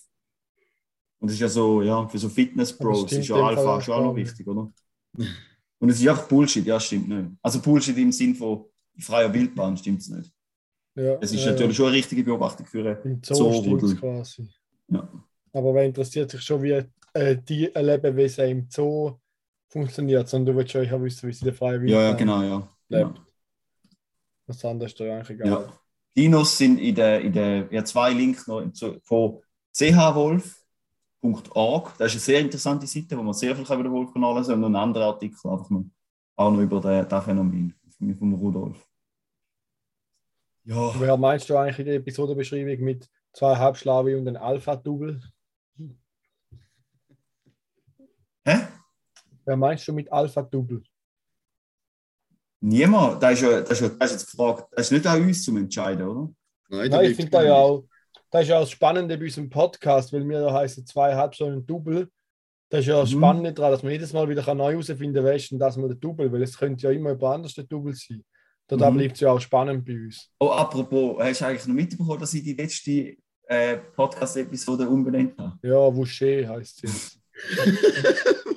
Und 1.18 1.28
es 1.28 1.34
ist 1.34 1.40
ja 1.40 1.48
so, 1.48 1.82
ja, 1.82 2.06
für 2.06 2.18
so 2.18 2.28
Fitness-Pros 2.28 3.10
ist 3.10 3.28
ja 3.28 3.34
Alpha 3.36 3.76
auch 3.76 3.82
schon 3.82 3.94
auch 3.94 4.04
noch 4.04 4.14
wichtig, 4.16 4.46
oder? 4.46 4.70
Und 5.80 5.90
es 5.90 6.00
ist 6.00 6.08
einfach 6.08 6.28
Bullshit, 6.28 6.64
ja, 6.64 6.78
stimmt 6.78 7.08
nicht. 7.08 7.30
Also 7.42 7.60
Bullshit 7.60 7.96
im 7.98 8.12
Sinn 8.12 8.36
von 8.36 8.66
freier 8.98 9.32
Wildbahn 9.34 9.76
stimmt 9.76 10.00
es 10.00 10.08
nicht. 10.08 10.32
Ja, 10.94 11.18
Es 11.20 11.32
ist 11.32 11.44
ja, 11.44 11.50
natürlich 11.50 11.76
schon 11.76 11.86
eine 11.86 11.96
richtige 11.96 12.22
Beobachtung 12.22 12.66
für 12.66 12.80
eine 12.80 13.00
Im 13.02 13.20
Zoo 13.22 13.52
stimmt 13.52 13.98
quasi. 14.00 14.48
Ja. 14.88 15.08
Aber 15.52 15.74
wer 15.74 15.84
interessiert 15.84 16.30
sich 16.30 16.42
schon, 16.42 16.62
wie 16.62 16.84
äh, 17.14 17.36
die 17.36 17.70
Lebewesen 17.74 18.48
im 18.48 18.66
Zoo 18.70 19.18
funktioniert, 19.68 20.28
sondern 20.28 20.54
du 20.54 20.58
willst 20.58 20.72
schon 20.72 20.84
ja 20.84 21.02
wissen, 21.02 21.28
wie 21.28 21.32
sie 21.32 21.44
der 21.44 21.54
freien 21.54 21.86
Ja, 21.88 22.00
ja, 22.02 22.08
Wildbahn 22.10 22.16
genau, 22.16 22.42
ja. 22.42 22.76
lebt. 22.88 23.18
ja. 23.18 23.24
Das 24.46 24.64
andere 24.64 24.88
ist 24.88 24.98
dir 24.98 25.12
eigentlich 25.12 25.30
egal. 25.30 25.48
Ja. 25.48 25.72
Dinos 26.16 26.58
sind 26.58 26.78
in 26.78 26.94
der, 26.94 27.20
in 27.20 27.32
der 27.32 27.68
ja, 27.72 27.84
zwei 27.84 28.12
Links 28.12 28.46
noch 28.46 28.62
von 29.04 29.40
chwolf.org. 29.72 30.54
Das 31.98 32.08
ist 32.08 32.14
eine 32.14 32.20
sehr 32.20 32.40
interessante 32.40 32.86
Seite, 32.86 33.16
wo 33.16 33.22
man 33.22 33.34
sehr 33.34 33.54
viel 33.54 33.64
über 33.64 33.82
den 33.82 33.92
Wolf 33.92 34.12
kann 34.12 34.22
lesen 34.22 34.50
kann 34.50 34.64
und 34.64 34.64
einen 34.64 34.76
anderen 34.76 35.06
Artikel 35.06 35.50
einfach 35.50 35.70
noch, 35.70 35.84
auch 36.36 36.50
noch 36.50 36.60
über 36.60 36.80
den, 36.80 37.08
das 37.08 37.24
Phänomen 37.24 37.74
von 38.18 38.34
Rudolf. 38.34 38.88
Ja, 40.64 41.00
Wer 41.00 41.16
meinst 41.16 41.48
du 41.48 41.56
eigentlich 41.56 41.78
in 41.78 41.86
der 41.86 41.94
Episodenbeschreibung 41.94 42.84
mit 42.84 43.08
zwei 43.32 43.56
Halbschlaue 43.56 44.18
und 44.18 44.28
ein 44.28 44.36
Alpha-Double? 44.36 45.20
hä? 48.44 48.66
Wer 49.44 49.56
meinst 49.56 49.88
du 49.88 49.92
mit 49.92 50.12
Alpha-Double? 50.12 50.82
Niemand. 52.60 53.22
Das 53.22 53.34
ist, 53.34 53.42
ja, 53.42 53.60
das, 53.60 53.70
ist 53.70 53.80
ja, 53.80 53.88
das 53.88 54.10
ist 54.12 54.20
jetzt 54.22 54.30
gefragt. 54.32 54.64
Das 54.72 54.86
ist 54.86 54.92
nicht 54.92 55.06
an 55.06 55.22
uns 55.22 55.44
zum 55.44 55.56
Entscheiden, 55.56 56.06
oder? 56.08 56.30
Nein, 56.70 56.90
Nein, 56.90 57.10
ich 57.10 57.16
finde 57.16 57.30
das 57.30 57.44
ja 57.44 57.54
auch, 57.54 57.84
das 58.30 58.42
ist 58.42 58.48
ja 58.48 58.56
auch 58.56 58.60
das 58.62 58.70
Spannende 58.70 59.16
bei 59.16 59.24
unserem 59.24 59.48
Podcast, 59.48 60.12
weil 60.12 60.28
wir 60.28 60.40
da 60.40 60.52
heißen 60.52 60.84
zwei 60.86 61.14
Halbstunden 61.14 61.64
Double. 61.66 62.08
Das 62.68 62.80
ist 62.80 62.86
ja 62.86 63.00
das 63.00 63.12
Mhm. 63.12 63.18
Spannende 63.18 63.52
daran, 63.54 63.72
dass 63.72 63.82
man 63.82 63.92
jedes 63.92 64.12
Mal 64.12 64.28
wieder 64.28 64.54
neu 64.54 64.72
herausfinden 64.72 65.14
kann, 65.24 65.34
ist 65.34 65.50
denn 65.50 65.58
das 65.58 65.76
mal 65.78 65.88
der 65.88 65.96
Double, 65.96 66.30
weil 66.30 66.42
es 66.42 66.58
könnte 66.58 66.82
ja 66.86 66.90
immer 66.90 67.10
jemand 67.10 67.34
anders 67.34 67.54
der 67.54 67.64
Double 67.64 67.94
sein. 67.94 68.22
Da 68.66 68.76
Mhm. 68.90 68.96
bleibt 68.98 69.14
es 69.14 69.20
ja 69.20 69.30
auch 69.32 69.40
spannend 69.40 69.86
bei 69.86 69.94
uns. 69.94 70.28
Oh, 70.40 70.50
apropos, 70.50 71.16
hast 71.20 71.40
du 71.40 71.46
eigentlich 71.46 71.66
noch 71.66 71.74
mitbekommen, 71.74 72.20
dass 72.20 72.34
ich 72.34 72.42
die 72.42 72.52
letzte 72.54 73.16
äh, 73.46 73.78
Podcast-Episode 73.96 74.86
umbenannt 74.86 75.38
habe? 75.38 75.56
Ja, 75.62 75.96
Woucher 75.96 76.46
heißt 76.50 76.84
es. 76.84 76.92
jetzt. 76.92 77.18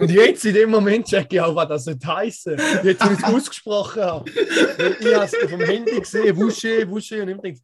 Und 0.00 0.10
jetzt 0.10 0.44
in 0.44 0.54
dem 0.54 0.70
Moment 0.70 1.06
check 1.06 1.32
ich 1.32 1.40
auch, 1.40 1.54
was 1.54 1.68
das 1.68 1.86
nicht 1.86 2.04
heißen. 2.06 2.56
Jetzt, 2.82 3.04
wenn 3.04 3.12
ich 3.12 3.18
es 3.18 3.24
ausgesprochen 3.24 4.02
habe. 4.02 4.30
Ich 4.30 5.14
habe 5.14 5.24
es 5.24 5.30
dem 5.32 5.60
Handy 5.60 6.00
gesehen, 6.00 6.36
Wusche, 6.36 6.88
Wusche, 6.88 7.22
und 7.22 7.28
ich 7.28 7.36
denke, 7.38 7.60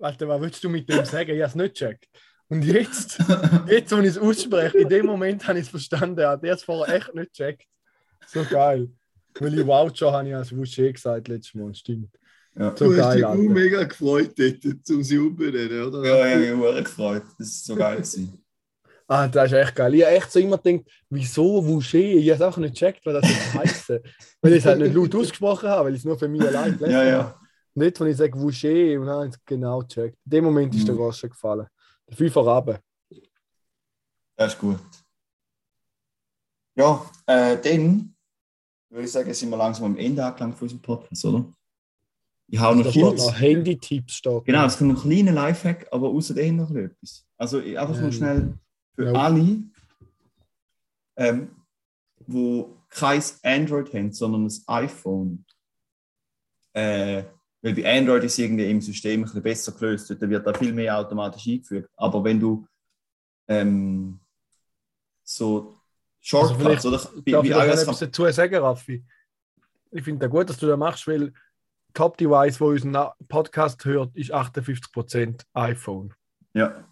Alter, 0.00 0.28
was 0.28 0.40
willst 0.40 0.62
du 0.64 0.68
mit 0.68 0.88
dem 0.88 1.04
sagen? 1.04 1.30
Ich 1.30 1.40
habe 1.40 1.48
es 1.50 1.54
nicht 1.54 1.74
gecheckt. 1.78 2.06
Und 2.48 2.64
jetzt, 2.64 3.18
jetzt, 3.68 3.90
wenn 3.92 4.04
ich 4.04 4.10
es 4.10 4.18
ausspreche, 4.18 4.78
in 4.78 4.88
dem 4.88 5.06
Moment 5.06 5.46
habe 5.46 5.58
ich 5.58 5.66
es 5.66 5.70
verstanden. 5.70 6.20
Ja, 6.20 6.36
der 6.36 6.52
hat 6.52 6.58
es 6.58 6.64
vorher 6.64 6.94
echt 6.96 7.14
nicht 7.14 7.32
gecheckt. 7.32 7.64
So 8.26 8.44
geil. 8.44 8.88
Weil 9.38 9.58
ich 9.58 9.66
Voucher 9.66 10.12
habe 10.12 10.28
ich 10.28 10.34
als 10.34 10.56
Wusche 10.56 10.92
gesagt 10.92 11.28
letztes 11.28 11.54
Mal, 11.54 11.74
stimmt. 11.74 12.10
Ja, 12.58 12.74
So 12.76 12.86
Du 12.86 12.90
hast 12.92 12.98
geil, 12.98 13.16
dich 13.16 13.24
auch 13.24 13.30
Alter. 13.30 13.42
mega 13.42 13.84
gefreut, 13.84 14.32
dort 14.36 14.86
zum 14.86 15.02
sie 15.02 15.18
umbenennen, 15.18 15.82
oder? 15.84 16.04
ja, 16.04 16.26
ja, 16.28 16.40
ich 16.40 16.50
habe 16.50 16.74
mich 16.74 16.84
gefreut. 16.84 17.22
Das 17.38 17.46
ist 17.48 17.66
so 17.66 17.76
geil. 17.76 17.96
gewesen. 17.96 18.42
Ah, 19.10 19.26
das 19.26 19.46
ist 19.50 19.52
echt 19.58 19.74
geil. 19.74 19.94
Ich 19.94 20.04
habe 20.04 20.14
echt 20.16 20.30
so 20.30 20.38
immer 20.38 20.58
gedacht, 20.58 20.84
wieso 21.08 21.64
Wusche? 21.66 21.96
Ich 21.98 22.30
habe 22.30 22.44
es 22.44 22.54
auch 22.54 22.58
nicht 22.58 22.74
gecheckt, 22.74 23.06
was 23.06 23.22
das 23.22 23.30
jetzt 23.30 23.54
heisst. 23.54 23.88
Weil 24.42 24.52
ich 24.52 24.58
es 24.58 24.66
halt 24.66 24.80
nicht 24.80 24.94
laut 24.94 25.14
ausgesprochen 25.14 25.68
habe, 25.68 25.86
weil 25.86 25.94
ich 25.94 26.00
es 26.00 26.04
nur 26.04 26.18
für 26.18 26.28
mich 26.28 26.42
allein 26.42 26.76
gelesen 26.76 26.90
Ja, 26.92 26.98
habe. 26.98 27.08
ja. 27.10 27.40
Nicht, 27.74 27.98
wenn 28.00 28.08
ich 28.08 28.16
sage 28.18 28.38
Wusche 28.38 29.00
und 29.00 29.06
dann 29.06 29.14
habe 29.16 29.26
ich 29.28 29.32
es 29.34 29.44
genau 29.46 29.78
gecheckt. 29.80 30.18
In 30.26 30.30
dem 30.30 30.44
Moment 30.44 30.74
ist 30.74 30.86
der 30.86 30.94
Mhm. 30.94 30.98
Groschen 30.98 31.30
gefallen. 31.30 31.66
Der 32.08 32.16
Fünfer 32.16 32.40
runter. 32.40 32.80
Das 34.36 34.52
ist 34.52 34.58
gut. 34.60 34.78
Ja, 36.76 37.10
äh, 37.26 37.56
dann 37.60 38.14
würde 38.90 39.04
ich 39.04 39.12
sagen, 39.12 39.32
sind 39.34 39.50
wir 39.50 39.56
langsam 39.56 39.86
am 39.86 39.96
Ende 39.96 40.24
angelangt 40.24 40.56
von 40.56 40.66
unserem 40.66 40.82
Podcast, 40.82 41.24
oder? 41.24 41.52
Ich 42.50 42.58
hau 42.58 42.74
Da 42.74 42.82
noch 42.82 42.92
kurz. 42.92 43.32
Handy-Tipps. 43.38 44.14
Steht 44.14 44.44
Genau, 44.44 44.64
es 44.66 44.78
kommt 44.78 44.92
noch 44.94 45.04
ein 45.04 45.10
kleiner 45.10 45.32
Lifehack, 45.32 45.86
aber 45.90 46.08
außerdem 46.08 46.56
noch 46.56 46.70
etwas. 46.70 47.26
Also 47.36 47.58
einfach 47.58 48.00
nur 48.00 48.12
schnell 48.12 48.54
für 48.98 49.12
ja. 49.12 49.12
alle, 49.12 49.62
ähm, 51.16 51.50
wo 52.26 52.76
kein 52.88 53.22
Android 53.44 53.94
haben, 53.94 54.12
sondern 54.12 54.46
ein 54.46 54.52
iPhone. 54.66 55.44
Äh, 56.72 57.22
weil 57.62 57.74
bei 57.74 57.98
Android 57.98 58.24
ist 58.24 58.38
irgendwie 58.38 58.68
im 58.68 58.80
System 58.80 59.20
ein 59.20 59.24
bisschen 59.24 59.42
besser 59.42 59.72
gelöst, 59.72 60.10
da 60.10 60.28
wird 60.28 60.44
da 60.44 60.52
viel 60.52 60.72
mehr 60.72 60.98
automatisch 60.98 61.46
eingefügt. 61.46 61.88
Aber 61.96 62.24
wenn 62.24 62.40
du 62.40 62.66
ähm, 63.46 64.18
so 65.22 65.76
Also 66.20 66.54
Shortcuts 66.54 66.60
vielleicht 66.60 66.84
oder 66.84 66.96
darf 66.96 67.12
bei, 67.24 67.32
ich 67.40 67.50
iOS 67.50 67.82
etwas 67.82 67.98
dazu 68.00 68.30
sagen, 68.30 68.56
Raffi? 68.56 69.04
Ich 69.92 70.02
finde 70.02 70.26
es 70.26 70.32
gut, 70.32 70.50
dass 70.50 70.58
du 70.58 70.66
das 70.66 70.78
machst, 70.78 71.06
weil 71.06 71.32
Top-Device, 71.94 72.60
wo 72.60 72.66
unseren 72.66 73.10
Podcast 73.28 73.84
hört, 73.84 74.14
ist 74.16 74.34
58% 74.34 75.44
iPhone. 75.54 76.14
ja. 76.52 76.84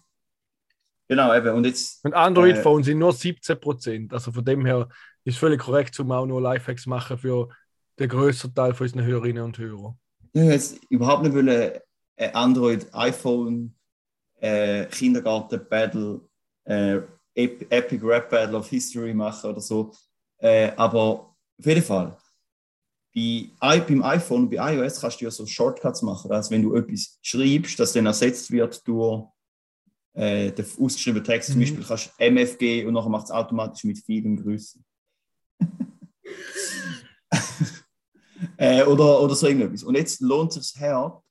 Genau, 1.07 1.33
eben. 1.33 1.55
Und 1.55 1.65
jetzt 1.65 2.03
Und 2.03 2.13
Android-Phones 2.13 2.85
sind 2.85 2.99
nur 2.99 3.11
17%. 3.11 4.11
Also 4.11 4.31
von 4.31 4.43
dem 4.43 4.65
her 4.65 4.89
ist 5.23 5.37
völlig 5.37 5.61
korrekt, 5.61 5.99
um 5.99 6.11
auch 6.11 6.25
nur 6.25 6.41
Lifehacks 6.41 6.85
machen 6.85 7.17
für 7.17 7.49
den 7.99 8.09
größeren 8.09 8.53
Teil 8.53 8.73
von 8.73 8.85
unseren 8.85 9.05
Hörerinnen 9.05 9.43
und 9.43 9.57
Hörern. 9.57 9.97
Ich 10.33 10.41
wollte 10.41 10.53
jetzt 10.53 10.79
überhaupt 10.89 11.23
nicht 11.23 11.33
wollen, 11.33 11.79
äh, 12.17 12.31
Android, 12.33 12.87
iPhone, 12.93 13.75
äh, 14.39 14.85
Kindergarten 14.85 15.67
Battle, 15.69 16.21
äh, 16.65 16.99
Ep 17.33 17.71
Epic 17.71 18.03
Rap 18.03 18.29
Battle 18.29 18.57
of 18.57 18.67
History 18.69 19.13
machen 19.13 19.49
oder 19.49 19.61
so. 19.61 19.91
Äh, 20.39 20.71
aber 20.75 21.35
auf 21.59 21.65
jeden 21.65 21.83
Fall, 21.83 22.17
bei, 23.13 23.79
beim 23.79 24.03
iPhone 24.03 24.43
und 24.43 24.49
bei 24.49 24.75
iOS 24.75 25.01
kannst 25.01 25.21
du 25.21 25.25
ja 25.25 25.31
so 25.31 25.45
Shortcuts 25.45 26.01
machen, 26.01 26.29
dass 26.29 26.51
wenn 26.51 26.61
du 26.61 26.75
etwas 26.75 27.17
schreibst, 27.21 27.79
das 27.79 27.93
dann 27.93 28.05
ersetzt 28.05 28.51
wird 28.51 28.87
durch 28.87 29.25
äh, 30.17 30.51
den 30.51 30.65
ausgeschriebenen 30.79 31.23
Text. 31.23 31.49
Zum 31.49 31.57
Mhm. 31.57 31.61
Beispiel 31.61 31.83
kannst 31.85 32.07
du 32.07 32.23
MFG 32.25 32.85
und 32.85 32.93
nachher 32.93 33.09
macht 33.09 33.25
es 33.25 33.31
automatisch 33.31 33.83
mit 33.83 33.99
vielen 33.99 34.35
Grüßen. 34.41 34.83
äh, 38.57 38.83
oder, 38.83 39.21
oder 39.21 39.35
so 39.35 39.47
irgendetwas. 39.47 39.83
Und 39.83 39.95
jetzt 39.95 40.19
lohnt 40.21 40.55
es 40.57 40.69
sich 40.69 40.81
her, 40.81 41.23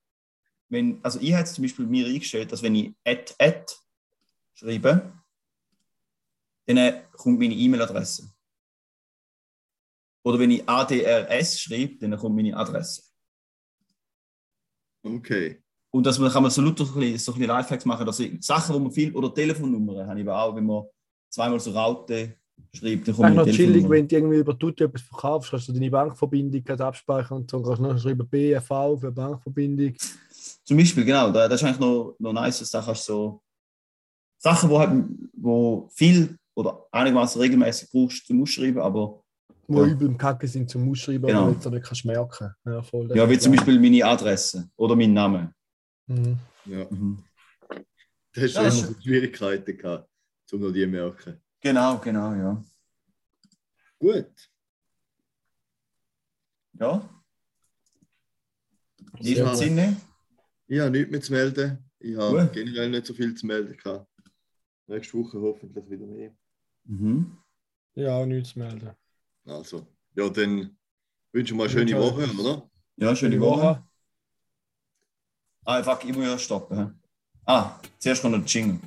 wenn, 0.69 1.01
also 1.05 1.19
ich 1.21 1.33
hätte 1.33 1.53
zum 1.53 1.63
Beispiel 1.63 1.87
mir 1.87 2.07
eingestellt, 2.07 2.53
dass 2.53 2.63
wenn 2.63 2.75
ich 2.75 2.95
at, 3.05 3.35
at 3.39 3.77
schreibe, 4.55 5.13
dann 6.67 7.03
kommt 7.13 7.39
meine 7.39 7.55
E-Mail-Adresse. 7.55 8.31
Oder 10.25 10.39
wenn 10.41 10.51
ich 10.51 10.69
ADRS 10.69 11.61
schreibe, 11.61 11.99
dann 11.99 12.19
kommt 12.19 12.37
meine 12.37 12.57
Adresse. 12.57 13.03
Okay. 15.05 15.63
Und 15.97 16.05
dass 16.05 16.19
man 16.19 16.31
kann 16.31 16.43
man 16.43 16.53
so 16.53 16.61
lauter 16.61 16.85
so 16.85 16.93
ein 16.93 17.01
bisschen, 17.01 17.19
so 17.19 17.33
ein 17.33 17.39
bisschen 17.39 17.57
Lifehacks 17.57 17.85
machen, 17.87 18.05
dass 18.05 18.21
ich 18.21 18.45
Sachen, 18.45 18.75
wo 18.75 18.79
man 18.79 18.93
viel, 18.93 19.15
oder 19.15 19.33
Telefonnummern 19.33 20.07
habe 20.07 20.21
ich 20.21 20.29
auch, 20.29 20.55
wenn 20.55 20.67
man 20.67 20.85
zweimal 21.31 21.59
so 21.59 21.71
Raute 21.71 22.35
schreibt, 22.75 23.09
dann 23.09 23.17
kommt 23.17 23.35
noch 23.35 23.47
chillig, 23.47 23.89
wenn 23.89 24.07
du 24.07 24.15
irgendwie 24.17 24.37
über 24.37 24.59
Tutti 24.59 24.85
etwas 24.85 25.01
verkaufst, 25.01 25.53
kannst 25.53 25.69
du 25.69 25.73
deine 25.73 25.91
Bankverbindung 25.91 26.69
abspeichern 26.81 27.39
und 27.39 27.51
so 27.51 27.63
kannst 27.63 27.79
du 27.79 27.83
noch 27.85 27.99
schreiben 27.99 28.29
BFV 28.29 28.99
für 29.01 29.11
Bankverbindung. 29.11 29.95
Zum 30.65 30.77
Beispiel, 30.77 31.03
genau, 31.07 31.31
da, 31.31 31.49
das 31.49 31.63
ist 31.63 31.67
eigentlich 31.67 31.81
noch, 31.81 32.15
noch 32.19 32.33
nice, 32.35 32.59
dass 32.59 32.71
du 32.71 32.79
kannst 32.83 33.05
so 33.07 33.41
Sachen, 34.37 34.69
wo, 34.69 34.79
halt, 34.79 35.03
wo 35.33 35.89
viel 35.95 36.37
oder 36.55 36.85
einigermaßen 36.93 37.41
regelmäßig 37.41 37.89
brauchst 37.91 38.27
zum 38.27 38.43
Ausschreiben, 38.43 38.83
aber 38.83 39.23
Wo 39.67 39.81
Ja. 39.81 39.87
übel 39.87 40.09
im 40.09 40.19
Kacke 40.19 40.47
sind 40.47 40.69
zum 40.69 40.91
Ausschreiben, 40.91 41.27
Genau. 41.27 41.45
aber 41.45 41.53
jetzt 41.53 41.71
nicht 41.71 41.85
kannst 41.87 42.05
merken. 42.05 42.51
Ja, 42.67 42.83
voll, 42.83 43.09
ja, 43.17 43.29
wie 43.31 43.39
zum. 43.39 43.53
Beispiel 43.53 43.81
meine 43.81 44.05
Adresse 44.05 44.69
oder 44.77 44.95
mein 44.95 45.15
Name. 45.15 45.53
Mhm. 46.07 46.39
Ja. 46.67 46.87
Mhm. 46.91 47.25
Da 48.33 48.43
hast 48.43 48.55
du 48.55 48.61
Ja, 48.61 48.61
immer 48.61 48.69
ist- 48.69 48.87
so 48.87 49.01
Schwierigkeiten 49.01 49.77
gehabt, 49.79 50.09
um 50.53 50.61
noch 50.61 50.73
die 50.73 50.83
zu 50.83 50.89
merken. 50.89 51.41
Genau, 51.61 51.99
genau, 51.99 52.35
ja. 52.35 52.65
Gut. 53.99 54.51
Ja. 56.75 57.09
In 59.19 59.25
diesem. 59.25 59.55
Sinne, 59.55 59.97
Ich 60.69 60.79
habe 60.81 60.91
nichts 60.91 61.11
mehr 61.11 61.23
zu 61.23 61.33
melden. 61.33 61.91
Ich 62.01 62.17
habe 62.17 62.43
Gut. 62.43 62.53
generell 62.53 62.91
nicht 62.91 63.07
so 63.07 63.15
viel 63.15 63.35
zu 63.35 63.47
melden 63.47 63.77
gehabt. 63.77 64.07
Nächste 64.89 65.15
Woche 65.19 65.41
hoffentlich 65.41 65.89
wieder 65.91 66.07
mehr. 66.07 66.35
mhm. 66.85 67.39
Ja, 67.95 68.25
nichts 68.27 68.51
zu 68.51 68.59
melden. 68.59 68.91
Also, 69.47 69.87
ja, 70.15 70.29
dann 70.29 70.77
wünsche 71.33 71.55
ich 71.55 71.57
mal 71.59 71.65
eine 71.65 71.73
schöne. 71.73 71.99
Woche, 71.99 72.31
oder? 72.39 72.71
ja, 72.97 73.17
schöne 73.17 73.41
Woche. 73.41 73.83
Ah, 75.69 75.83
fuck, 75.83 76.05
ich 76.05 76.15
muss 76.17 76.25
ja 76.27 76.39
stoppen. 76.39 76.79
hä? 76.79 76.87
Ah, 77.45 77.71
zuerst 77.99 78.23
kommt 78.23 78.35
noch 78.37 78.45
der 78.45 78.49
Jingle. 78.49 78.79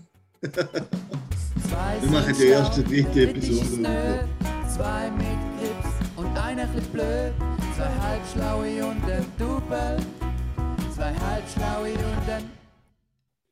Zwei 0.42 2.02
Wir 2.02 2.10
machen 2.10 2.34
die 2.40 2.46
erste, 2.46 2.84
dritte 2.84 3.22
ist 3.22 3.30
Episode. 3.32 4.28
Zwei 4.76 5.12
mit 5.12 5.38
Grips 5.60 5.94
und 6.16 6.38
einer 6.38 6.68
chli 6.72 6.82
blöd. 6.94 7.34
Zwei 7.76 7.92
halbschlaue 8.06 8.86
und 8.86 9.04
ein 9.12 9.26
Double. 9.38 9.98
Zwei 10.96 11.14
halbschlaue 11.14 11.92
und 11.92 12.30
ein 12.30 12.50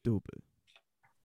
Double. 0.03 0.36